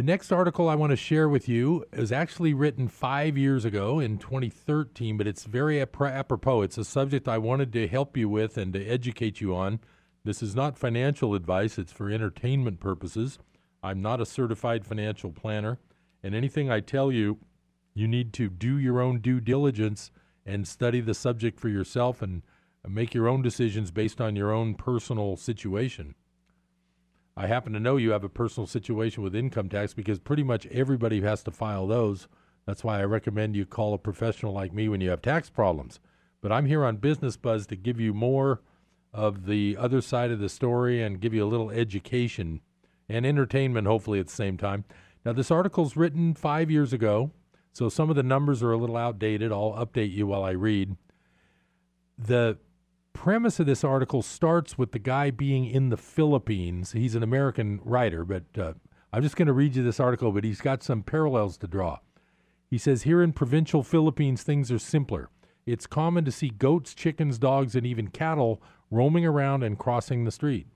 The 0.00 0.06
next 0.06 0.32
article 0.32 0.66
I 0.66 0.76
want 0.76 0.92
to 0.92 0.96
share 0.96 1.28
with 1.28 1.46
you 1.46 1.84
is 1.92 2.10
actually 2.10 2.54
written 2.54 2.88
five 2.88 3.36
years 3.36 3.66
ago 3.66 4.00
in 4.00 4.16
2013, 4.16 5.18
but 5.18 5.26
it's 5.26 5.44
very 5.44 5.78
apropos. 5.78 6.62
It's 6.62 6.78
a 6.78 6.86
subject 6.86 7.28
I 7.28 7.36
wanted 7.36 7.70
to 7.74 7.86
help 7.86 8.16
you 8.16 8.26
with 8.26 8.56
and 8.56 8.72
to 8.72 8.82
educate 8.82 9.42
you 9.42 9.54
on 9.54 9.78
This 10.24 10.42
is 10.42 10.56
not 10.56 10.78
financial 10.78 11.34
advice, 11.34 11.76
it's 11.76 11.92
for 11.92 12.08
entertainment 12.08 12.80
purposes. 12.80 13.38
I'm 13.82 14.00
not 14.00 14.22
a 14.22 14.24
certified 14.24 14.86
financial 14.86 15.32
planner, 15.32 15.78
and 16.22 16.34
anything 16.34 16.70
I 16.70 16.80
tell 16.80 17.12
you, 17.12 17.36
you 17.92 18.08
need 18.08 18.32
to 18.32 18.48
do 18.48 18.78
your 18.78 19.02
own 19.02 19.20
due 19.20 19.38
diligence 19.38 20.10
and 20.46 20.66
study 20.66 21.02
the 21.02 21.12
subject 21.12 21.60
for 21.60 21.68
yourself 21.68 22.22
and 22.22 22.40
make 22.88 23.12
your 23.12 23.28
own 23.28 23.42
decisions 23.42 23.90
based 23.90 24.18
on 24.18 24.34
your 24.34 24.50
own 24.50 24.76
personal 24.76 25.36
situation. 25.36 26.14
I 27.40 27.46
happen 27.46 27.72
to 27.72 27.80
know 27.80 27.96
you 27.96 28.10
have 28.10 28.22
a 28.22 28.28
personal 28.28 28.66
situation 28.66 29.22
with 29.22 29.34
income 29.34 29.70
tax 29.70 29.94
because 29.94 30.18
pretty 30.18 30.42
much 30.42 30.66
everybody 30.66 31.22
has 31.22 31.42
to 31.44 31.50
file 31.50 31.86
those. 31.86 32.28
That's 32.66 32.84
why 32.84 33.00
I 33.00 33.04
recommend 33.04 33.56
you 33.56 33.64
call 33.64 33.94
a 33.94 33.98
professional 33.98 34.52
like 34.52 34.74
me 34.74 34.90
when 34.90 35.00
you 35.00 35.08
have 35.08 35.22
tax 35.22 35.48
problems. 35.48 36.00
But 36.42 36.52
I'm 36.52 36.66
here 36.66 36.84
on 36.84 36.98
Business 36.98 37.38
Buzz 37.38 37.66
to 37.68 37.76
give 37.76 37.98
you 37.98 38.12
more 38.12 38.60
of 39.14 39.46
the 39.46 39.74
other 39.78 40.02
side 40.02 40.30
of 40.30 40.38
the 40.38 40.50
story 40.50 41.02
and 41.02 41.18
give 41.18 41.32
you 41.32 41.42
a 41.42 41.48
little 41.48 41.70
education 41.70 42.60
and 43.08 43.24
entertainment, 43.24 43.86
hopefully, 43.86 44.20
at 44.20 44.26
the 44.26 44.32
same 44.32 44.58
time. 44.58 44.84
Now, 45.24 45.32
this 45.32 45.50
article's 45.50 45.96
written 45.96 46.34
five 46.34 46.70
years 46.70 46.92
ago, 46.92 47.30
so 47.72 47.88
some 47.88 48.10
of 48.10 48.16
the 48.16 48.22
numbers 48.22 48.62
are 48.62 48.72
a 48.72 48.76
little 48.76 48.98
outdated. 48.98 49.50
I'll 49.50 49.72
update 49.72 50.12
you 50.12 50.26
while 50.26 50.44
I 50.44 50.50
read. 50.50 50.94
The 52.18 52.58
premise 53.20 53.60
of 53.60 53.66
this 53.66 53.84
article 53.84 54.22
starts 54.22 54.78
with 54.78 54.92
the 54.92 54.98
guy 54.98 55.30
being 55.30 55.66
in 55.66 55.90
the 55.90 55.96
Philippines. 55.98 56.92
He's 56.92 57.14
an 57.14 57.22
American 57.22 57.78
writer, 57.84 58.24
but 58.24 58.44
uh, 58.56 58.72
I'm 59.12 59.22
just 59.22 59.36
going 59.36 59.46
to 59.46 59.52
read 59.52 59.76
you 59.76 59.82
this 59.82 60.00
article, 60.00 60.32
but 60.32 60.42
he's 60.42 60.62
got 60.62 60.82
some 60.82 61.02
parallels 61.02 61.58
to 61.58 61.66
draw. 61.66 61.98
He 62.70 62.78
says 62.78 63.02
here 63.02 63.22
in 63.22 63.34
provincial 63.34 63.82
Philippines, 63.82 64.42
things 64.42 64.72
are 64.72 64.78
simpler. 64.78 65.28
It's 65.66 65.86
common 65.86 66.24
to 66.24 66.32
see 66.32 66.48
goats, 66.48 66.94
chickens, 66.94 67.38
dogs, 67.38 67.74
and 67.74 67.86
even 67.86 68.08
cattle 68.08 68.62
roaming 68.90 69.26
around 69.26 69.64
and 69.64 69.78
crossing 69.78 70.24
the 70.24 70.32
street. 70.32 70.68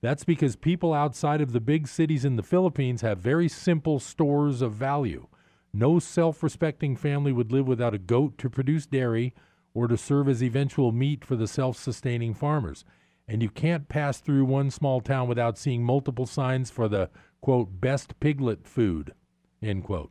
That's 0.00 0.24
because 0.24 0.56
people 0.56 0.92
outside 0.92 1.40
of 1.40 1.52
the 1.52 1.60
big 1.60 1.86
cities 1.86 2.24
in 2.24 2.34
the 2.34 2.42
Philippines 2.42 3.02
have 3.02 3.18
very 3.18 3.48
simple 3.48 4.00
stores 4.00 4.60
of 4.60 4.72
value. 4.72 5.28
No 5.72 6.00
self 6.00 6.42
respecting 6.42 6.96
family 6.96 7.30
would 7.30 7.52
live 7.52 7.68
without 7.68 7.94
a 7.94 7.98
goat 7.98 8.38
to 8.38 8.50
produce 8.50 8.86
dairy 8.86 9.34
or 9.74 9.88
to 9.88 9.96
serve 9.96 10.28
as 10.28 10.42
eventual 10.42 10.92
meat 10.92 11.24
for 11.24 11.36
the 11.36 11.46
self 11.46 11.76
sustaining 11.76 12.34
farmers. 12.34 12.84
And 13.28 13.42
you 13.42 13.48
can't 13.48 13.88
pass 13.88 14.20
through 14.20 14.44
one 14.44 14.70
small 14.70 15.00
town 15.00 15.28
without 15.28 15.56
seeing 15.56 15.84
multiple 15.84 16.26
signs 16.26 16.70
for 16.70 16.88
the, 16.88 17.08
quote, 17.40 17.80
best 17.80 18.18
piglet 18.20 18.66
food, 18.66 19.14
end 19.62 19.84
quote. 19.84 20.10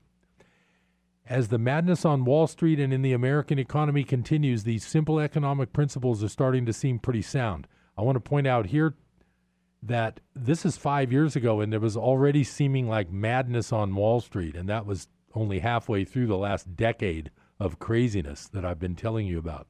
As 1.27 1.49
the 1.49 1.57
madness 1.57 2.03
on 2.03 2.25
Wall 2.25 2.47
Street 2.47 2.79
and 2.79 2.91
in 2.91 3.03
the 3.03 3.13
American 3.13 3.59
economy 3.59 4.03
continues, 4.03 4.63
these 4.63 4.85
simple 4.85 5.19
economic 5.19 5.71
principles 5.71 6.23
are 6.23 6.29
starting 6.29 6.65
to 6.65 6.73
seem 6.73 6.99
pretty 6.99 7.21
sound. 7.21 7.67
I 7.97 8.01
want 8.01 8.15
to 8.15 8.19
point 8.21 8.47
out 8.47 8.67
here 8.67 8.95
that 9.83 10.19
this 10.35 10.65
is 10.65 10.77
five 10.77 11.11
years 11.11 11.35
ago, 11.35 11.61
and 11.61 11.71
there 11.71 11.79
was 11.79 11.97
already 11.97 12.43
seeming 12.43 12.87
like 12.87 13.11
madness 13.11 13.71
on 13.71 13.95
Wall 13.95 14.19
Street, 14.21 14.55
and 14.55 14.67
that 14.69 14.85
was 14.85 15.07
only 15.33 15.59
halfway 15.59 16.03
through 16.05 16.27
the 16.27 16.37
last 16.37 16.75
decade 16.75 17.31
of 17.61 17.77
craziness 17.77 18.47
that 18.47 18.65
I've 18.65 18.79
been 18.79 18.95
telling 18.95 19.27
you 19.27 19.37
about. 19.37 19.67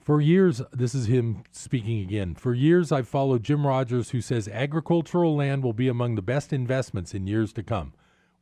For 0.00 0.18
years, 0.18 0.62
this 0.72 0.94
is 0.94 1.06
him 1.06 1.44
speaking 1.50 2.00
again. 2.00 2.34
For 2.34 2.54
years, 2.54 2.90
I've 2.90 3.08
followed 3.08 3.42
Jim 3.42 3.66
Rogers, 3.66 4.10
who 4.10 4.22
says 4.22 4.48
agricultural 4.48 5.36
land 5.36 5.62
will 5.62 5.74
be 5.74 5.86
among 5.86 6.14
the 6.14 6.22
best 6.22 6.50
investments 6.50 7.12
in 7.12 7.26
years 7.26 7.52
to 7.54 7.62
come. 7.62 7.92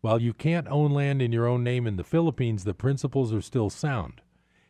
While 0.00 0.22
you 0.22 0.32
can't 0.32 0.68
own 0.68 0.92
land 0.92 1.20
in 1.20 1.32
your 1.32 1.46
own 1.46 1.64
name 1.64 1.88
in 1.88 1.96
the 1.96 2.04
Philippines, 2.04 2.62
the 2.62 2.72
principles 2.72 3.32
are 3.32 3.40
still 3.40 3.68
sound. 3.68 4.20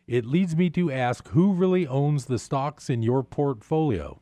It 0.06 0.24
leads 0.24 0.56
me 0.56 0.70
to 0.70 0.90
ask 0.90 1.28
who 1.28 1.52
really 1.52 1.86
owns 1.86 2.24
the 2.26 2.38
stocks 2.38 2.88
in 2.88 3.02
your 3.02 3.22
portfolio? 3.22 4.21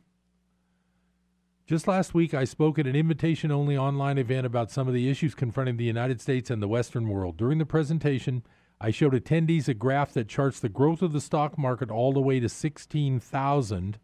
Just 1.71 1.87
last 1.87 2.13
week, 2.13 2.33
I 2.33 2.43
spoke 2.43 2.79
at 2.79 2.85
an 2.85 2.97
invitation 2.97 3.49
only 3.49 3.77
online 3.77 4.17
event 4.17 4.45
about 4.45 4.71
some 4.71 4.89
of 4.89 4.93
the 4.93 5.09
issues 5.09 5.33
confronting 5.33 5.77
the 5.77 5.85
United 5.85 6.19
States 6.19 6.49
and 6.49 6.61
the 6.61 6.67
Western 6.67 7.07
world. 7.07 7.37
During 7.37 7.59
the 7.59 7.65
presentation, 7.65 8.43
I 8.81 8.91
showed 8.91 9.13
attendees 9.13 9.69
a 9.69 9.73
graph 9.73 10.11
that 10.11 10.27
charts 10.27 10.59
the 10.59 10.67
growth 10.67 11.01
of 11.01 11.13
the 11.13 11.21
stock 11.21 11.57
market 11.57 11.89
all 11.89 12.11
the 12.11 12.19
way 12.19 12.41
to 12.41 12.49
16,000 12.49 13.99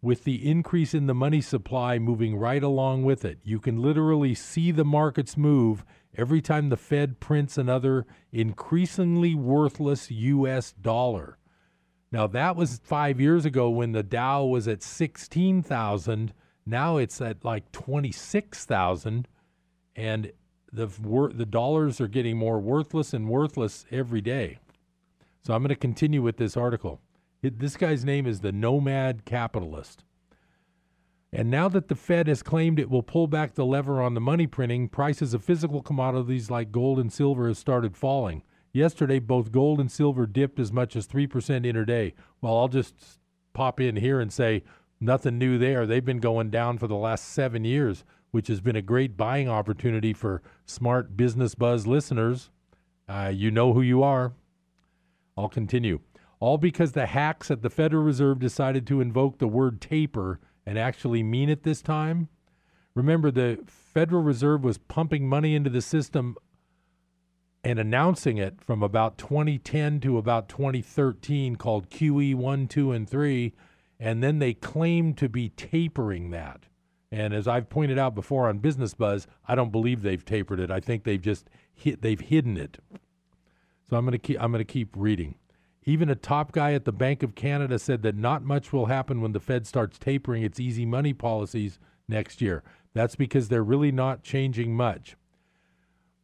with 0.00 0.22
the 0.22 0.48
increase 0.48 0.94
in 0.94 1.08
the 1.08 1.16
money 1.16 1.40
supply 1.40 1.98
moving 1.98 2.36
right 2.36 2.62
along 2.62 3.02
with 3.02 3.24
it. 3.24 3.40
You 3.42 3.58
can 3.58 3.82
literally 3.82 4.36
see 4.36 4.70
the 4.70 4.84
markets 4.84 5.36
move 5.36 5.84
every 6.16 6.40
time 6.40 6.68
the 6.68 6.76
Fed 6.76 7.18
prints 7.18 7.58
another 7.58 8.06
increasingly 8.30 9.34
worthless 9.34 10.12
US 10.12 10.70
dollar. 10.70 11.38
Now 12.12 12.28
that 12.28 12.54
was 12.54 12.80
5 12.84 13.20
years 13.20 13.44
ago 13.44 13.68
when 13.68 13.90
the 13.90 14.04
Dow 14.04 14.44
was 14.44 14.68
at 14.68 14.84
16,000 14.84 16.32
now 16.68 16.96
it's 16.96 17.20
at 17.20 17.44
like 17.44 17.70
26,000 17.72 19.28
and 19.96 20.32
the 20.72 20.86
the 21.34 21.46
dollars 21.46 22.00
are 22.00 22.08
getting 22.08 22.36
more 22.36 22.60
worthless 22.60 23.14
and 23.14 23.28
worthless 23.28 23.86
every 23.90 24.20
day. 24.20 24.58
So 25.42 25.54
I'm 25.54 25.62
going 25.62 25.70
to 25.70 25.76
continue 25.76 26.22
with 26.22 26.36
this 26.36 26.56
article. 26.56 27.00
It, 27.42 27.58
this 27.58 27.76
guy's 27.76 28.04
name 28.04 28.26
is 28.26 28.40
the 28.40 28.52
Nomad 28.52 29.24
Capitalist. 29.24 30.04
And 31.32 31.50
now 31.50 31.68
that 31.68 31.88
the 31.88 31.94
Fed 31.94 32.26
has 32.26 32.42
claimed 32.42 32.78
it 32.78 32.90
will 32.90 33.02
pull 33.02 33.26
back 33.26 33.54
the 33.54 33.66
lever 33.66 34.02
on 34.02 34.14
the 34.14 34.20
money 34.20 34.46
printing, 34.46 34.88
prices 34.88 35.34
of 35.34 35.44
physical 35.44 35.82
commodities 35.82 36.50
like 36.50 36.72
gold 36.72 36.98
and 36.98 37.12
silver 37.12 37.48
have 37.48 37.58
started 37.58 37.96
falling. 37.96 38.42
Yesterday, 38.72 39.18
both 39.18 39.52
gold 39.52 39.80
and 39.80 39.90
silver 39.90 40.26
dipped 40.26 40.58
as 40.58 40.72
much 40.72 40.96
as 40.96 41.06
3% 41.06 41.28
intraday. 41.30 42.14
Well, 42.40 42.56
I'll 42.56 42.68
just 42.68 43.18
pop 43.52 43.80
in 43.80 43.96
here 43.96 44.20
and 44.20 44.32
say 44.32 44.62
Nothing 45.00 45.38
new 45.38 45.58
there. 45.58 45.86
They've 45.86 46.04
been 46.04 46.20
going 46.20 46.50
down 46.50 46.78
for 46.78 46.88
the 46.88 46.96
last 46.96 47.26
seven 47.26 47.64
years, 47.64 48.04
which 48.30 48.48
has 48.48 48.60
been 48.60 48.76
a 48.76 48.82
great 48.82 49.16
buying 49.16 49.48
opportunity 49.48 50.12
for 50.12 50.42
smart 50.66 51.16
business 51.16 51.54
buzz 51.54 51.86
listeners. 51.86 52.50
Uh, 53.08 53.32
you 53.32 53.50
know 53.50 53.72
who 53.72 53.82
you 53.82 54.02
are. 54.02 54.32
I'll 55.36 55.48
continue. 55.48 56.00
All 56.40 56.58
because 56.58 56.92
the 56.92 57.06
hacks 57.06 57.50
at 57.50 57.62
the 57.62 57.70
Federal 57.70 58.02
Reserve 58.02 58.38
decided 58.38 58.86
to 58.88 59.00
invoke 59.00 59.38
the 59.38 59.48
word 59.48 59.80
taper 59.80 60.40
and 60.66 60.78
actually 60.78 61.22
mean 61.22 61.48
it 61.48 61.62
this 61.62 61.80
time. 61.80 62.28
Remember, 62.94 63.30
the 63.30 63.60
Federal 63.66 64.22
Reserve 64.22 64.64
was 64.64 64.78
pumping 64.78 65.28
money 65.28 65.54
into 65.54 65.70
the 65.70 65.80
system 65.80 66.36
and 67.64 67.78
announcing 67.78 68.36
it 68.36 68.60
from 68.60 68.82
about 68.82 69.18
2010 69.18 70.00
to 70.00 70.18
about 70.18 70.48
2013 70.48 71.56
called 71.56 71.90
QE 71.90 72.34
1, 72.34 72.68
2, 72.68 72.92
and 72.92 73.08
3 73.08 73.52
and 73.98 74.22
then 74.22 74.38
they 74.38 74.54
claim 74.54 75.14
to 75.14 75.28
be 75.28 75.48
tapering 75.50 76.30
that. 76.30 76.64
And 77.10 77.32
as 77.32 77.48
I've 77.48 77.70
pointed 77.70 77.98
out 77.98 78.14
before 78.14 78.48
on 78.48 78.58
Business 78.58 78.94
Buzz, 78.94 79.26
I 79.46 79.54
don't 79.54 79.72
believe 79.72 80.02
they've 80.02 80.24
tapered 80.24 80.60
it. 80.60 80.70
I 80.70 80.80
think 80.80 81.04
they've 81.04 81.20
just 81.20 81.48
hit, 81.74 82.02
they've 82.02 82.20
hidden 82.20 82.56
it. 82.56 82.78
So 83.88 83.96
I'm 83.96 84.04
going 84.04 84.12
to 84.12 84.18
keep 84.18 84.40
I'm 84.42 84.52
going 84.52 84.64
to 84.64 84.70
keep 84.70 84.90
reading. 84.94 85.36
Even 85.84 86.10
a 86.10 86.14
top 86.14 86.52
guy 86.52 86.74
at 86.74 86.84
the 86.84 86.92
Bank 86.92 87.22
of 87.22 87.34
Canada 87.34 87.78
said 87.78 88.02
that 88.02 88.14
not 88.14 88.42
much 88.42 88.74
will 88.74 88.86
happen 88.86 89.22
when 89.22 89.32
the 89.32 89.40
Fed 89.40 89.66
starts 89.66 89.98
tapering 89.98 90.42
its 90.42 90.60
easy 90.60 90.84
money 90.84 91.14
policies 91.14 91.78
next 92.06 92.42
year. 92.42 92.62
That's 92.92 93.16
because 93.16 93.48
they're 93.48 93.64
really 93.64 93.92
not 93.92 94.22
changing 94.22 94.76
much. 94.76 95.16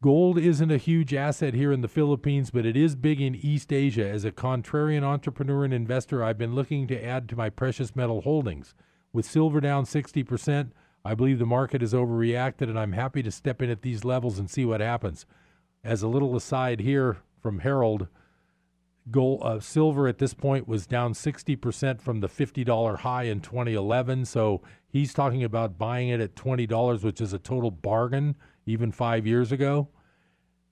Gold 0.04 0.36
isn't 0.38 0.70
a 0.70 0.76
huge 0.76 1.14
asset 1.14 1.54
here 1.54 1.72
in 1.72 1.80
the 1.80 1.88
Philippines, 1.88 2.50
but 2.50 2.66
it 2.66 2.76
is 2.76 2.94
big 2.94 3.22
in 3.22 3.34
East 3.34 3.72
Asia. 3.72 4.06
As 4.06 4.26
a 4.26 4.30
contrarian 4.30 5.02
entrepreneur 5.02 5.64
and 5.64 5.72
investor, 5.72 6.22
I've 6.22 6.36
been 6.36 6.54
looking 6.54 6.86
to 6.88 7.02
add 7.02 7.26
to 7.30 7.36
my 7.36 7.48
precious 7.48 7.96
metal 7.96 8.20
holdings. 8.20 8.74
With 9.14 9.24
silver 9.24 9.62
down 9.62 9.86
60%, 9.86 10.72
I 11.06 11.14
believe 11.14 11.38
the 11.38 11.46
market 11.46 11.80
has 11.80 11.94
overreacted, 11.94 12.68
and 12.68 12.78
I'm 12.78 12.92
happy 12.92 13.22
to 13.22 13.30
step 13.30 13.62
in 13.62 13.70
at 13.70 13.80
these 13.80 14.04
levels 14.04 14.38
and 14.38 14.50
see 14.50 14.66
what 14.66 14.82
happens. 14.82 15.24
As 15.82 16.02
a 16.02 16.08
little 16.08 16.36
aside 16.36 16.80
here 16.80 17.16
from 17.40 17.60
Harold, 17.60 18.08
gold, 19.10 19.40
uh, 19.42 19.58
silver 19.58 20.06
at 20.06 20.18
this 20.18 20.34
point 20.34 20.68
was 20.68 20.86
down 20.86 21.14
60% 21.14 22.02
from 22.02 22.20
the 22.20 22.28
$50 22.28 22.98
high 22.98 23.22
in 23.22 23.40
2011. 23.40 24.26
So 24.26 24.60
he's 24.86 25.14
talking 25.14 25.42
about 25.42 25.78
buying 25.78 26.10
it 26.10 26.20
at 26.20 26.34
$20, 26.34 27.02
which 27.02 27.22
is 27.22 27.32
a 27.32 27.38
total 27.38 27.70
bargain 27.70 28.37
even 28.67 28.92
five 28.92 29.27
years 29.27 29.52
ago. 29.52 29.88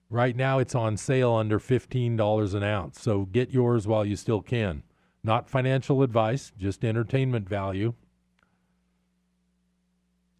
Right 0.09 0.35
now, 0.35 0.59
it's 0.59 0.75
on 0.75 0.97
sale 0.97 1.33
under 1.33 1.59
$15 1.59 2.53
an 2.53 2.63
ounce. 2.63 3.01
So 3.01 3.25
get 3.25 3.51
yours 3.51 3.87
while 3.87 4.05
you 4.05 4.15
still 4.15 4.41
can. 4.41 4.83
Not 5.23 5.49
financial 5.49 6.03
advice, 6.03 6.51
just 6.57 6.83
entertainment 6.83 7.47
value. 7.47 7.93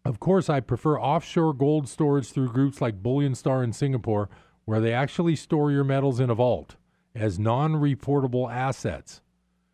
Of 0.04 0.20
course, 0.20 0.50
I 0.50 0.60
prefer 0.60 1.00
offshore 1.00 1.54
gold 1.54 1.88
storage 1.88 2.30
through 2.30 2.52
groups 2.52 2.80
like 2.82 3.02
Bullion 3.02 3.34
Star 3.34 3.64
in 3.64 3.72
Singapore, 3.72 4.28
where 4.66 4.80
they 4.80 4.92
actually 4.92 5.34
store 5.34 5.72
your 5.72 5.84
metals 5.84 6.20
in 6.20 6.28
a 6.28 6.34
vault 6.34 6.76
as 7.14 7.38
non 7.38 7.74
reportable 7.74 8.52
assets. 8.52 9.22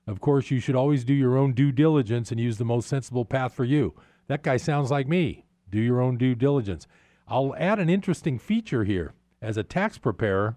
Of 0.07 0.20
course, 0.20 0.51
you 0.51 0.61
should 0.61 0.76
always 0.76 1.05
do 1.05 1.14
your 1.14 1.37
own 1.37 1.53
due 1.53 1.72
diligence 1.72 2.31
and 2.31 2.41
use 2.41 2.59
the 2.59 2.64
most 2.64 2.89
sensible 2.89 3.24
path 3.24 3.53
for 3.53 3.64
you. 3.64 3.95
That 4.28 4.43
guy 4.43 4.57
sounds 4.57 4.91
like 4.91 5.09
me. 5.09 5.47
Do 5.68 5.81
your 5.81 6.01
own 6.01 6.16
due 6.16 6.35
diligence. 6.35 6.87
I'll 7.31 7.55
add 7.57 7.78
an 7.78 7.89
interesting 7.89 8.41
feature 8.41 8.83
here. 8.83 9.12
As 9.41 9.57
a 9.57 9.62
tax 9.62 9.99
preparer, 9.99 10.57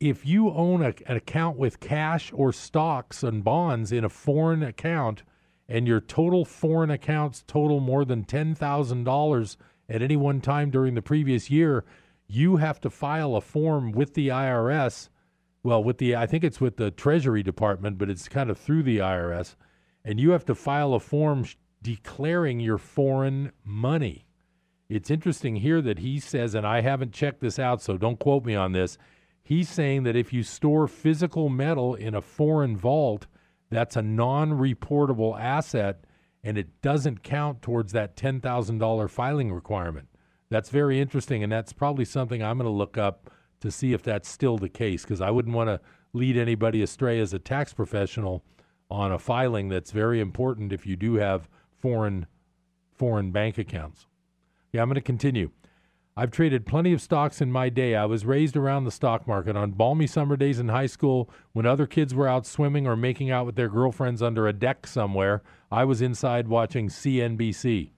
if 0.00 0.26
you 0.26 0.50
own 0.50 0.82
a, 0.82 0.92
an 1.06 1.16
account 1.16 1.56
with 1.56 1.78
cash 1.78 2.32
or 2.34 2.52
stocks 2.52 3.22
and 3.22 3.44
bonds 3.44 3.92
in 3.92 4.04
a 4.04 4.08
foreign 4.08 4.64
account 4.64 5.22
and 5.68 5.86
your 5.86 6.00
total 6.00 6.44
foreign 6.44 6.90
accounts 6.90 7.44
total 7.46 7.78
more 7.78 8.04
than 8.04 8.24
$10,000 8.24 9.56
at 9.88 10.02
any 10.02 10.16
one 10.16 10.40
time 10.40 10.70
during 10.70 10.94
the 10.94 11.02
previous 11.02 11.50
year, 11.50 11.84
you 12.26 12.56
have 12.56 12.80
to 12.80 12.90
file 12.90 13.36
a 13.36 13.40
form 13.40 13.92
with 13.92 14.14
the 14.14 14.28
IRS. 14.28 15.08
Well, 15.62 15.84
with 15.84 15.98
the 15.98 16.16
I 16.16 16.26
think 16.26 16.42
it's 16.42 16.60
with 16.60 16.78
the 16.78 16.90
Treasury 16.90 17.44
Department, 17.44 17.96
but 17.96 18.10
it's 18.10 18.28
kind 18.28 18.50
of 18.50 18.58
through 18.58 18.82
the 18.82 18.98
IRS, 18.98 19.54
and 20.04 20.18
you 20.18 20.30
have 20.30 20.44
to 20.46 20.54
file 20.56 20.94
a 20.94 21.00
form 21.00 21.46
declaring 21.80 22.58
your 22.58 22.78
foreign 22.78 23.52
money. 23.64 24.25
It's 24.88 25.10
interesting 25.10 25.56
here 25.56 25.82
that 25.82 25.98
he 25.98 26.20
says, 26.20 26.54
and 26.54 26.66
I 26.66 26.80
haven't 26.80 27.12
checked 27.12 27.40
this 27.40 27.58
out, 27.58 27.82
so 27.82 27.96
don't 27.96 28.18
quote 28.18 28.44
me 28.44 28.54
on 28.54 28.72
this. 28.72 28.98
He's 29.42 29.68
saying 29.68 30.04
that 30.04 30.16
if 30.16 30.32
you 30.32 30.42
store 30.42 30.86
physical 30.86 31.48
metal 31.48 31.94
in 31.94 32.14
a 32.14 32.22
foreign 32.22 32.76
vault, 32.76 33.26
that's 33.70 33.96
a 33.96 34.02
non 34.02 34.52
reportable 34.52 35.38
asset 35.38 36.04
and 36.46 36.56
it 36.56 36.80
doesn't 36.80 37.24
count 37.24 37.60
towards 37.60 37.92
that 37.92 38.16
$10,000 38.16 39.10
filing 39.10 39.52
requirement. 39.52 40.06
That's 40.48 40.70
very 40.70 41.00
interesting, 41.00 41.42
and 41.42 41.50
that's 41.50 41.72
probably 41.72 42.04
something 42.04 42.40
I'm 42.40 42.58
going 42.58 42.70
to 42.70 42.70
look 42.70 42.96
up 42.96 43.30
to 43.62 43.70
see 43.72 43.92
if 43.92 44.04
that's 44.04 44.28
still 44.28 44.56
the 44.56 44.68
case 44.68 45.02
because 45.02 45.20
I 45.20 45.30
wouldn't 45.30 45.56
want 45.56 45.70
to 45.70 45.80
lead 46.12 46.36
anybody 46.36 46.82
astray 46.82 47.18
as 47.18 47.34
a 47.34 47.40
tax 47.40 47.74
professional 47.74 48.44
on 48.88 49.10
a 49.10 49.18
filing 49.18 49.68
that's 49.68 49.90
very 49.90 50.20
important 50.20 50.72
if 50.72 50.86
you 50.86 50.94
do 50.94 51.14
have 51.14 51.48
foreign 51.80 52.26
foreign 52.94 53.32
bank 53.32 53.58
accounts. 53.58 54.06
Yeah, 54.76 54.82
I'm 54.82 54.88
going 54.88 54.96
to 54.96 55.00
continue. 55.00 55.52
I've 56.18 56.30
traded 56.30 56.66
plenty 56.66 56.92
of 56.92 57.00
stocks 57.00 57.40
in 57.40 57.50
my 57.50 57.70
day. 57.70 57.94
I 57.94 58.04
was 58.04 58.26
raised 58.26 58.58
around 58.58 58.84
the 58.84 58.90
stock 58.90 59.26
market 59.26 59.56
on 59.56 59.70
balmy 59.70 60.06
summer 60.06 60.36
days 60.36 60.58
in 60.58 60.68
high 60.68 60.84
school 60.84 61.30
when 61.54 61.64
other 61.64 61.86
kids 61.86 62.14
were 62.14 62.28
out 62.28 62.44
swimming 62.44 62.86
or 62.86 62.94
making 62.94 63.30
out 63.30 63.46
with 63.46 63.56
their 63.56 63.70
girlfriends 63.70 64.20
under 64.20 64.46
a 64.46 64.52
deck 64.52 64.86
somewhere. 64.86 65.42
I 65.72 65.84
was 65.84 66.02
inside 66.02 66.48
watching 66.48 66.90
CNBC. 66.90 67.92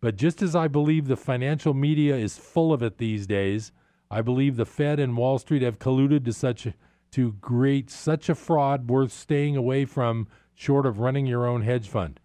But 0.00 0.14
just 0.14 0.42
as 0.42 0.54
I 0.54 0.68
believe 0.68 1.08
the 1.08 1.16
financial 1.16 1.74
media 1.74 2.14
is 2.14 2.38
full 2.38 2.72
of 2.72 2.84
it 2.84 2.98
these 2.98 3.26
days, 3.26 3.72
I 4.08 4.22
believe 4.22 4.54
the 4.54 4.64
Fed 4.64 5.00
and 5.00 5.16
Wall 5.16 5.40
Street 5.40 5.62
have 5.62 5.80
colluded 5.80 6.24
to 6.26 6.32
such 6.32 6.68
to 7.10 7.32
create 7.40 7.90
such 7.90 8.28
a 8.28 8.36
fraud 8.36 8.88
worth 8.88 9.10
staying 9.10 9.56
away 9.56 9.86
from 9.86 10.28
short 10.54 10.86
of 10.86 11.00
running 11.00 11.26
your 11.26 11.48
own 11.48 11.62
hedge 11.62 11.88
fund. 11.88 12.20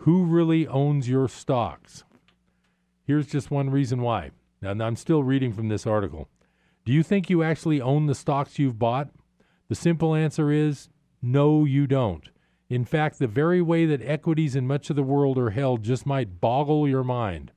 Who 0.00 0.24
really 0.26 0.68
owns 0.68 1.08
your 1.08 1.28
stocks? 1.28 2.04
Here's 3.08 3.26
just 3.26 3.50
one 3.50 3.70
reason 3.70 4.02
why. 4.02 4.32
Now, 4.60 4.72
I'm 4.72 4.94
still 4.94 5.22
reading 5.22 5.54
from 5.54 5.68
this 5.68 5.86
article. 5.86 6.28
Do 6.84 6.92
you 6.92 7.02
think 7.02 7.30
you 7.30 7.42
actually 7.42 7.80
own 7.80 8.04
the 8.04 8.14
stocks 8.14 8.58
you've 8.58 8.78
bought? 8.78 9.08
The 9.70 9.74
simple 9.74 10.14
answer 10.14 10.52
is 10.52 10.90
no, 11.22 11.64
you 11.64 11.86
don't. 11.86 12.28
In 12.68 12.84
fact, 12.84 13.18
the 13.18 13.26
very 13.26 13.62
way 13.62 13.86
that 13.86 14.02
equities 14.02 14.54
in 14.54 14.66
much 14.66 14.90
of 14.90 14.96
the 14.96 15.02
world 15.02 15.38
are 15.38 15.48
held 15.48 15.84
just 15.84 16.04
might 16.04 16.38
boggle 16.38 16.86
your 16.86 17.02
mind. 17.02 17.50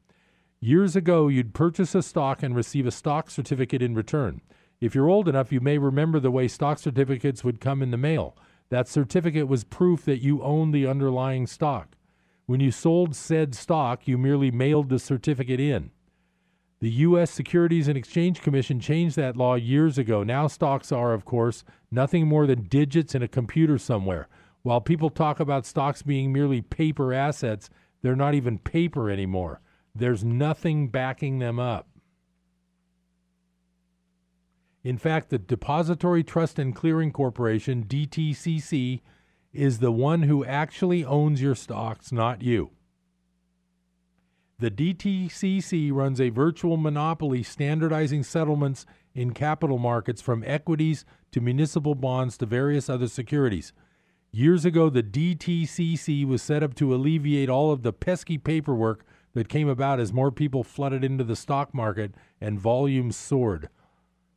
Years 0.62 0.96
ago, 0.96 1.28
you'd 1.28 1.54
purchase 1.54 1.94
a 1.96 2.02
stock 2.02 2.42
and 2.42 2.56
receive 2.56 2.88
a 2.88 2.92
stock 2.92 3.30
certificate 3.30 3.82
in 3.82 3.94
return. 3.94 4.40
If 4.80 4.96
you're 4.96 5.10
old 5.10 5.28
enough, 5.28 5.52
you 5.52 5.60
may 5.60 5.78
remember 5.78 6.22
the 6.22 6.32
way 6.32 6.48
stock 6.48 6.80
certificates 6.80 7.44
would 7.44 7.60
come 7.60 7.82
in 7.82 7.92
the 7.92 7.98
mail. 7.98 8.38
That 8.70 8.88
certificate 8.88 9.50
was 9.50 9.66
proof 9.66 10.06
that 10.06 10.24
you 10.24 10.42
owned 10.44 10.74
the 10.74 10.88
underlying 10.88 11.46
stock. 11.46 11.98
When 12.46 12.60
you 12.60 12.72
sold 12.72 13.16
said 13.16 13.56
stock, 13.56 14.08
you 14.08 14.18
merely 14.18 14.52
mailed 14.52 14.90
the 14.90 15.00
certificate 15.00 15.60
in. 15.60 15.92
The 16.82 16.90
U.S. 16.90 17.30
Securities 17.30 17.88
and 17.88 17.98
Exchange 17.98 18.42
Commission 18.42 18.80
changed 18.80 19.16
that 19.16 19.38
law 19.38 19.54
years 19.54 20.00
ago. 20.00 20.24
Now, 20.24 20.48
stocks 20.48 20.92
are, 20.92 21.14
of 21.14 21.26
course, 21.26 21.64
nothing 21.92 22.28
more 22.28 22.48
than 22.48 22.64
digits 22.64 23.14
in 23.14 23.22
a 23.22 23.28
computer 23.28 23.78
somewhere. 23.78 24.28
While 24.64 24.82
people 24.82 25.12
talk 25.12 25.40
about 25.40 25.68
stocks 25.68 26.02
being 26.02 26.34
merely 26.34 26.62
paper 26.62 27.14
assets, 27.14 27.70
they're 28.02 28.16
not 28.16 28.34
even 28.34 28.58
paper 28.58 29.12
anymore. 29.12 29.62
There's 29.94 30.24
nothing 30.24 30.88
backing 30.88 31.38
them 31.38 31.60
up. 31.60 31.88
In 34.84 34.98
fact, 34.98 35.30
the 35.30 35.38
Depository 35.38 36.24
Trust 36.24 36.58
and 36.58 36.76
Clearing 36.76 37.12
Corporation, 37.12 37.84
DTCC, 37.86 39.02
is 39.54 39.80
the 39.80 39.92
one 39.92 40.24
who 40.24 40.46
actually 40.46 41.04
owns 41.04 41.42
your 41.42 41.56
stocks, 41.56 42.12
not 42.12 42.42
you. 42.42 42.72
The 44.60 44.72
DTCC 44.72 45.92
runs 45.92 46.22
a 46.22 46.30
virtual 46.30 46.78
monopoly 46.78 47.42
standardizing 47.42 48.24
settlements 48.24 48.86
in 49.16 49.34
capital 49.34 49.80
markets 49.80 50.22
from 50.22 50.44
equities 50.46 51.04
to 51.32 51.42
municipal 51.42 51.96
bonds 51.96 52.38
to 52.38 52.46
various 52.46 52.88
other 52.88 53.08
securities. 53.08 53.74
Years 54.32 54.64
ago, 54.64 54.90
the 54.90 55.04
DTCC 55.04 56.26
was 56.26 56.42
set 56.42 56.64
up 56.64 56.76
to 56.76 56.94
alleviate 56.94 57.50
all 57.50 57.72
of 57.72 57.82
the 57.82 57.92
pesky 57.92 58.38
paperwork 58.38 59.04
that 59.34 59.50
came 59.50 59.68
about 59.68 60.00
as 60.00 60.14
more 60.14 60.32
people 60.32 60.64
flooded 60.64 61.04
into 61.04 61.24
the 61.24 61.36
stock 61.36 61.74
market 61.74 62.14
and 62.40 62.60
volumes 62.60 63.18
soared. 63.18 63.68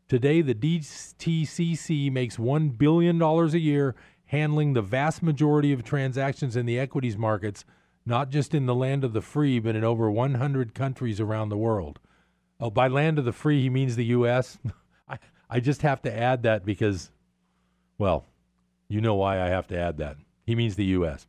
Today, 0.09 0.43
the 0.43 0.55
DTCC 0.55 2.11
makes 2.11 2.37
$1 2.37 2.77
billion 2.77 3.21
a 3.23 3.47
year 3.57 3.95
handling 4.27 4.73
the 4.73 4.83
vast 4.83 5.23
majority 5.23 5.73
of 5.73 5.85
transactions 5.85 6.57
in 6.57 6.67
the 6.67 6.79
equities 6.79 7.17
markets 7.17 7.65
not 8.07 8.31
just 8.31 8.55
in 8.55 8.67
the 8.67 8.75
land 8.75 9.05
of 9.05 9.13
the 9.13 9.21
free, 9.21 9.59
but 9.59 9.75
in 9.75 9.85
over 9.85 10.11
100 10.11 10.75
countries 10.75 11.21
around 11.21 11.49
the 11.49 11.57
world. 11.57 12.01
Oh, 12.61 12.71
by 12.71 12.89
land 12.89 13.19
of 13.19 13.25
the 13.25 13.33
free, 13.33 13.63
he 13.63 13.71
means 13.71 13.97
the 13.97 14.05
U.S. 14.07 14.59
I, 15.09 15.19
I 15.49 15.61
just 15.61 15.83
have 15.83 16.03
to 16.03 16.17
add 16.17 16.43
that 16.43 16.65
because, 16.65 17.11
well, 17.99 18.27
you 18.89 19.01
know 19.01 19.15
why 19.15 19.41
I 19.41 19.49
have 19.49 19.67
to 19.69 19.79
add 19.79 19.99
that. 19.99 20.17
He 20.45 20.55
means 20.55 20.77
the 20.77 20.85
U.S. 20.87 21.27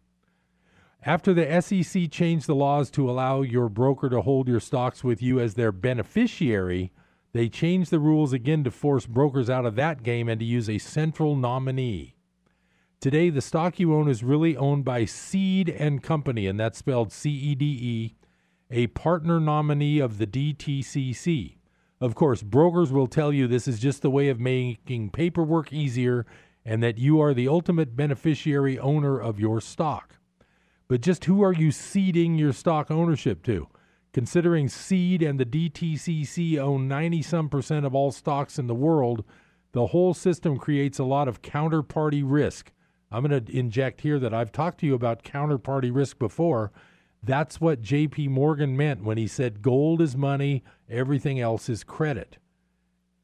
After 1.04 1.34
the 1.34 1.62
SEC 1.62 2.12
changed 2.12 2.48
the 2.48 2.56
laws 2.56 2.90
to 2.92 3.10
allow 3.10 3.42
your 3.42 3.70
broker 3.70 4.10
to 4.10 4.22
hold 4.22 4.48
your 4.48 4.60
stocks 4.60 5.04
with 5.04 5.22
you 5.22 5.40
as 5.40 5.54
their 5.54 5.72
beneficiary, 5.72 6.92
they 7.32 7.48
changed 7.48 7.92
the 7.92 8.00
rules 8.00 8.34
again 8.34 8.64
to 8.64 8.72
force 8.72 9.06
brokers 9.06 9.50
out 9.50 9.66
of 9.66 9.76
that 9.76 10.04
game 10.04 10.28
and 10.28 10.40
to 10.40 10.46
use 10.46 10.70
a 10.70 10.78
central 10.78 11.36
nominee. 11.36 12.15
Today, 13.06 13.30
the 13.30 13.40
stock 13.40 13.80
you 13.80 13.94
own 13.94 14.10
is 14.10 14.24
really 14.24 14.58
owned 14.58 14.84
by 14.84 15.06
Cede 15.06 15.70
and 15.70 16.02
Company, 16.02 16.48
and 16.48 16.60
that's 16.60 16.80
spelled 16.80 17.12
C 17.12 17.30
E 17.30 17.54
D 17.54 17.66
E, 17.66 18.16
a 18.72 18.88
partner 18.88 19.40
nominee 19.40 20.00
of 20.00 20.18
the 20.18 20.26
DTCC. 20.26 21.58
Of 22.02 22.16
course, 22.16 22.42
brokers 22.42 22.92
will 22.92 23.06
tell 23.06 23.32
you 23.32 23.46
this 23.46 23.68
is 23.68 23.78
just 23.78 24.02
the 24.02 24.10
way 24.10 24.30
of 24.30 24.40
making 24.40 25.12
paperwork 25.12 25.72
easier 25.72 26.26
and 26.66 26.82
that 26.82 26.98
you 26.98 27.22
are 27.22 27.36
the 27.36 27.48
ultimate 27.48 27.96
beneficiary 27.96 28.80
owner 28.80 29.20
of 29.20 29.40
your 29.40 29.62
stock. 29.62 30.18
But 30.88 31.02
just 31.02 31.26
who 31.26 31.44
are 31.44 31.54
you 31.54 31.70
ceding 31.70 32.40
your 32.40 32.54
stock 32.54 32.90
ownership 32.90 33.44
to? 33.44 33.68
Considering 34.14 34.68
Seed 34.68 35.22
and 35.22 35.40
the 35.40 35.46
DTCC 35.46 36.58
own 36.58 36.88
90 36.88 37.22
some 37.22 37.50
percent 37.50 37.86
of 37.86 37.94
all 37.94 38.12
stocks 38.12 38.58
in 38.58 38.66
the 38.66 38.74
world, 38.74 39.24
the 39.74 39.86
whole 39.86 40.16
system 40.16 40.58
creates 40.58 40.98
a 40.98 41.04
lot 41.04 41.28
of 41.28 41.44
counterparty 41.44 42.24
risk 42.26 42.72
I'm 43.16 43.26
going 43.26 43.46
to 43.46 43.58
inject 43.58 44.02
here 44.02 44.20
that 44.20 44.34
I've 44.34 44.52
talked 44.52 44.82
to 44.82 44.86
you 44.86 44.94
about 44.94 45.24
counterparty 45.24 45.90
risk 45.90 46.20
before. 46.20 46.74
That's 47.24 47.62
what 47.62 47.82
JP 47.82 48.28
Morgan 48.28 48.76
meant 48.76 49.06
when 49.06 49.18
he 49.18 49.26
said 49.26 49.62
gold 49.62 50.02
is 50.02 50.18
money, 50.18 50.66
everything 50.90 51.40
else 51.40 51.70
is 51.70 51.86
credit. 51.86 52.40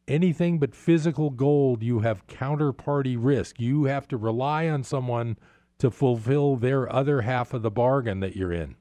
Anything 0.08 0.60
but 0.60 0.74
physical 0.74 1.30
gold, 1.30 1.84
you 1.84 2.00
have 2.00 2.26
counterparty 2.28 3.18
risk. 3.20 3.60
You 3.60 3.84
have 3.84 4.08
to 4.08 4.18
rely 4.18 4.70
on 4.70 4.86
someone 4.86 5.38
to 5.80 5.92
fulfill 5.92 6.56
their 6.56 6.90
other 6.90 7.24
half 7.24 7.54
of 7.54 7.62
the 7.62 7.70
bargain 7.70 8.22
that 8.22 8.38
you're 8.38 8.54
in. 8.54 8.78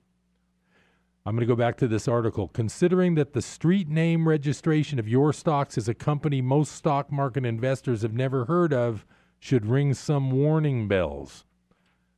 I'm 1.27 1.35
going 1.35 1.41
to 1.41 1.53
go 1.53 1.57
back 1.57 1.77
to 1.79 1.89
this 1.89 2.07
article. 2.07 2.47
Considering 2.47 3.17
that 3.17 3.33
the 3.33 3.43
street 3.43 3.89
name 3.89 4.29
registration 4.29 5.01
of 5.01 5.09
your 5.09 5.33
stocks 5.33 5.77
is 5.77 5.89
a 5.89 5.95
company 5.95 6.41
most 6.41 6.71
stock 6.71 7.11
market 7.11 7.45
investors 7.45 8.03
have 8.03 8.15
never 8.15 8.45
heard 8.45 8.73
of, 8.73 9.05
should 9.41 9.67
ring 9.67 9.95
some 9.95 10.31
warning 10.31 10.87
bells. 10.87 11.45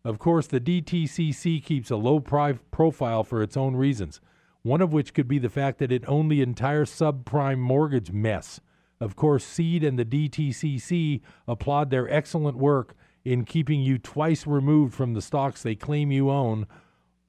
Of 0.04 0.18
course, 0.18 0.48
the 0.48 0.60
DTCC 0.60 1.64
keeps 1.64 1.90
a 1.90 1.96
low 1.96 2.18
profile 2.20 3.22
for 3.22 3.42
its 3.42 3.56
own 3.56 3.76
reasons, 3.76 4.20
one 4.62 4.82
of 4.82 4.92
which 4.92 5.14
could 5.14 5.28
be 5.28 5.38
the 5.38 5.48
fact 5.48 5.78
that 5.78 5.92
it 5.92 6.04
owned 6.08 6.30
the 6.30 6.42
entire 6.42 6.84
subprime 6.84 7.58
mortgage 7.58 8.10
mess. 8.10 8.60
Of 9.00 9.14
course, 9.14 9.44
Cede 9.44 9.84
and 9.84 9.98
the 9.98 10.04
DTCC 10.04 11.20
applaud 11.46 11.90
their 11.90 12.10
excellent 12.10 12.58
work 12.58 12.94
in 13.24 13.44
keeping 13.44 13.80
you 13.80 13.98
twice 13.98 14.46
removed 14.46 14.92
from 14.92 15.14
the 15.14 15.22
stocks 15.22 15.62
they 15.62 15.76
claim 15.76 16.10
you 16.10 16.30
own, 16.30 16.66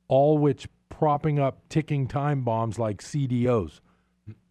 all 0.08 0.39
which 0.39 0.68
propping 0.89 1.39
up 1.39 1.68
ticking 1.70 2.08
time 2.08 2.44
bombs 2.44 2.80
like 2.80 3.02
CDOs. 3.02 3.80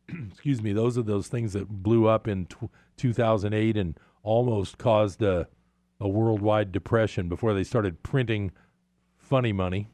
Excuse 0.30 0.62
me, 0.62 0.72
those 0.72 0.97
are 0.97 1.03
those 1.03 1.28
things 1.28 1.53
that 1.55 1.68
blew 1.68 2.07
up 2.07 2.28
in 2.28 2.47
t- 2.47 2.68
2008 2.97 3.76
and 3.76 3.99
almost 4.23 4.79
caused 4.79 5.23
a, 5.23 5.49
a 6.01 6.09
worldwide 6.09 6.73
depression 6.73 7.29
before 7.29 7.55
they 7.55 7.64
started 7.64 8.03
printing 8.03 8.53
funny 9.16 9.53
money. 9.53 9.89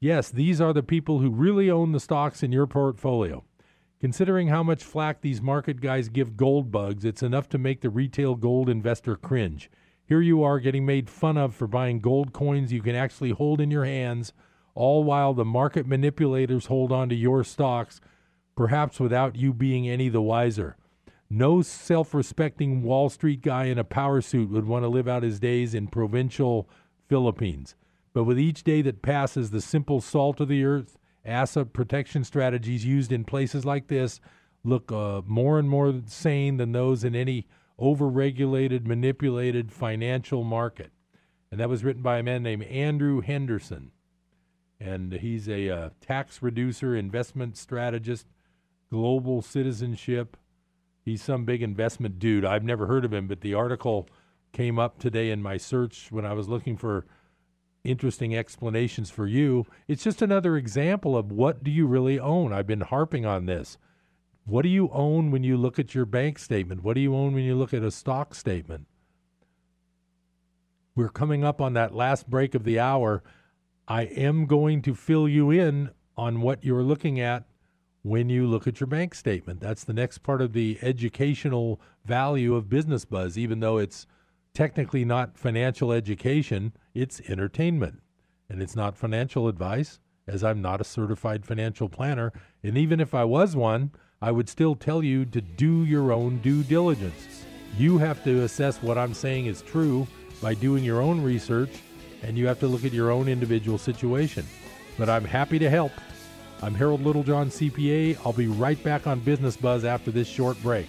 Yes, 0.00 0.30
these 0.30 0.60
are 0.60 0.72
the 0.72 0.82
people 0.82 1.18
who 1.18 1.30
really 1.30 1.70
own 1.70 1.92
the 1.92 2.00
stocks 2.00 2.42
in 2.42 2.52
your 2.52 2.66
portfolio. 2.66 3.44
Considering 4.00 4.46
how 4.46 4.62
much 4.62 4.84
flack 4.84 5.20
these 5.20 5.42
market 5.42 5.80
guys 5.80 6.08
give 6.08 6.36
gold 6.36 6.70
bugs, 6.70 7.04
it's 7.04 7.22
enough 7.22 7.48
to 7.48 7.58
make 7.58 7.80
the 7.80 7.90
retail 7.90 8.36
gold 8.36 8.68
investor 8.68 9.16
cringe. 9.16 9.68
Here 10.04 10.20
you 10.20 10.42
are 10.44 10.60
getting 10.60 10.86
made 10.86 11.10
fun 11.10 11.36
of 11.36 11.54
for 11.54 11.66
buying 11.66 11.98
gold 11.98 12.32
coins 12.32 12.72
you 12.72 12.80
can 12.80 12.94
actually 12.94 13.30
hold 13.30 13.60
in 13.60 13.72
your 13.72 13.84
hands, 13.84 14.32
all 14.74 15.02
while 15.02 15.34
the 15.34 15.44
market 15.44 15.84
manipulators 15.84 16.66
hold 16.66 16.92
on 16.92 17.08
to 17.08 17.14
your 17.16 17.42
stocks, 17.42 18.00
perhaps 18.56 19.00
without 19.00 19.34
you 19.34 19.52
being 19.52 19.88
any 19.88 20.08
the 20.08 20.22
wiser. 20.22 20.76
No 21.30 21.60
self 21.60 22.14
respecting 22.14 22.82
Wall 22.82 23.10
Street 23.10 23.42
guy 23.42 23.64
in 23.66 23.78
a 23.78 23.84
power 23.84 24.20
suit 24.20 24.50
would 24.50 24.66
want 24.66 24.84
to 24.84 24.88
live 24.88 25.08
out 25.08 25.22
his 25.22 25.38
days 25.38 25.74
in 25.74 25.88
provincial 25.88 26.68
Philippines. 27.08 27.74
But 28.14 28.24
with 28.24 28.38
each 28.38 28.64
day 28.64 28.82
that 28.82 29.02
passes, 29.02 29.50
the 29.50 29.60
simple 29.60 30.00
salt 30.00 30.40
of 30.40 30.48
the 30.48 30.64
earth 30.64 30.96
asset 31.24 31.72
protection 31.72 32.24
strategies 32.24 32.84
used 32.84 33.12
in 33.12 33.24
places 33.24 33.64
like 33.64 33.88
this 33.88 34.20
look 34.64 34.90
uh, 34.90 35.22
more 35.26 35.58
and 35.58 35.68
more 35.68 36.02
sane 36.06 36.56
than 36.56 36.72
those 36.72 37.04
in 37.04 37.14
any 37.14 37.46
overregulated, 37.80 38.86
manipulated 38.86 39.72
financial 39.72 40.42
market. 40.42 40.90
And 41.50 41.60
that 41.60 41.68
was 41.68 41.84
written 41.84 42.02
by 42.02 42.18
a 42.18 42.22
man 42.22 42.42
named 42.42 42.64
Andrew 42.64 43.20
Henderson. 43.20 43.92
And 44.80 45.12
he's 45.12 45.48
a 45.48 45.70
uh, 45.70 45.90
tax 46.00 46.42
reducer, 46.42 46.94
investment 46.94 47.56
strategist, 47.56 48.26
global 48.90 49.42
citizenship. 49.42 50.36
He's 51.08 51.22
some 51.22 51.46
big 51.46 51.62
investment 51.62 52.18
dude. 52.18 52.44
I've 52.44 52.62
never 52.62 52.86
heard 52.86 53.02
of 53.06 53.14
him, 53.14 53.28
but 53.28 53.40
the 53.40 53.54
article 53.54 54.06
came 54.52 54.78
up 54.78 54.98
today 54.98 55.30
in 55.30 55.42
my 55.42 55.56
search 55.56 56.12
when 56.12 56.26
I 56.26 56.34
was 56.34 56.50
looking 56.50 56.76
for 56.76 57.06
interesting 57.82 58.36
explanations 58.36 59.08
for 59.08 59.26
you. 59.26 59.64
It's 59.86 60.04
just 60.04 60.20
another 60.20 60.58
example 60.58 61.16
of 61.16 61.32
what 61.32 61.64
do 61.64 61.70
you 61.70 61.86
really 61.86 62.20
own. 62.20 62.52
I've 62.52 62.66
been 62.66 62.82
harping 62.82 63.24
on 63.24 63.46
this. 63.46 63.78
What 64.44 64.62
do 64.62 64.68
you 64.68 64.90
own 64.92 65.30
when 65.30 65.44
you 65.44 65.56
look 65.56 65.78
at 65.78 65.94
your 65.94 66.04
bank 66.04 66.38
statement? 66.38 66.82
What 66.82 66.92
do 66.92 67.00
you 67.00 67.16
own 67.16 67.32
when 67.32 67.44
you 67.44 67.54
look 67.54 67.72
at 67.72 67.82
a 67.82 67.90
stock 67.90 68.34
statement? 68.34 68.86
We're 70.94 71.08
coming 71.08 71.42
up 71.42 71.58
on 71.58 71.72
that 71.72 71.94
last 71.94 72.28
break 72.28 72.54
of 72.54 72.64
the 72.64 72.78
hour. 72.78 73.22
I 73.86 74.02
am 74.02 74.44
going 74.44 74.82
to 74.82 74.94
fill 74.94 75.26
you 75.26 75.50
in 75.50 75.88
on 76.18 76.42
what 76.42 76.64
you're 76.64 76.82
looking 76.82 77.18
at 77.18 77.47
when 78.08 78.30
you 78.30 78.46
look 78.46 78.66
at 78.66 78.80
your 78.80 78.86
bank 78.86 79.14
statement. 79.14 79.60
That's 79.60 79.84
the 79.84 79.92
next 79.92 80.18
part 80.18 80.40
of 80.40 80.54
the 80.54 80.78
educational 80.80 81.78
value 82.06 82.54
of 82.54 82.70
Business 82.70 83.04
Buzz, 83.04 83.36
even 83.36 83.60
though 83.60 83.76
it's 83.76 84.06
technically 84.54 85.04
not 85.04 85.36
financial 85.36 85.92
education, 85.92 86.72
it's 86.94 87.20
entertainment. 87.28 88.00
And 88.48 88.62
it's 88.62 88.74
not 88.74 88.96
financial 88.96 89.46
advice, 89.46 90.00
as 90.26 90.42
I'm 90.42 90.62
not 90.62 90.80
a 90.80 90.84
certified 90.84 91.44
financial 91.44 91.90
planner. 91.90 92.32
And 92.62 92.78
even 92.78 92.98
if 92.98 93.14
I 93.14 93.24
was 93.24 93.54
one, 93.54 93.92
I 94.22 94.32
would 94.32 94.48
still 94.48 94.74
tell 94.74 95.02
you 95.04 95.26
to 95.26 95.42
do 95.42 95.84
your 95.84 96.10
own 96.10 96.38
due 96.38 96.62
diligence. 96.62 97.44
You 97.76 97.98
have 97.98 98.24
to 98.24 98.42
assess 98.42 98.82
what 98.82 98.96
I'm 98.96 99.12
saying 99.12 99.46
is 99.46 99.60
true 99.60 100.06
by 100.40 100.54
doing 100.54 100.82
your 100.82 101.02
own 101.02 101.22
research, 101.22 101.82
and 102.22 102.38
you 102.38 102.46
have 102.46 102.58
to 102.60 102.68
look 102.68 102.86
at 102.86 102.94
your 102.94 103.10
own 103.10 103.28
individual 103.28 103.76
situation. 103.76 104.46
But 104.96 105.10
I'm 105.10 105.26
happy 105.26 105.58
to 105.58 105.68
help. 105.68 105.92
I'm 106.60 106.74
Harold 106.74 107.02
Littlejohn, 107.02 107.50
CPA. 107.50 108.18
I'll 108.26 108.32
be 108.32 108.48
right 108.48 108.82
back 108.82 109.06
on 109.06 109.20
Business 109.20 109.56
Buzz 109.56 109.84
after 109.84 110.10
this 110.10 110.26
short 110.26 110.60
break. 110.60 110.88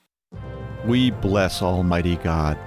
We 0.85 1.11
bless 1.11 1.61
Almighty 1.61 2.15
God. 2.17 2.57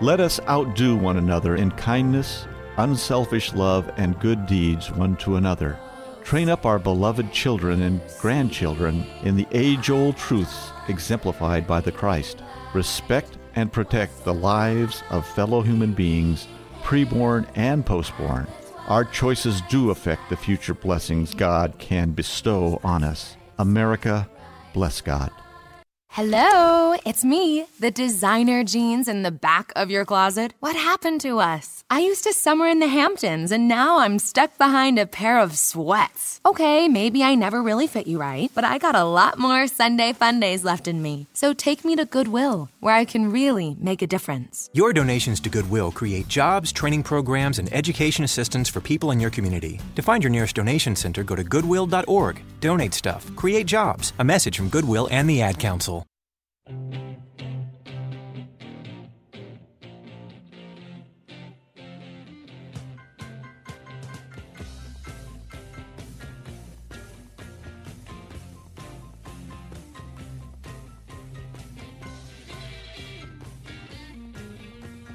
Let 0.00 0.20
us 0.20 0.38
outdo 0.48 0.94
one 0.94 1.16
another 1.16 1.56
in 1.56 1.72
kindness, 1.72 2.46
unselfish 2.76 3.54
love, 3.54 3.90
and 3.96 4.20
good 4.20 4.46
deeds 4.46 4.92
one 4.92 5.16
to 5.16 5.36
another. 5.36 5.78
Train 6.22 6.48
up 6.48 6.64
our 6.64 6.78
beloved 6.78 7.32
children 7.32 7.82
and 7.82 8.00
grandchildren 8.20 9.04
in 9.22 9.36
the 9.36 9.48
age 9.50 9.90
old 9.90 10.16
truths 10.16 10.70
exemplified 10.88 11.66
by 11.66 11.80
the 11.80 11.90
Christ. 11.90 12.42
Respect 12.74 13.38
and 13.56 13.72
protect 13.72 14.24
the 14.24 14.34
lives 14.34 15.02
of 15.10 15.26
fellow 15.26 15.62
human 15.62 15.92
beings, 15.92 16.46
preborn 16.82 17.48
and 17.56 17.84
postborn. 17.84 18.46
Our 18.86 19.04
choices 19.04 19.60
do 19.62 19.90
affect 19.90 20.30
the 20.30 20.36
future 20.36 20.74
blessings 20.74 21.34
God 21.34 21.78
can 21.78 22.12
bestow 22.12 22.80
on 22.84 23.02
us. 23.02 23.36
America, 23.58 24.28
bless 24.72 25.00
God. 25.00 25.32
Hello, 26.16 26.96
it's 27.04 27.26
me, 27.26 27.66
the 27.78 27.90
designer 27.90 28.64
jeans 28.64 29.06
in 29.06 29.22
the 29.22 29.30
back 29.30 29.70
of 29.76 29.90
your 29.90 30.06
closet. 30.06 30.54
What 30.60 30.74
happened 30.74 31.20
to 31.20 31.40
us? 31.40 31.84
I 31.90 32.00
used 32.00 32.24
to 32.24 32.32
summer 32.32 32.66
in 32.66 32.78
the 32.78 32.86
Hamptons 32.88 33.52
and 33.52 33.68
now 33.68 33.98
I'm 33.98 34.18
stuck 34.18 34.56
behind 34.56 34.98
a 34.98 35.04
pair 35.04 35.38
of 35.38 35.58
sweats. 35.58 36.40
Okay, 36.46 36.88
maybe 36.88 37.22
I 37.22 37.34
never 37.34 37.62
really 37.62 37.86
fit 37.86 38.06
you 38.06 38.18
right, 38.18 38.50
but 38.54 38.64
I 38.64 38.78
got 38.78 38.94
a 38.96 39.04
lot 39.04 39.38
more 39.38 39.66
Sunday 39.66 40.14
fun 40.14 40.40
days 40.40 40.64
left 40.64 40.88
in 40.88 41.02
me. 41.02 41.26
So 41.34 41.52
take 41.52 41.84
me 41.84 41.96
to 41.96 42.06
Goodwill, 42.06 42.70
where 42.80 42.94
I 42.94 43.04
can 43.04 43.30
really 43.30 43.76
make 43.78 44.00
a 44.00 44.06
difference. 44.06 44.70
Your 44.72 44.94
donations 44.94 45.38
to 45.40 45.50
Goodwill 45.50 45.92
create 45.92 46.28
jobs, 46.28 46.72
training 46.72 47.02
programs, 47.02 47.58
and 47.58 47.70
education 47.74 48.24
assistance 48.24 48.70
for 48.70 48.80
people 48.80 49.10
in 49.10 49.20
your 49.20 49.30
community. 49.30 49.80
To 49.96 50.02
find 50.02 50.24
your 50.24 50.30
nearest 50.30 50.56
donation 50.56 50.96
center, 50.96 51.22
go 51.22 51.36
to 51.36 51.44
goodwill.org. 51.44 52.40
Donate 52.60 52.94
stuff, 52.94 53.30
create 53.36 53.66
jobs. 53.66 54.14
A 54.18 54.24
message 54.24 54.56
from 54.56 54.70
Goodwill 54.70 55.08
and 55.10 55.28
the 55.28 55.42
Ad 55.42 55.58
Council. 55.58 56.05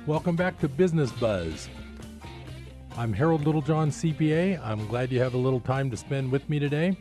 Welcome 0.08 0.36
back 0.36 0.58
to 0.62 0.68
Business 0.68 1.12
Buzz. 1.12 1.70
I'm 2.98 3.14
Harold 3.14 3.46
Littlejohn, 3.46 3.92
CPA. 3.92 4.60
I'm 4.66 4.88
glad 4.88 5.12
you 5.12 5.20
have 5.20 5.36
a 5.36 5.38
little 5.38 5.60
time 5.60 5.92
to 5.92 5.98
spend 5.98 6.32
with 6.32 6.50
me 6.50 6.60
today. 6.60 6.98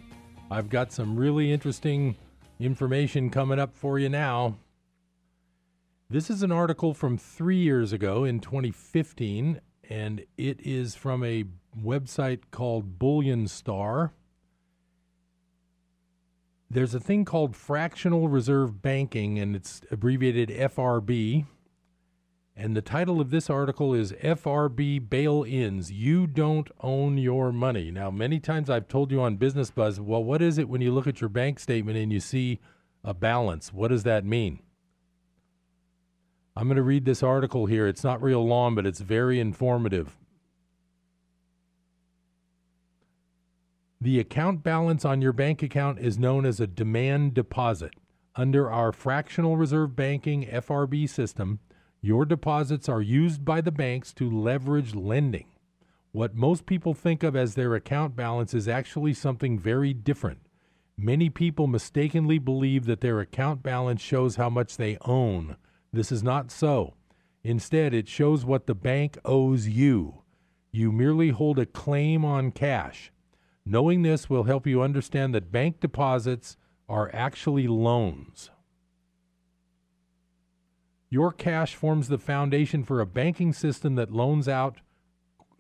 I've 0.51 0.69
got 0.69 0.93
some 0.93 1.17
really 1.17 1.51
interesting 1.51 2.15
information 2.61 3.31
coming 3.31 3.59
up 3.59 3.75
for 3.75 3.99
you 3.99 4.09
now. 4.09 4.57
This 6.09 6.29
is 6.29 6.43
an 6.43 6.53
article 6.53 6.93
from 6.93 7.17
three 7.17 7.57
years 7.57 7.93
ago 7.93 8.25
in 8.25 8.41
2015, 8.41 9.61
and 9.89 10.25
it 10.37 10.61
is 10.61 10.95
from 10.95 11.25
a 11.25 11.45
website 11.81 12.41
called 12.51 12.99
Bullion 12.99 13.49
Star. 13.49 14.13
There's 16.69 16.95
a 16.95 17.01
thing 17.01 17.25
called 17.25 17.57
fractional 17.57 18.29
reserve 18.29 18.83
banking, 18.83 19.39
and 19.39 19.57
it's 19.57 19.81
abbreviated 19.91 20.51
FRB. 20.51 21.47
And 22.57 22.77
the 22.77 22.83
title 22.83 23.21
of 23.21 23.31
this 23.31 23.49
article 23.49 23.95
is 23.95 24.13
FRB 24.13 25.09
Bail 25.09 25.45
Ins. 25.47 25.91
You 25.91 26.27
don't 26.27 26.71
own 26.81 27.17
your 27.17 27.53
money. 27.53 27.91
Now, 27.91 28.11
many 28.11 28.39
times 28.39 28.69
I've 28.69 28.89
told 28.89 29.11
you 29.11 29.21
on 29.23 29.37
Business 29.37 29.71
Buzz, 29.71 30.01
well, 30.01 30.23
what 30.23 30.43
is 30.43 30.59
it 30.59 30.69
when 30.69 30.81
you 30.81 30.93
look 30.93 31.07
at 31.07 31.21
your 31.21 31.31
bank 31.31 31.59
statement 31.59 31.97
and 31.97 32.13
you 32.13 32.21
see 32.21 32.61
a 33.03 33.15
balance? 33.15 33.73
What 33.73 33.89
does 33.89 34.03
that 34.03 34.25
mean? 34.25 34.61
I'm 36.57 36.67
going 36.67 36.77
to 36.77 36.83
read 36.83 37.07
this 37.07 37.23
article 37.23 37.67
here. 37.67 37.87
It's 37.87 38.05
not 38.05 38.23
real 38.23 38.47
long, 38.47 38.75
but 38.75 38.85
it's 38.85 39.01
very 39.01 39.41
informative. 39.41 40.19
The 44.03 44.19
account 44.19 44.63
balance 44.63 45.05
on 45.05 45.23
your 45.23 45.33
bank 45.33 45.63
account 45.63 45.99
is 45.99 46.19
known 46.19 46.45
as 46.45 46.59
a 46.59 46.67
demand 46.67 47.35
deposit. 47.35 47.95
Under 48.35 48.71
our 48.71 48.93
fractional 48.93 49.57
reserve 49.57 49.95
banking 49.95 50.47
FRB 50.47 51.09
system, 51.09 51.61
your 52.03 52.25
deposits 52.25 52.89
are 52.89 53.03
used 53.03 53.45
by 53.45 53.61
the 53.61 53.73
banks 53.73 54.13
to 54.15 54.31
leverage 54.31 54.95
lending. 54.95 55.47
What 56.13 56.35
most 56.35 56.67
people 56.67 56.95
think 56.95 57.23
of 57.23 57.37
as 57.37 57.55
their 57.55 57.75
account 57.75 58.17
balance 58.17 58.55
is 58.55 58.67
actually 58.67 59.15
something 59.15 59.59
very 59.59 59.93
different. 59.93 60.41
Many 60.97 61.31
people 61.31 61.67
mistakenly 61.67 62.39
believe 62.39 62.87
that 62.87 63.01
their 63.01 63.21
account 63.21 63.63
balance 63.63 64.01
shows 64.01 64.37
how 64.37 64.51
much 64.51 64.77
they 64.77 64.99
own. 65.03 65.57
This 65.93 66.11
is 66.11 66.23
not 66.23 66.51
so. 66.51 66.95
Instead, 67.43 67.95
it 67.95 68.09
shows 68.09 68.45
what 68.45 68.67
the 68.67 68.75
bank 68.75 69.19
owes 69.25 69.69
you. 69.69 70.23
You 70.73 70.93
merely 70.93 71.31
hold 71.31 71.59
a 71.59 71.67
claim 71.67 72.25
on 72.25 72.51
cash. 72.51 73.13
Knowing 73.65 74.03
this 74.03 74.29
will 74.29 74.45
help 74.45 74.67
you 74.67 74.83
understand 74.83 75.35
that 75.35 75.53
bank 75.53 75.81
deposits 75.81 76.57
are 76.89 77.11
actually 77.15 77.67
loans. 77.67 78.51
Your 81.11 81.33
cash 81.33 81.75
forms 81.75 82.07
the 82.07 82.19
foundation 82.19 82.85
for 82.85 83.01
a 83.01 83.07
banking 83.07 83.53
system 83.53 83.97
that 83.97 84.13
loans 84.13 84.47
out, 84.47 84.81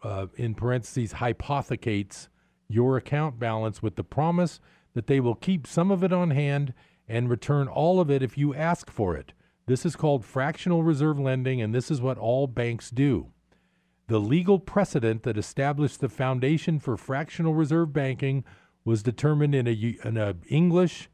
uh, 0.02 0.26
in 0.36 0.54
parentheses, 0.54 1.12
hypothecates 1.12 2.28
your 2.68 2.96
account 2.96 3.40
balance 3.40 3.82
with 3.82 3.96
the 3.96 4.04
promise 4.04 4.60
that 4.94 5.08
they 5.08 5.18
will 5.18 5.34
keep 5.34 5.66
some 5.66 5.90
of 5.90 6.04
it 6.04 6.12
on 6.12 6.30
hand 6.30 6.72
and 7.08 7.28
return 7.28 7.66
all 7.66 8.00
of 8.00 8.10
it 8.10 8.22
if 8.22 8.38
you 8.38 8.54
ask 8.54 8.90
for 8.90 9.16
it. 9.16 9.32
This 9.66 9.84
is 9.84 9.96
called 9.96 10.24
fractional 10.24 10.84
reserve 10.84 11.18
lending, 11.18 11.60
and 11.60 11.74
this 11.74 11.90
is 11.90 12.00
what 12.00 12.16
all 12.16 12.46
banks 12.46 12.88
do. 12.88 13.32
The 14.06 14.20
legal 14.20 14.60
precedent 14.60 15.24
that 15.24 15.36
established 15.36 16.00
the 16.00 16.08
foundation 16.08 16.78
for 16.78 16.96
fractional 16.96 17.54
reserve 17.54 17.92
banking 17.92 18.44
was 18.84 19.02
determined 19.02 19.54
in 19.54 19.66
a, 19.66 19.96
in 20.04 20.16
a 20.16 20.36
English 20.48 21.08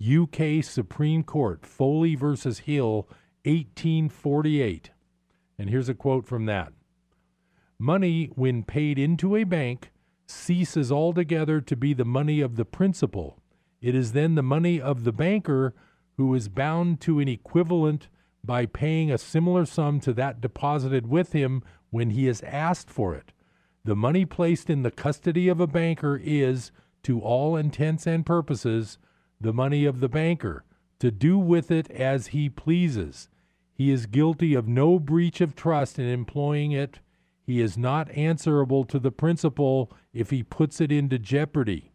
UK 0.00 0.62
Supreme 0.62 1.24
Court, 1.24 1.66
Foley 1.66 2.14
versus 2.14 2.60
Hill, 2.60 3.08
1848. 3.44 4.90
And 5.58 5.70
here's 5.70 5.88
a 5.88 5.94
quote 5.94 6.26
from 6.26 6.46
that 6.46 6.72
Money, 7.78 8.30
when 8.34 8.62
paid 8.62 8.98
into 8.98 9.36
a 9.36 9.44
bank, 9.44 9.90
ceases 10.26 10.92
altogether 10.92 11.60
to 11.60 11.76
be 11.76 11.94
the 11.94 12.04
money 12.04 12.40
of 12.40 12.56
the 12.56 12.64
principal. 12.64 13.38
It 13.80 13.94
is 13.94 14.12
then 14.12 14.34
the 14.34 14.42
money 14.42 14.80
of 14.80 15.04
the 15.04 15.12
banker 15.12 15.74
who 16.16 16.34
is 16.34 16.48
bound 16.48 17.00
to 17.00 17.18
an 17.18 17.28
equivalent 17.28 18.08
by 18.44 18.66
paying 18.66 19.10
a 19.10 19.18
similar 19.18 19.64
sum 19.64 20.00
to 20.00 20.12
that 20.12 20.40
deposited 20.40 21.06
with 21.06 21.32
him 21.32 21.62
when 21.90 22.10
he 22.10 22.28
is 22.28 22.42
asked 22.42 22.90
for 22.90 23.14
it. 23.14 23.32
The 23.84 23.96
money 23.96 24.26
placed 24.26 24.68
in 24.68 24.82
the 24.82 24.90
custody 24.90 25.48
of 25.48 25.60
a 25.60 25.66
banker 25.66 26.20
is, 26.22 26.70
to 27.04 27.20
all 27.20 27.56
intents 27.56 28.06
and 28.06 28.24
purposes, 28.26 28.98
the 29.40 29.54
money 29.54 29.86
of 29.86 30.00
the 30.00 30.08
banker, 30.08 30.64
to 31.00 31.10
do 31.10 31.38
with 31.38 31.70
it 31.70 31.90
as 31.90 32.28
he 32.28 32.48
pleases. 32.48 33.28
He 33.72 33.90
is 33.90 34.06
guilty 34.06 34.54
of 34.54 34.68
no 34.68 34.98
breach 34.98 35.40
of 35.40 35.56
trust 35.56 35.98
in 35.98 36.06
employing 36.06 36.72
it. 36.72 37.00
He 37.44 37.60
is 37.60 37.76
not 37.76 38.10
answerable 38.12 38.84
to 38.84 38.98
the 38.98 39.10
principal 39.10 39.90
if 40.12 40.30
he 40.30 40.42
puts 40.42 40.80
it 40.80 40.92
into 40.92 41.18
jeopardy. 41.18 41.90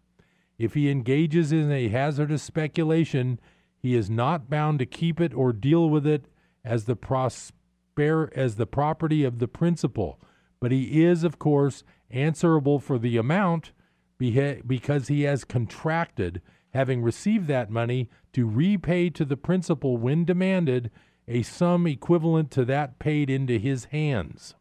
If 0.58 0.74
he 0.74 0.90
engages 0.90 1.52
in 1.52 1.72
a 1.72 1.90
hazardous 1.90 2.44
speculation, 2.44 3.40
he 3.78 3.96
is 3.96 4.10
not 4.10 4.50
bound 4.50 4.80
to 4.80 4.86
keep 4.86 5.22
it 5.22 5.34
or 5.34 5.54
deal 5.54 5.90
with 5.90 6.08
it 6.08 6.26
as 6.64 6.86
the 6.86 6.96
prosper 6.96 8.32
as 8.36 8.56
the 8.56 8.66
property 8.66 9.24
of 9.24 9.40
the 9.40 9.48
principal, 9.48 10.20
but 10.60 10.72
he 10.72 11.04
is, 11.04 11.24
of 11.24 11.40
course, 11.40 11.84
answerable 12.10 12.80
for 12.80 12.98
the 12.98 13.16
amount 13.16 13.72
because 14.18 15.08
he 15.08 15.22
has 15.22 15.46
contracted, 15.46 16.42
having 16.76 17.02
received 17.02 17.48
that 17.48 17.70
money, 17.70 18.10
to 18.34 18.46
repay 18.46 19.10
to 19.10 19.24
the 19.24 19.38
principal 19.38 19.96
when 19.96 20.26
demanded 20.26 20.92
a 21.28 21.42
sum 21.42 21.88
equivalent 21.88 22.52
to 22.52 22.66
that 22.66 23.00
paid 23.00 23.30
into 23.30 23.58
his 23.58 23.86
hands. 23.86 24.56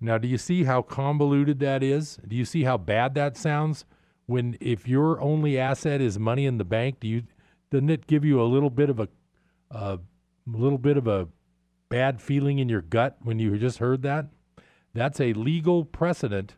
Now, 0.00 0.18
do 0.18 0.26
you 0.26 0.36
see 0.36 0.64
how 0.64 0.82
convoluted 0.82 1.60
that 1.60 1.84
is? 1.84 2.18
Do 2.26 2.34
you 2.34 2.44
see 2.44 2.64
how 2.64 2.76
bad 2.76 3.14
that 3.14 3.36
sounds? 3.36 3.84
When 4.26 4.58
if 4.60 4.88
your 4.88 5.20
only 5.20 5.56
asset 5.56 6.00
is 6.00 6.18
money 6.18 6.46
in 6.46 6.58
the 6.58 6.64
bank, 6.64 6.98
do 6.98 7.06
you 7.06 7.22
doesn't 7.70 7.88
it 7.88 8.08
give 8.08 8.24
you 8.24 8.42
a 8.42 8.44
little 8.44 8.70
bit 8.70 8.90
of 8.90 8.98
a 8.98 9.08
a 9.70 10.00
little 10.46 10.78
bit 10.78 10.96
of 10.96 11.06
a 11.06 11.28
bad 11.88 12.20
feeling 12.20 12.58
in 12.58 12.68
your 12.68 12.82
gut 12.82 13.16
when 13.22 13.38
you 13.38 13.56
just 13.56 13.78
heard 13.78 14.02
that? 14.02 14.26
That's 14.92 15.20
a 15.20 15.32
legal 15.32 15.84
precedent 15.84 16.56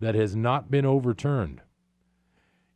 that 0.00 0.14
has 0.14 0.36
not 0.36 0.70
been 0.70 0.84
overturned. 0.84 1.62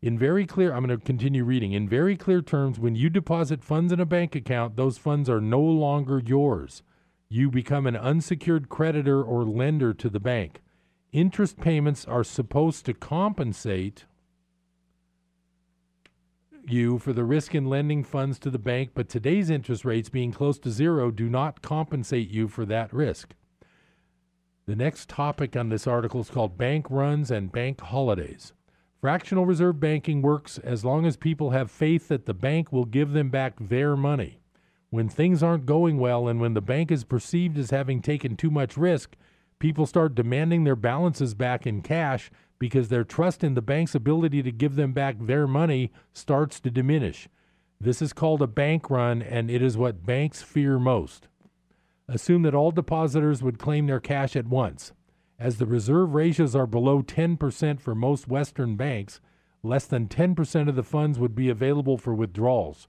In 0.00 0.16
very 0.16 0.46
clear, 0.46 0.72
I'm 0.72 0.86
going 0.86 0.96
to 0.96 1.04
continue 1.04 1.44
reading. 1.44 1.72
In 1.72 1.88
very 1.88 2.16
clear 2.16 2.40
terms, 2.40 2.78
when 2.78 2.94
you 2.94 3.10
deposit 3.10 3.64
funds 3.64 3.92
in 3.92 3.98
a 3.98 4.06
bank 4.06 4.36
account, 4.36 4.76
those 4.76 4.96
funds 4.96 5.28
are 5.28 5.40
no 5.40 5.60
longer 5.60 6.22
yours. 6.24 6.82
You 7.28 7.50
become 7.50 7.86
an 7.86 7.96
unsecured 7.96 8.68
creditor 8.68 9.22
or 9.22 9.44
lender 9.44 9.92
to 9.94 10.08
the 10.08 10.20
bank. 10.20 10.62
Interest 11.10 11.58
payments 11.58 12.04
are 12.04 12.22
supposed 12.22 12.86
to 12.86 12.94
compensate 12.94 14.04
you 16.64 16.98
for 16.98 17.12
the 17.12 17.24
risk 17.24 17.54
in 17.54 17.66
lending 17.66 18.04
funds 18.04 18.38
to 18.38 18.50
the 18.50 18.58
bank, 18.58 18.90
but 18.94 19.08
today's 19.08 19.50
interest 19.50 19.84
rates 19.84 20.10
being 20.10 20.32
close 20.32 20.58
to 20.58 20.70
zero 20.70 21.10
do 21.10 21.28
not 21.28 21.62
compensate 21.62 22.30
you 22.30 22.46
for 22.46 22.64
that 22.66 22.92
risk. 22.92 23.34
The 24.66 24.76
next 24.76 25.08
topic 25.08 25.56
on 25.56 25.70
this 25.70 25.86
article 25.86 26.20
is 26.20 26.30
called 26.30 26.58
Bank 26.58 26.86
Runs 26.90 27.30
and 27.30 27.50
Bank 27.50 27.80
Holidays. 27.80 28.52
Fractional 29.00 29.46
reserve 29.46 29.78
banking 29.78 30.22
works 30.22 30.58
as 30.58 30.84
long 30.84 31.06
as 31.06 31.16
people 31.16 31.50
have 31.50 31.70
faith 31.70 32.08
that 32.08 32.26
the 32.26 32.34
bank 32.34 32.72
will 32.72 32.84
give 32.84 33.12
them 33.12 33.30
back 33.30 33.54
their 33.60 33.96
money. 33.96 34.40
When 34.90 35.08
things 35.08 35.40
aren't 35.40 35.66
going 35.66 35.98
well 35.98 36.26
and 36.26 36.40
when 36.40 36.54
the 36.54 36.60
bank 36.60 36.90
is 36.90 37.04
perceived 37.04 37.58
as 37.58 37.70
having 37.70 38.02
taken 38.02 38.36
too 38.36 38.50
much 38.50 38.76
risk, 38.76 39.14
people 39.60 39.86
start 39.86 40.16
demanding 40.16 40.64
their 40.64 40.74
balances 40.74 41.34
back 41.34 41.64
in 41.64 41.80
cash 41.80 42.28
because 42.58 42.88
their 42.88 43.04
trust 43.04 43.44
in 43.44 43.54
the 43.54 43.62
bank's 43.62 43.94
ability 43.94 44.42
to 44.42 44.50
give 44.50 44.74
them 44.74 44.92
back 44.92 45.16
their 45.20 45.46
money 45.46 45.92
starts 46.12 46.58
to 46.58 46.70
diminish. 46.70 47.28
This 47.80 48.02
is 48.02 48.12
called 48.12 48.42
a 48.42 48.48
bank 48.48 48.90
run, 48.90 49.22
and 49.22 49.48
it 49.48 49.62
is 49.62 49.76
what 49.76 50.04
banks 50.04 50.42
fear 50.42 50.80
most. 50.80 51.28
Assume 52.08 52.42
that 52.42 52.54
all 52.54 52.72
depositors 52.72 53.44
would 53.44 53.60
claim 53.60 53.86
their 53.86 54.00
cash 54.00 54.34
at 54.34 54.46
once. 54.46 54.92
As 55.38 55.58
the 55.58 55.66
reserve 55.66 56.14
ratios 56.14 56.56
are 56.56 56.66
below 56.66 57.02
10% 57.02 57.80
for 57.80 57.94
most 57.94 58.26
Western 58.26 58.76
banks, 58.76 59.20
less 59.62 59.86
than 59.86 60.08
10% 60.08 60.68
of 60.68 60.74
the 60.74 60.82
funds 60.82 61.18
would 61.18 61.34
be 61.34 61.48
available 61.48 61.96
for 61.96 62.14
withdrawals. 62.14 62.88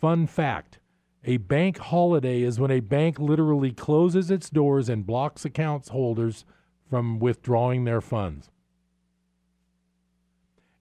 Fun 0.00 0.26
fact 0.26 0.78
a 1.22 1.36
bank 1.36 1.76
holiday 1.76 2.40
is 2.40 2.58
when 2.58 2.70
a 2.70 2.80
bank 2.80 3.18
literally 3.18 3.72
closes 3.72 4.30
its 4.30 4.48
doors 4.48 4.88
and 4.88 5.06
blocks 5.06 5.44
accounts 5.44 5.90
holders 5.90 6.46
from 6.88 7.18
withdrawing 7.18 7.84
their 7.84 8.00
funds. 8.00 8.50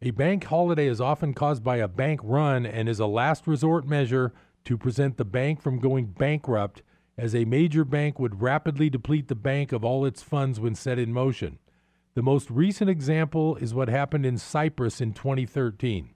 A 0.01 0.11
bank 0.11 0.45
holiday 0.45 0.87
is 0.87 1.01
often 1.01 1.33
caused 1.33 1.61
by 1.61 1.75
a 1.77 1.89
bank 1.89 2.21
run 2.23 2.65
and 2.65 2.87
is 2.87 3.01
a 3.01 3.05
last 3.05 3.47
resort 3.47 3.85
measure 3.85 4.33
to 4.63 4.77
prevent 4.77 5.17
the 5.17 5.25
bank 5.25 5.61
from 5.61 5.79
going 5.79 6.05
bankrupt, 6.05 6.83
as 7.19 7.35
a 7.35 7.43
major 7.43 7.83
bank 7.83 8.17
would 8.17 8.41
rapidly 8.41 8.89
deplete 8.89 9.27
the 9.27 9.35
bank 9.35 9.73
of 9.73 9.83
all 9.83 10.05
its 10.05 10.23
funds 10.23 10.57
when 10.57 10.73
set 10.73 10.97
in 10.97 11.11
motion. 11.11 11.59
The 12.15 12.21
most 12.21 12.49
recent 12.49 12.89
example 12.89 13.57
is 13.57 13.73
what 13.73 13.89
happened 13.89 14.25
in 14.25 14.37
Cyprus 14.37 15.01
in 15.01 15.11
2013. 15.11 16.15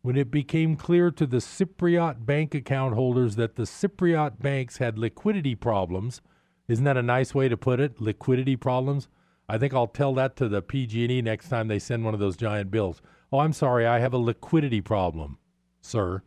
When 0.00 0.16
it 0.16 0.30
became 0.30 0.76
clear 0.76 1.10
to 1.10 1.26
the 1.26 1.38
Cypriot 1.38 2.24
bank 2.24 2.54
account 2.54 2.94
holders 2.94 3.36
that 3.36 3.56
the 3.56 3.64
Cypriot 3.64 4.40
banks 4.40 4.78
had 4.78 4.98
liquidity 4.98 5.54
problems, 5.54 6.22
isn't 6.68 6.84
that 6.84 6.96
a 6.96 7.02
nice 7.02 7.34
way 7.34 7.50
to 7.50 7.56
put 7.58 7.78
it? 7.78 8.00
Liquidity 8.00 8.56
problems? 8.56 9.08
I 9.46 9.58
think 9.58 9.74
I'll 9.74 9.88
tell 9.88 10.14
that 10.14 10.36
to 10.36 10.48
the 10.48 10.62
PG&E 10.62 11.20
next 11.20 11.50
time 11.50 11.68
they 11.68 11.78
send 11.78 12.02
one 12.02 12.14
of 12.14 12.20
those 12.20 12.38
giant 12.38 12.70
bills. 12.70 13.02
Oh, 13.30 13.40
I'm 13.40 13.52
sorry, 13.52 13.86
I 13.86 13.98
have 13.98 14.14
a 14.14 14.18
liquidity 14.18 14.80
problem, 14.80 15.36
sir. 15.82 16.22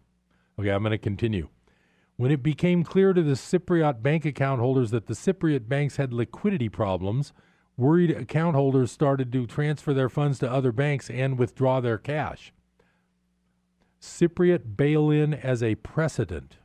Okay, 0.59 0.70
I'm 0.70 0.84
going 0.84 0.91
to 0.91 0.99
continue. 0.99 1.49
When 2.16 2.32
it 2.32 2.43
became 2.43 2.84
clear 2.84 3.14
to 3.14 3.24
the 3.24 3.34
Cypriot 3.34 4.03
bank 4.03 4.26
account 4.26 4.59
holders 4.59 4.91
that 4.91 5.07
the 5.07 5.16
Cypriot 5.16 5.68
banks 5.68 5.95
had 5.95 6.14
liquidity 6.14 6.70
problems, 6.70 7.34
worried 7.76 8.11
account 8.11 8.55
holders 8.55 8.91
started 8.91 9.32
to 9.32 9.47
transfer 9.47 9.93
their 9.93 10.09
funds 10.09 10.38
to 10.39 10.51
other 10.51 10.72
banks 10.72 11.09
and 11.09 11.39
withdraw 11.39 11.80
their 11.80 11.97
cash. 11.97 12.53
Cypriot 13.99 14.78
bail 14.78 15.09
in 15.09 15.34
as 15.34 15.64
a 15.64 15.76
precedent. 15.76 16.57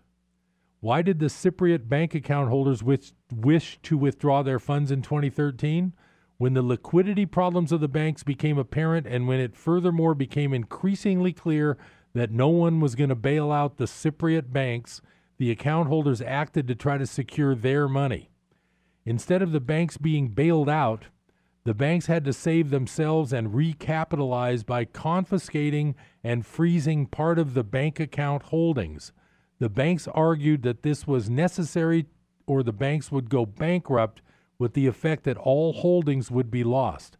Why 0.80 1.02
did 1.02 1.18
the 1.18 1.26
Cypriot 1.26 1.88
bank 1.88 2.14
account 2.14 2.50
holders 2.50 2.82
wish, 2.82 3.12
wish 3.32 3.78
to 3.84 3.96
withdraw 3.96 4.42
their 4.42 4.58
funds 4.58 4.90
in 4.90 5.02
2013? 5.02 5.94
When 6.36 6.54
the 6.54 6.62
liquidity 6.62 7.26
problems 7.26 7.72
of 7.72 7.80
the 7.80 7.88
banks 7.88 8.22
became 8.22 8.58
apparent, 8.58 9.06
and 9.06 9.26
when 9.26 9.40
it 9.40 9.56
furthermore 9.56 10.14
became 10.14 10.54
increasingly 10.54 11.32
clear 11.32 11.78
that 12.12 12.30
no 12.30 12.48
one 12.48 12.80
was 12.80 12.94
going 12.94 13.08
to 13.08 13.16
bail 13.16 13.50
out 13.50 13.76
the 13.76 13.86
Cypriot 13.86 14.52
banks, 14.52 15.00
the 15.38 15.50
account 15.50 15.88
holders 15.88 16.20
acted 16.20 16.66
to 16.68 16.74
try 16.74 16.98
to 16.98 17.06
secure 17.06 17.54
their 17.54 17.88
money. 17.88 18.30
Instead 19.04 19.40
of 19.40 19.52
the 19.52 19.60
banks 19.60 19.96
being 19.96 20.28
bailed 20.28 20.68
out, 20.68 21.06
the 21.64 21.74
banks 21.74 22.06
had 22.06 22.24
to 22.24 22.32
save 22.32 22.70
themselves 22.70 23.32
and 23.32 23.48
recapitalize 23.48 24.64
by 24.64 24.84
confiscating 24.84 25.94
and 26.24 26.46
freezing 26.46 27.06
part 27.06 27.38
of 27.38 27.54
the 27.54 27.64
bank 27.64 28.00
account 28.00 28.44
holdings. 28.44 29.12
The 29.58 29.68
banks 29.68 30.08
argued 30.08 30.62
that 30.62 30.82
this 30.82 31.06
was 31.06 31.28
necessary 31.28 32.06
or 32.46 32.62
the 32.62 32.72
banks 32.72 33.12
would 33.12 33.28
go 33.28 33.44
bankrupt 33.44 34.22
with 34.58 34.74
the 34.74 34.86
effect 34.86 35.24
that 35.24 35.36
all 35.36 35.72
holdings 35.72 36.30
would 36.30 36.50
be 36.50 36.64
lost. 36.64 37.16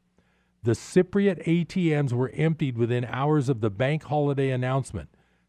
The 0.62 0.72
Cypriot 0.72 1.44
ATMs 1.46 2.12
were 2.12 2.30
emptied 2.34 2.76
within 2.76 3.04
hours 3.04 3.48
of 3.48 3.60
the 3.60 3.70
bank 3.70 4.04
holiday 4.04 4.50
announcement. 4.50 5.08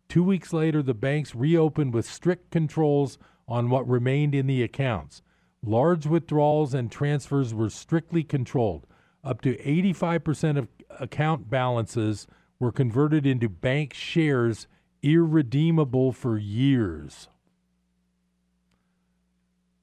Two 0.10 0.24
weeks 0.24 0.51
later, 0.51 0.82
the 0.82 0.95
banks 0.95 1.36
reopened 1.36 1.93
with 1.93 2.10
strict 2.10 2.49
controls 2.49 3.20
on 3.47 3.70
what 3.70 3.88
remained 3.88 4.34
in 4.34 4.47
the 4.47 4.64
accounts. 4.64 5.22
Large 5.64 6.07
withdrawals 6.07 6.74
and 6.74 6.91
transfers 6.91 7.53
were 7.53 7.70
strictly 7.70 8.24
controlled. 8.24 8.88
Up 9.24 9.41
to 9.41 9.55
85% 9.57 10.57
of 10.57 10.68
account 10.99 11.49
balances 11.49 12.26
were 12.60 12.72
converted 12.72 13.28
into 13.28 13.47
bank 13.49 13.93
shares 13.93 14.68
irredeemable 15.03 16.12
for 16.12 16.38
years. 16.38 17.30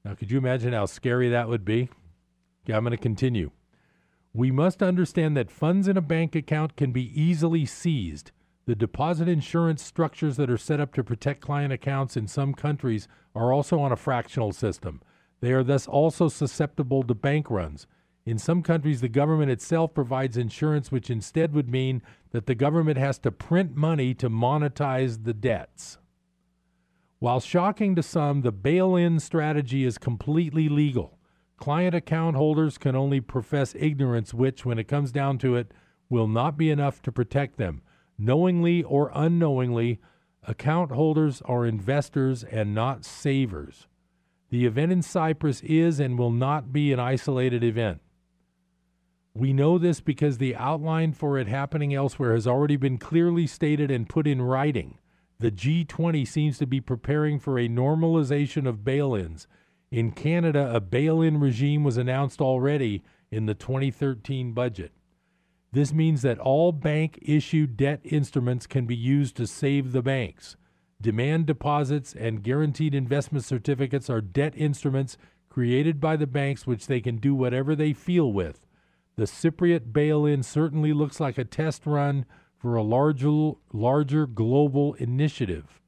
Now, 0.04 0.14
could 0.14 0.30
you 0.30 0.38
imagine 0.38 0.72
how 0.72 0.86
scary 0.86 1.28
that 1.30 1.48
would 1.48 1.64
be? 1.64 1.88
Okay, 2.64 2.74
I'm 2.74 2.82
going 2.82 2.90
to 2.92 2.96
continue. 2.96 3.50
We 4.32 4.50
must 4.50 4.82
understand 4.82 5.36
that 5.36 5.50
funds 5.50 5.88
in 5.88 5.96
a 5.96 6.02
bank 6.02 6.34
account 6.34 6.76
can 6.76 6.92
be 6.92 7.20
easily 7.20 7.64
seized. 7.64 8.32
The 8.66 8.74
deposit 8.74 9.28
insurance 9.28 9.82
structures 9.82 10.36
that 10.36 10.50
are 10.50 10.58
set 10.58 10.80
up 10.80 10.92
to 10.94 11.04
protect 11.04 11.40
client 11.40 11.72
accounts 11.72 12.16
in 12.16 12.26
some 12.26 12.52
countries 12.52 13.06
are 13.32 13.52
also 13.52 13.78
on 13.78 13.92
a 13.92 13.96
fractional 13.96 14.52
system. 14.52 15.00
They 15.40 15.52
are 15.52 15.62
thus 15.62 15.86
also 15.86 16.28
susceptible 16.28 17.04
to 17.04 17.14
bank 17.14 17.48
runs. 17.48 17.86
In 18.24 18.38
some 18.38 18.64
countries, 18.64 19.00
the 19.00 19.08
government 19.08 19.52
itself 19.52 19.94
provides 19.94 20.36
insurance, 20.36 20.90
which 20.90 21.10
instead 21.10 21.54
would 21.54 21.70
mean 21.70 22.02
that 22.32 22.46
the 22.46 22.56
government 22.56 22.98
has 22.98 23.20
to 23.20 23.30
print 23.30 23.76
money 23.76 24.14
to 24.14 24.28
monetize 24.28 25.22
the 25.22 25.34
debts. 25.34 25.98
While 27.20 27.38
shocking 27.38 27.94
to 27.94 28.02
some, 28.02 28.42
the 28.42 28.50
bail 28.50 28.96
in 28.96 29.20
strategy 29.20 29.84
is 29.84 29.96
completely 29.96 30.68
legal. 30.68 31.18
Client 31.56 31.94
account 31.94 32.34
holders 32.34 32.78
can 32.78 32.96
only 32.96 33.20
profess 33.20 33.76
ignorance, 33.78 34.34
which, 34.34 34.66
when 34.66 34.78
it 34.80 34.88
comes 34.88 35.12
down 35.12 35.38
to 35.38 35.54
it, 35.54 35.70
will 36.10 36.26
not 36.26 36.58
be 36.58 36.68
enough 36.68 37.00
to 37.02 37.12
protect 37.12 37.58
them. 37.58 37.80
Knowingly 38.18 38.82
or 38.82 39.10
unknowingly, 39.14 40.00
account 40.46 40.92
holders 40.92 41.42
are 41.44 41.66
investors 41.66 42.44
and 42.44 42.74
not 42.74 43.04
savers. 43.04 43.86
The 44.50 44.64
event 44.64 44.92
in 44.92 45.02
Cyprus 45.02 45.60
is 45.62 46.00
and 46.00 46.18
will 46.18 46.30
not 46.30 46.72
be 46.72 46.92
an 46.92 47.00
isolated 47.00 47.64
event. 47.64 48.00
We 49.34 49.52
know 49.52 49.76
this 49.76 50.00
because 50.00 50.38
the 50.38 50.56
outline 50.56 51.12
for 51.12 51.38
it 51.38 51.46
happening 51.46 51.92
elsewhere 51.92 52.32
has 52.32 52.46
already 52.46 52.76
been 52.76 52.96
clearly 52.96 53.46
stated 53.46 53.90
and 53.90 54.08
put 54.08 54.26
in 54.26 54.40
writing. 54.40 54.98
The 55.38 55.50
G20 55.50 56.26
seems 56.26 56.56
to 56.58 56.66
be 56.66 56.80
preparing 56.80 57.38
for 57.38 57.58
a 57.58 57.68
normalization 57.68 58.66
of 58.66 58.82
bail 58.82 59.14
ins. 59.14 59.46
In 59.90 60.12
Canada, 60.12 60.74
a 60.74 60.80
bail 60.80 61.20
in 61.20 61.38
regime 61.38 61.84
was 61.84 61.98
announced 61.98 62.40
already 62.40 63.02
in 63.30 63.44
the 63.44 63.54
2013 63.54 64.52
budget. 64.52 64.92
This 65.72 65.92
means 65.92 66.22
that 66.22 66.38
all 66.38 66.72
bank 66.72 67.18
issued 67.22 67.76
debt 67.76 68.00
instruments 68.04 68.66
can 68.66 68.86
be 68.86 68.96
used 68.96 69.36
to 69.36 69.46
save 69.46 69.92
the 69.92 70.02
banks. 70.02 70.56
Demand 71.00 71.46
deposits 71.46 72.14
and 72.14 72.42
guaranteed 72.42 72.94
investment 72.94 73.44
certificates 73.44 74.08
are 74.08 74.20
debt 74.20 74.54
instruments 74.56 75.18
created 75.50 76.00
by 76.00 76.16
the 76.16 76.26
banks 76.26 76.66
which 76.66 76.86
they 76.86 77.00
can 77.00 77.16
do 77.16 77.34
whatever 77.34 77.74
they 77.74 77.92
feel 77.92 78.32
with. 78.32 78.66
The 79.16 79.24
Cypriot 79.24 79.92
bail 79.92 80.26
in 80.26 80.42
certainly 80.42 80.92
looks 80.92 81.20
like 81.20 81.38
a 81.38 81.44
test 81.44 81.86
run 81.86 82.26
for 82.58 82.76
a 82.76 82.82
larger, 82.82 83.52
larger 83.72 84.26
global 84.26 84.94
initiative. 84.94 85.80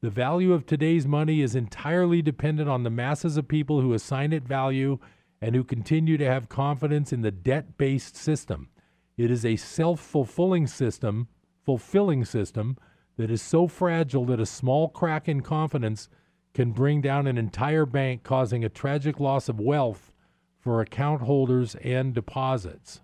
The 0.00 0.10
value 0.10 0.52
of 0.52 0.64
today's 0.64 1.06
money 1.06 1.40
is 1.40 1.54
entirely 1.54 2.22
dependent 2.22 2.68
on 2.68 2.82
the 2.82 2.90
masses 2.90 3.36
of 3.36 3.48
people 3.48 3.80
who 3.80 3.92
assign 3.92 4.32
it 4.32 4.44
value 4.44 4.98
and 5.40 5.54
who 5.54 5.64
continue 5.64 6.16
to 6.16 6.24
have 6.24 6.48
confidence 6.48 7.12
in 7.12 7.22
the 7.22 7.30
debt 7.30 7.78
based 7.78 8.16
system. 8.16 8.68
It 9.16 9.30
is 9.30 9.44
a 9.44 9.56
self 9.56 10.00
fulfilling 10.00 10.66
system, 10.66 11.28
fulfilling 11.64 12.24
system 12.24 12.76
that 13.16 13.30
is 13.30 13.42
so 13.42 13.66
fragile 13.66 14.24
that 14.26 14.40
a 14.40 14.46
small 14.46 14.88
crack 14.88 15.28
in 15.28 15.40
confidence 15.42 16.08
can 16.54 16.72
bring 16.72 17.00
down 17.00 17.26
an 17.26 17.38
entire 17.38 17.86
bank, 17.86 18.22
causing 18.22 18.64
a 18.64 18.68
tragic 18.68 19.20
loss 19.20 19.48
of 19.48 19.60
wealth 19.60 20.12
for 20.58 20.80
account 20.80 21.22
holders 21.22 21.74
and 21.76 22.14
deposits. 22.14 23.00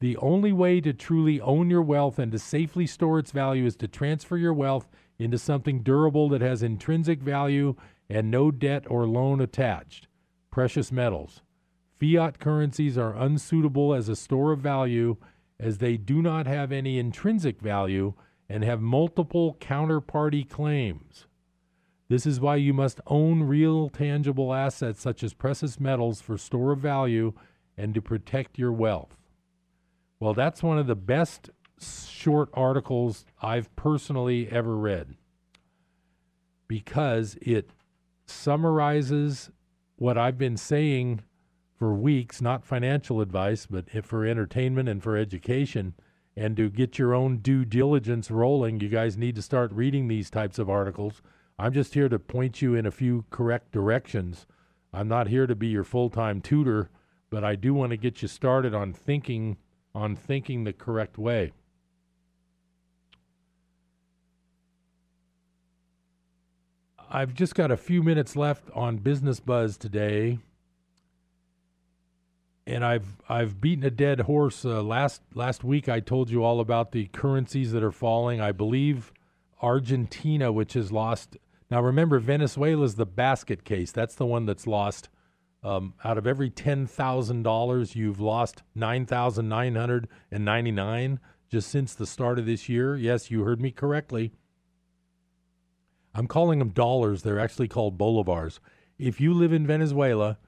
The 0.00 0.16
only 0.18 0.52
way 0.52 0.80
to 0.80 0.92
truly 0.92 1.40
own 1.40 1.70
your 1.70 1.82
wealth 1.82 2.18
and 2.18 2.30
to 2.32 2.38
safely 2.38 2.86
store 2.86 3.18
its 3.18 3.32
value 3.32 3.66
is 3.66 3.76
to 3.76 3.88
transfer 3.88 4.36
your 4.36 4.54
wealth 4.54 4.88
into 5.18 5.38
something 5.38 5.82
durable 5.82 6.28
that 6.28 6.40
has 6.40 6.62
intrinsic 6.62 7.20
value 7.20 7.74
and 8.08 8.30
no 8.30 8.50
debt 8.50 8.84
or 8.88 9.06
loan 9.06 9.40
attached. 9.40 10.08
Precious 10.50 10.90
metals. 10.90 11.42
Fiat 11.98 12.38
currencies 12.38 12.96
are 12.96 13.16
unsuitable 13.16 13.92
as 13.92 14.08
a 14.08 14.16
store 14.16 14.52
of 14.52 14.60
value 14.60 15.16
as 15.60 15.78
they 15.78 15.96
do 15.96 16.22
not 16.22 16.46
have 16.46 16.70
any 16.70 16.98
intrinsic 16.98 17.60
value 17.60 18.14
and 18.48 18.64
have 18.64 18.80
multiple 18.80 19.56
counterparty 19.60 20.48
claims. 20.48 21.26
This 22.08 22.24
is 22.24 22.40
why 22.40 22.56
you 22.56 22.72
must 22.72 23.00
own 23.06 23.42
real 23.42 23.90
tangible 23.90 24.54
assets 24.54 25.00
such 25.00 25.22
as 25.22 25.34
precious 25.34 25.78
metals 25.78 26.20
for 26.20 26.38
store 26.38 26.72
of 26.72 26.78
value 26.78 27.34
and 27.76 27.94
to 27.94 28.00
protect 28.00 28.58
your 28.58 28.72
wealth. 28.72 29.18
Well, 30.18 30.34
that's 30.34 30.62
one 30.62 30.78
of 30.78 30.86
the 30.86 30.96
best 30.96 31.50
short 31.80 32.48
articles 32.54 33.24
I've 33.42 33.74
personally 33.76 34.48
ever 34.50 34.76
read 34.76 35.16
because 36.66 37.36
it 37.40 37.70
summarizes 38.30 39.50
what 39.96 40.18
I've 40.18 40.38
been 40.38 40.56
saying 40.56 41.22
for 41.78 41.94
weeks, 41.94 42.40
not 42.40 42.64
financial 42.64 43.20
advice, 43.20 43.66
but 43.66 44.04
for 44.04 44.24
entertainment 44.24 44.88
and 44.88 45.02
for 45.02 45.16
education. 45.16 45.94
And 46.36 46.56
to 46.56 46.70
get 46.70 46.98
your 46.98 47.14
own 47.14 47.38
due 47.38 47.64
diligence 47.64 48.30
rolling, 48.30 48.80
you 48.80 48.88
guys 48.88 49.16
need 49.16 49.34
to 49.36 49.42
start 49.42 49.72
reading 49.72 50.08
these 50.08 50.30
types 50.30 50.58
of 50.58 50.70
articles 50.70 51.20
I'm 51.60 51.72
just 51.72 51.94
here 51.94 52.08
to 52.08 52.20
point 52.20 52.62
you 52.62 52.76
in 52.76 52.86
a 52.86 52.92
few 52.92 53.24
correct 53.30 53.72
directions. 53.72 54.46
I'm 54.92 55.08
not 55.08 55.26
here 55.26 55.46
to 55.46 55.56
be 55.56 55.66
your 55.66 55.82
full-time 55.82 56.40
tutor, 56.40 56.88
but 57.30 57.42
I 57.42 57.56
do 57.56 57.74
want 57.74 57.90
to 57.90 57.96
get 57.96 58.22
you 58.22 58.28
started 58.28 58.74
on 58.74 58.92
thinking 58.92 59.56
on 59.92 60.14
thinking 60.14 60.62
the 60.62 60.72
correct 60.72 61.18
way. 61.18 61.52
I've 67.10 67.34
just 67.34 67.54
got 67.54 67.70
a 67.70 67.76
few 67.76 68.02
minutes 68.02 68.36
left 68.36 68.70
on 68.74 68.98
Business 68.98 69.40
Buzz 69.40 69.76
today, 69.76 70.38
and 72.66 72.84
I've 72.84 73.16
I've 73.28 73.60
beaten 73.60 73.84
a 73.84 73.90
dead 73.90 74.20
horse. 74.20 74.64
Uh, 74.64 74.82
last 74.82 75.22
last 75.34 75.64
week, 75.64 75.88
I 75.88 76.00
told 76.00 76.30
you 76.30 76.44
all 76.44 76.60
about 76.60 76.92
the 76.92 77.06
currencies 77.06 77.72
that 77.72 77.82
are 77.82 77.92
falling. 77.92 78.40
I 78.40 78.52
believe 78.52 79.12
Argentina, 79.62 80.52
which 80.52 80.74
has 80.74 80.92
lost 80.92 81.36
now, 81.70 81.82
remember, 81.82 82.18
Venezuela 82.18 82.84
is 82.84 82.94
the 82.94 83.06
basket 83.06 83.64
case. 83.64 83.92
That's 83.92 84.14
the 84.14 84.26
one 84.26 84.46
that's 84.46 84.66
lost. 84.66 85.10
Um, 85.62 85.92
out 86.04 86.16
of 86.16 86.26
every 86.26 86.50
$10,000, 86.50 87.94
you've 87.94 88.20
lost 88.20 88.62
9,999 88.74 91.20
just 91.50 91.70
since 91.70 91.94
the 91.94 92.06
start 92.06 92.38
of 92.38 92.46
this 92.46 92.70
year. 92.70 92.96
Yes, 92.96 93.30
you 93.30 93.42
heard 93.42 93.60
me 93.60 93.70
correctly. 93.70 94.32
I'm 96.18 96.26
calling 96.26 96.58
them 96.58 96.70
dollars. 96.70 97.22
They're 97.22 97.38
actually 97.38 97.68
called 97.68 97.96
bolivars. 97.96 98.58
If 98.98 99.20
you 99.20 99.32
live 99.32 99.52
in 99.52 99.68
Venezuela 99.68 100.38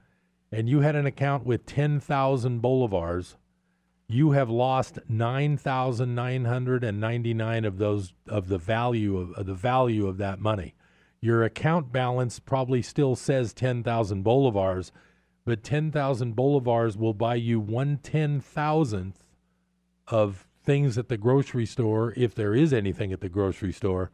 and 0.51 0.69
you 0.69 0.81
had 0.81 0.97
an 0.97 1.07
account 1.07 1.47
with 1.47 1.65
10,000 1.65 2.61
bolivars, 2.61 3.37
you 4.09 4.33
have 4.33 4.51
lost 4.51 4.99
9,999 5.09 7.65
of 7.65 7.79
those 7.79 8.13
of 8.27 8.49
the 8.49 8.59
value 8.59 9.17
of, 9.17 9.31
of 9.35 9.47
the 9.47 9.55
value 9.55 10.09
of 10.09 10.19
that 10.19 10.41
money. 10.41 10.75
Your 11.21 11.45
account 11.45 11.93
balance 11.93 12.41
probably 12.41 12.83
still 12.83 13.15
says 13.15 13.53
10,000 13.53 14.25
bolivars, 14.25 14.91
but 15.45 15.63
10,000 15.63 16.35
bolivars 16.35 16.97
will 16.97 17.15
buy 17.15 17.37
you 17.37 17.61
one 17.61 18.01
ten 18.03 18.41
thousandth 18.41 19.23
of 20.09 20.49
things 20.65 20.99
at 20.99 21.09
the 21.09 21.17
grocery 21.17 21.65
store, 21.65 22.13
if 22.17 22.35
there 22.35 22.57
is 22.57 22.73
anything 22.73 23.13
at 23.13 23.21
the 23.21 23.29
grocery 23.29 23.73
store, 23.73 24.11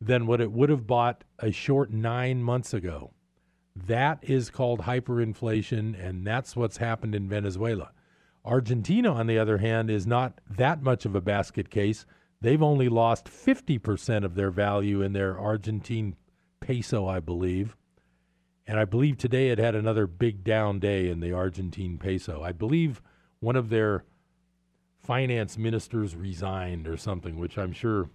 than 0.00 0.26
what 0.26 0.40
it 0.40 0.52
would 0.52 0.70
have 0.70 0.86
bought 0.86 1.24
a 1.38 1.50
short 1.50 1.90
nine 1.90 2.42
months 2.42 2.72
ago. 2.72 3.12
That 3.74 4.18
is 4.22 4.50
called 4.50 4.80
hyperinflation, 4.80 5.98
and 6.02 6.26
that's 6.26 6.56
what's 6.56 6.78
happened 6.78 7.14
in 7.14 7.28
Venezuela. 7.28 7.92
Argentina, 8.44 9.12
on 9.12 9.26
the 9.26 9.38
other 9.38 9.58
hand, 9.58 9.90
is 9.90 10.06
not 10.06 10.40
that 10.48 10.82
much 10.82 11.04
of 11.04 11.14
a 11.14 11.20
basket 11.20 11.70
case. 11.70 12.06
They've 12.40 12.62
only 12.62 12.88
lost 12.88 13.26
50% 13.26 14.24
of 14.24 14.34
their 14.34 14.50
value 14.50 15.02
in 15.02 15.12
their 15.12 15.38
Argentine 15.38 16.16
peso, 16.60 17.06
I 17.06 17.20
believe. 17.20 17.76
And 18.66 18.78
I 18.78 18.84
believe 18.84 19.16
today 19.16 19.48
it 19.48 19.58
had 19.58 19.74
another 19.74 20.06
big 20.06 20.44
down 20.44 20.78
day 20.78 21.08
in 21.08 21.20
the 21.20 21.32
Argentine 21.32 21.98
peso. 21.98 22.42
I 22.42 22.52
believe 22.52 23.02
one 23.40 23.56
of 23.56 23.70
their 23.70 24.04
finance 24.98 25.56
ministers 25.56 26.14
resigned 26.14 26.86
or 26.86 26.96
something, 26.96 27.38
which 27.38 27.56
I'm 27.58 27.72
sure. 27.72 28.10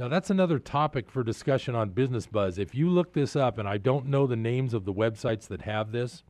Now, 0.00 0.08
that's 0.08 0.30
another 0.30 0.58
topic 0.58 1.10
for 1.10 1.22
discussion 1.22 1.74
on 1.74 1.90
Business 1.90 2.26
Buzz. 2.26 2.56
If 2.58 2.74
you 2.74 2.88
look 2.88 3.12
this 3.12 3.36
up, 3.36 3.58
and 3.58 3.68
I 3.68 3.76
don't 3.76 4.06
know 4.06 4.26
the 4.26 4.34
names 4.34 4.72
of 4.72 4.86
the 4.86 4.94
websites 4.94 5.46
that 5.48 5.60
have 5.60 5.92
this, 5.92 6.24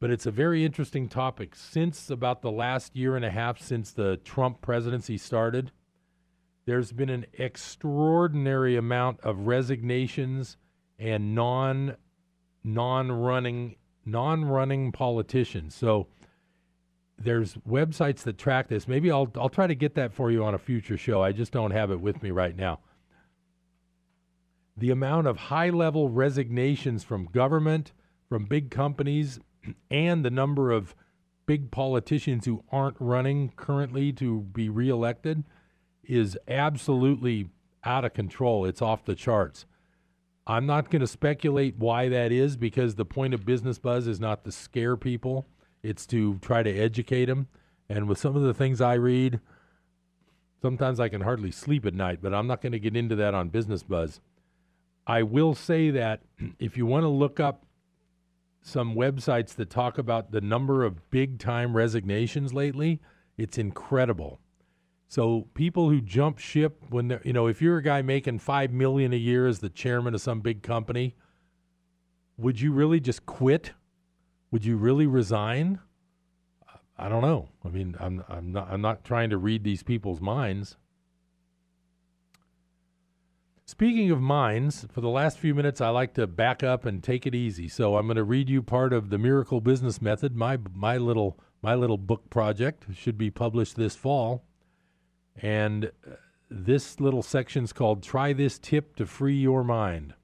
but 0.00 0.10
it's 0.10 0.24
a 0.24 0.30
very 0.30 0.64
interesting 0.64 1.06
topic. 1.06 1.54
Since 1.54 2.08
about 2.08 2.40
the 2.40 2.50
last 2.50 2.96
year 2.96 3.14
and 3.14 3.26
a 3.26 3.30
half 3.30 3.60
since 3.60 3.92
the 3.92 4.16
Trump 4.16 4.62
presidency 4.62 5.18
started, 5.18 5.70
there's 6.64 6.90
been 6.90 7.10
an 7.10 7.26
extraordinary 7.34 8.74
amount 8.74 9.20
of 9.20 9.40
resignations 9.40 10.56
and 10.98 11.34
non 11.34 11.94
non-running 12.64 13.76
non-running 14.06 14.92
politicians. 14.92 15.74
So 15.74 16.06
there's 17.18 17.54
websites 17.68 18.22
that 18.22 18.38
track 18.38 18.68
this. 18.68 18.86
Maybe 18.86 19.10
I'll 19.10 19.30
I'll 19.36 19.48
try 19.48 19.66
to 19.66 19.74
get 19.74 19.94
that 19.94 20.12
for 20.12 20.30
you 20.30 20.44
on 20.44 20.54
a 20.54 20.58
future 20.58 20.96
show. 20.96 21.22
I 21.22 21.32
just 21.32 21.52
don't 21.52 21.72
have 21.72 21.90
it 21.90 22.00
with 22.00 22.22
me 22.22 22.30
right 22.30 22.56
now. 22.56 22.80
The 24.76 24.90
amount 24.90 25.26
of 25.26 25.36
high-level 25.36 26.10
resignations 26.10 27.02
from 27.02 27.26
government, 27.26 27.92
from 28.28 28.44
big 28.44 28.70
companies, 28.70 29.40
and 29.90 30.24
the 30.24 30.30
number 30.30 30.70
of 30.70 30.94
big 31.46 31.70
politicians 31.70 32.44
who 32.44 32.62
aren't 32.70 32.96
running 33.00 33.50
currently 33.56 34.12
to 34.12 34.42
be 34.42 34.68
reelected 34.68 35.42
is 36.04 36.38
absolutely 36.46 37.48
out 37.84 38.04
of 38.04 38.14
control. 38.14 38.64
It's 38.64 38.82
off 38.82 39.04
the 39.04 39.14
charts. 39.14 39.66
I'm 40.46 40.66
not 40.66 40.90
going 40.90 41.00
to 41.00 41.06
speculate 41.06 41.76
why 41.76 42.08
that 42.08 42.32
is 42.32 42.56
because 42.56 42.94
the 42.94 43.04
point 43.04 43.34
of 43.34 43.44
Business 43.44 43.78
Buzz 43.78 44.06
is 44.06 44.20
not 44.20 44.44
to 44.44 44.52
scare 44.52 44.96
people, 44.96 45.46
it's 45.88 46.06
to 46.06 46.38
try 46.42 46.62
to 46.62 46.78
educate 46.78 47.24
them. 47.24 47.48
And 47.88 48.06
with 48.06 48.18
some 48.18 48.36
of 48.36 48.42
the 48.42 48.52
things 48.52 48.80
I 48.80 48.94
read, 48.94 49.40
sometimes 50.60 51.00
I 51.00 51.08
can 51.08 51.22
hardly 51.22 51.50
sleep 51.50 51.86
at 51.86 51.94
night, 51.94 52.18
but 52.20 52.34
I'm 52.34 52.46
not 52.46 52.60
going 52.60 52.72
to 52.72 52.78
get 52.78 52.94
into 52.94 53.16
that 53.16 53.34
on 53.34 53.48
Business 53.48 53.82
Buzz. 53.82 54.20
I 55.06 55.22
will 55.22 55.54
say 55.54 55.90
that 55.90 56.20
if 56.58 56.76
you 56.76 56.84
want 56.84 57.04
to 57.04 57.08
look 57.08 57.40
up 57.40 57.64
some 58.60 58.94
websites 58.94 59.54
that 59.54 59.70
talk 59.70 59.96
about 59.96 60.30
the 60.30 60.42
number 60.42 60.84
of 60.84 61.10
big 61.10 61.38
time 61.38 61.74
resignations 61.74 62.52
lately, 62.52 63.00
it's 63.38 63.56
incredible. 63.56 64.40
So 65.06 65.48
people 65.54 65.88
who 65.88 66.02
jump 66.02 66.38
ship 66.38 66.82
when 66.90 67.08
they're, 67.08 67.22
you 67.24 67.32
know, 67.32 67.46
if 67.46 67.62
you're 67.62 67.78
a 67.78 67.82
guy 67.82 68.02
making 68.02 68.40
five 68.40 68.72
million 68.72 69.14
a 69.14 69.16
year 69.16 69.46
as 69.46 69.60
the 69.60 69.70
chairman 69.70 70.14
of 70.14 70.20
some 70.20 70.40
big 70.40 70.62
company, 70.62 71.14
would 72.36 72.60
you 72.60 72.72
really 72.72 73.00
just 73.00 73.24
quit? 73.24 73.72
Would 74.50 74.64
you 74.64 74.76
really 74.76 75.06
resign? 75.06 75.80
I 76.96 77.08
don't 77.08 77.22
know. 77.22 77.48
I 77.64 77.68
mean, 77.68 77.96
I'm 78.00 78.24
I'm 78.28 78.52
not 78.52 78.68
I'm 78.70 78.80
not 78.80 79.04
trying 79.04 79.30
to 79.30 79.38
read 79.38 79.62
these 79.62 79.82
people's 79.82 80.20
minds. 80.20 80.76
Speaking 83.66 84.10
of 84.10 84.20
minds, 84.20 84.86
for 84.90 85.02
the 85.02 85.10
last 85.10 85.38
few 85.38 85.54
minutes, 85.54 85.82
I 85.82 85.90
like 85.90 86.14
to 86.14 86.26
back 86.26 86.62
up 86.62 86.86
and 86.86 87.02
take 87.02 87.26
it 87.26 87.34
easy. 87.34 87.68
So 87.68 87.96
I'm 87.96 88.06
going 88.06 88.16
to 88.16 88.24
read 88.24 88.48
you 88.48 88.62
part 88.62 88.94
of 88.94 89.10
the 89.10 89.18
Miracle 89.18 89.60
Business 89.60 90.00
Method, 90.00 90.34
my 90.34 90.58
my 90.72 90.96
little 90.96 91.38
my 91.60 91.74
little 91.74 91.98
book 91.98 92.30
project 92.30 92.86
should 92.94 93.18
be 93.18 93.30
published 93.30 93.76
this 93.76 93.94
fall, 93.94 94.44
and 95.36 95.86
uh, 95.86 96.14
this 96.50 96.98
little 96.98 97.22
section 97.22 97.64
is 97.64 97.72
called 97.72 98.02
"Try 98.02 98.32
This 98.32 98.58
Tip 98.58 98.96
to 98.96 99.06
Free 99.06 99.36
Your 99.36 99.62
Mind." 99.62 100.14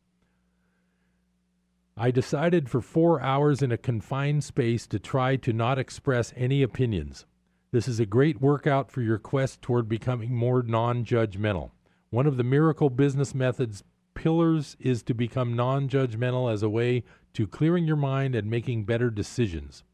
I 1.97 2.11
decided 2.11 2.69
for 2.69 2.81
four 2.81 3.21
hours 3.21 3.63
in 3.63 3.71
a 3.71 3.79
confined 3.79 4.43
space 4.43 4.87
to 4.89 4.99
try 4.99 5.37
to 5.37 5.53
not 5.53 5.79
express 5.79 6.33
any 6.37 6.63
opinions. 6.63 7.25
This 7.71 7.87
is 7.87 8.01
a 8.01 8.07
great 8.07 8.41
workout 8.41 8.91
for 8.91 9.01
your 9.01 9.19
quest 9.19 9.63
toward 9.63 9.89
becoming 9.89 10.35
more 10.35 10.63
non 10.63 11.05
judgmental. 11.05 11.71
One 12.11 12.27
of 12.27 12.37
the 12.37 12.43
miracle 12.43 12.91
business 12.91 13.35
methods 13.35 13.85
pillars 14.15 14.77
is 14.81 15.05
to 15.05 15.15
become 15.15 15.55
non 15.55 15.89
judgmental 15.89 16.53
as 16.53 16.65
a 16.65 16.69
way 16.69 17.05
to 17.35 17.47
clearing 17.47 17.85
your 17.85 17.97
mind 17.97 18.35
and 18.35 18.51
making 18.51 18.85
better 18.85 19.11
decisions. 19.11 19.85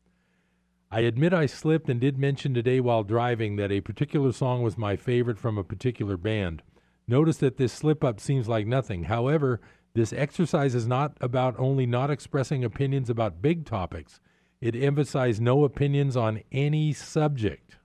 I 0.90 1.00
admit 1.00 1.34
I 1.34 1.46
slipped 1.46 1.88
and 1.90 2.00
did 2.00 2.18
mention 2.18 2.54
today 2.54 2.80
while 2.80 3.04
driving 3.04 3.56
that 3.56 3.70
a 3.70 3.80
particular 3.80 4.32
song 4.32 4.62
was 4.62 4.78
my 4.78 4.96
favorite 4.96 5.38
from 5.38 5.58
a 5.58 5.64
particular 5.64 6.16
band. 6.16 6.62
Notice 7.06 7.36
that 7.38 7.58
this 7.58 7.72
slip 7.72 8.02
up 8.02 8.20
seems 8.20 8.48
like 8.48 8.66
nothing. 8.66 9.04
However, 9.04 9.60
this 9.92 10.12
exercise 10.12 10.74
is 10.74 10.86
not 10.86 11.16
about 11.20 11.58
only 11.58 11.86
not 11.86 12.10
expressing 12.10 12.64
opinions 12.64 13.10
about 13.10 13.42
big 13.42 13.64
topics, 13.66 14.20
it 14.60 14.76
emphasizes 14.76 15.40
no 15.40 15.64
opinions 15.64 16.16
on 16.16 16.42
any 16.52 16.92
subject. 16.92 17.76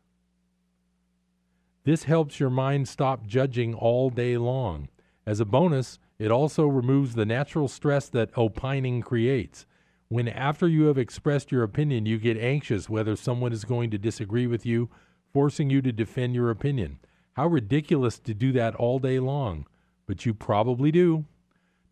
This 1.83 2.03
helps 2.03 2.39
your 2.39 2.49
mind 2.49 2.87
stop 2.87 3.25
judging 3.25 3.73
all 3.73 4.09
day 4.09 4.37
long. 4.37 4.89
As 5.25 5.39
a 5.39 5.45
bonus, 5.45 5.99
it 6.17 6.31
also 6.31 6.65
removes 6.65 7.15
the 7.15 7.25
natural 7.25 7.67
stress 7.67 8.09
that 8.09 8.31
opining 8.35 9.01
creates. 9.01 9.65
When, 10.07 10.27
after 10.27 10.67
you 10.67 10.85
have 10.85 10.97
expressed 10.97 11.51
your 11.51 11.63
opinion, 11.63 12.05
you 12.05 12.17
get 12.17 12.37
anxious 12.37 12.89
whether 12.89 13.15
someone 13.15 13.53
is 13.53 13.65
going 13.65 13.91
to 13.91 13.97
disagree 13.97 14.47
with 14.47 14.65
you, 14.65 14.89
forcing 15.33 15.69
you 15.69 15.81
to 15.81 15.91
defend 15.91 16.35
your 16.35 16.49
opinion. 16.49 16.99
How 17.33 17.47
ridiculous 17.47 18.19
to 18.19 18.33
do 18.33 18.51
that 18.53 18.75
all 18.75 18.99
day 18.99 19.19
long, 19.19 19.67
but 20.07 20.25
you 20.25 20.33
probably 20.33 20.91
do. 20.91 21.25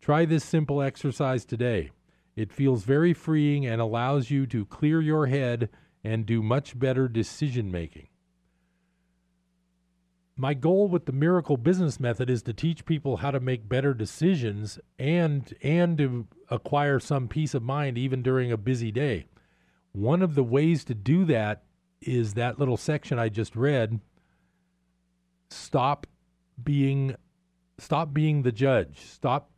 Try 0.04 0.24
this 0.26 0.44
simple 0.44 0.82
exercise 0.82 1.44
today. 1.44 1.90
It 2.36 2.52
feels 2.52 2.84
very 2.84 3.14
freeing 3.14 3.64
and 3.64 3.80
allows 3.80 4.30
you 4.30 4.46
to 4.48 4.66
clear 4.66 5.00
your 5.00 5.26
head 5.26 5.70
and 6.02 6.26
do 6.26 6.42
much 6.42 6.78
better 6.78 7.08
decision 7.08 7.70
making 7.70 8.08
my 10.36 10.54
goal 10.54 10.88
with 10.88 11.06
the 11.06 11.12
miracle 11.12 11.56
business 11.56 12.00
method 12.00 12.28
is 12.28 12.42
to 12.42 12.52
teach 12.52 12.84
people 12.84 13.18
how 13.18 13.30
to 13.30 13.38
make 13.38 13.68
better 13.68 13.94
decisions 13.94 14.78
and 14.98 15.54
and 15.62 15.98
to 15.98 16.26
acquire 16.50 16.98
some 16.98 17.28
peace 17.28 17.54
of 17.54 17.62
mind 17.62 17.96
even 17.96 18.22
during 18.22 18.50
a 18.50 18.56
busy 18.56 18.90
day. 18.90 19.26
One 19.92 20.22
of 20.22 20.34
the 20.34 20.42
ways 20.42 20.84
to 20.84 20.94
do 20.94 21.24
that 21.26 21.62
is 22.00 22.34
that 22.34 22.58
little 22.58 22.76
section 22.76 23.18
I 23.18 23.28
just 23.28 23.54
read. 23.54 24.00
Stop 25.50 26.06
being 26.62 27.14
stop 27.78 28.12
being 28.12 28.42
the 28.42 28.52
judge. 28.52 29.00
Stop 29.02 29.50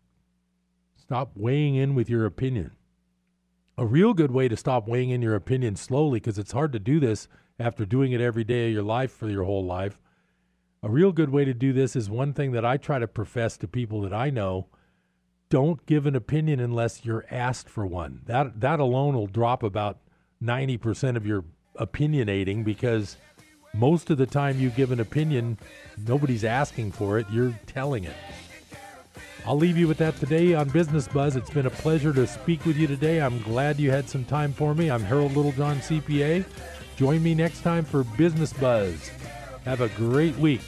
stop 1.06 1.32
weighing 1.34 1.74
in 1.74 1.94
with 1.94 2.10
your 2.10 2.26
opinion. 2.26 2.72
A 3.78 3.86
real 3.86 4.14
good 4.14 4.30
way 4.30 4.48
to 4.48 4.56
stop 4.56 4.88
weighing 4.88 5.10
in 5.10 5.22
your 5.22 5.34
opinion 5.34 5.76
slowly 5.76 6.18
because 6.18 6.38
it's 6.38 6.52
hard 6.52 6.72
to 6.72 6.78
do 6.78 7.00
this 7.00 7.28
after 7.58 7.84
doing 7.84 8.12
it 8.12 8.20
every 8.20 8.44
day 8.44 8.68
of 8.68 8.72
your 8.72 8.82
life 8.82 9.12
for 9.12 9.28
your 9.28 9.44
whole 9.44 9.64
life 9.64 9.98
a 10.86 10.88
real 10.88 11.10
good 11.10 11.30
way 11.30 11.44
to 11.44 11.52
do 11.52 11.72
this 11.72 11.96
is 11.96 12.08
one 12.08 12.32
thing 12.32 12.52
that 12.52 12.64
I 12.64 12.76
try 12.76 13.00
to 13.00 13.08
profess 13.08 13.56
to 13.56 13.66
people 13.66 14.02
that 14.02 14.12
I 14.12 14.30
know. 14.30 14.68
Don't 15.48 15.84
give 15.84 16.06
an 16.06 16.14
opinion 16.14 16.60
unless 16.60 17.04
you're 17.04 17.24
asked 17.28 17.68
for 17.68 17.84
one. 17.84 18.20
That 18.26 18.60
that 18.60 18.78
alone 18.78 19.14
will 19.14 19.26
drop 19.26 19.64
about 19.64 19.98
90% 20.40 21.16
of 21.16 21.26
your 21.26 21.44
opinionating 21.80 22.64
because 22.64 23.16
most 23.74 24.10
of 24.10 24.18
the 24.18 24.26
time 24.26 24.60
you 24.60 24.70
give 24.70 24.92
an 24.92 25.00
opinion, 25.00 25.58
nobody's 26.06 26.44
asking 26.44 26.92
for 26.92 27.18
it, 27.18 27.26
you're 27.32 27.58
telling 27.66 28.04
it. 28.04 28.14
I'll 29.46 29.56
leave 29.56 29.76
you 29.76 29.86
with 29.86 29.98
that 29.98 30.16
today 30.16 30.54
on 30.54 30.68
Business 30.70 31.06
Buzz. 31.06 31.36
It's 31.36 31.50
been 31.50 31.66
a 31.66 31.70
pleasure 31.70 32.12
to 32.12 32.26
speak 32.26 32.66
with 32.66 32.76
you 32.76 32.88
today. 32.88 33.20
I'm 33.20 33.40
glad 33.42 33.78
you 33.78 33.92
had 33.92 34.08
some 34.08 34.24
time 34.24 34.52
for 34.52 34.74
me. 34.74 34.90
I'm 34.90 35.04
Harold 35.04 35.36
Littlejohn, 35.36 35.78
CPA. 35.78 36.44
Join 36.96 37.22
me 37.22 37.32
next 37.32 37.60
time 37.60 37.84
for 37.84 38.02
Business 38.02 38.52
Buzz. 38.52 39.08
Have 39.64 39.82
a 39.82 39.88
great 39.90 40.36
week. 40.38 40.62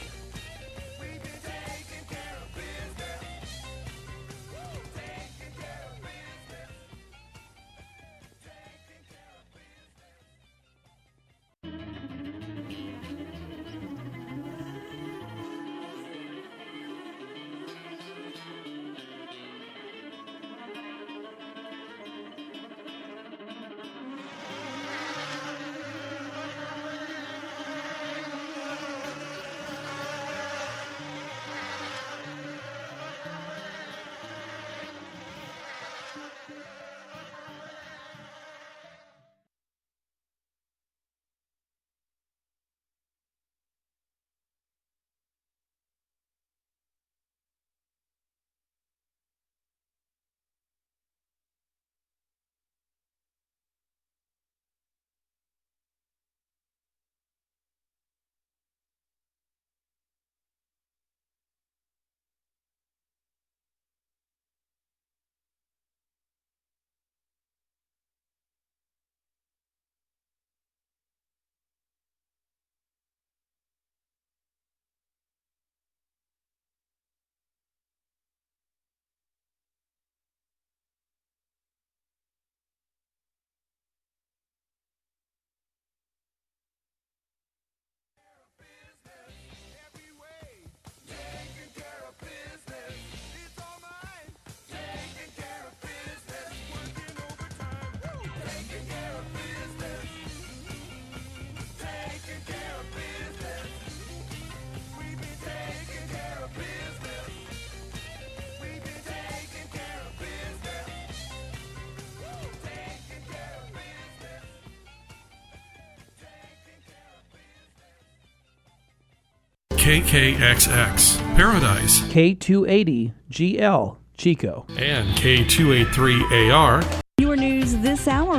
KKXX, 119.89 121.17
Paradise, 121.35 122.03
K280GL, 122.13 123.97
Chico, 124.19 124.67
and 124.77 125.17
K283AR. 125.17 127.08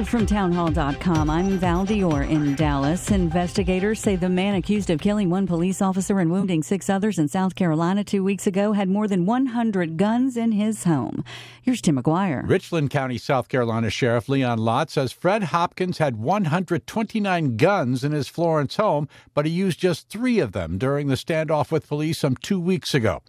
From 0.05 0.25
townhall.com. 0.25 1.29
I'm 1.29 1.57
Val 1.57 1.85
Dior 1.85 2.27
in 2.27 2.55
Dallas. 2.55 3.11
Investigators 3.11 3.99
say 3.99 4.15
the 4.15 4.29
man 4.29 4.55
accused 4.55 4.89
of 4.89 5.01
killing 5.01 5.29
one 5.29 5.45
police 5.45 5.81
officer 5.81 6.19
and 6.19 6.31
wounding 6.31 6.63
six 6.63 6.89
others 6.89 7.19
in 7.19 7.27
South 7.27 7.53
Carolina 7.53 8.03
two 8.03 8.23
weeks 8.23 8.47
ago 8.47 8.71
had 8.71 8.87
more 8.87 9.09
than 9.09 9.25
100 9.25 9.97
guns 9.97 10.37
in 10.37 10.53
his 10.53 10.85
home. 10.85 11.25
Here's 11.61 11.81
Tim 11.81 12.01
McGuire. 12.01 12.47
Richland 12.47 12.89
County, 12.91 13.17
South 13.17 13.49
Carolina 13.49 13.89
Sheriff 13.89 14.29
Leon 14.29 14.57
Lott 14.59 14.89
says 14.89 15.11
Fred 15.11 15.43
Hopkins 15.43 15.97
had 15.97 16.15
129 16.15 17.57
guns 17.57 18.03
in 18.03 18.13
his 18.13 18.29
Florence 18.29 18.77
home, 18.77 19.09
but 19.33 19.45
he 19.45 19.51
used 19.51 19.79
just 19.79 20.07
three 20.07 20.39
of 20.39 20.53
them 20.53 20.77
during 20.77 21.07
the 21.07 21.15
standoff 21.15 21.71
with 21.71 21.87
police 21.87 22.19
some 22.19 22.37
two 22.37 22.59
weeks 22.59 22.93
ago. 22.93 23.21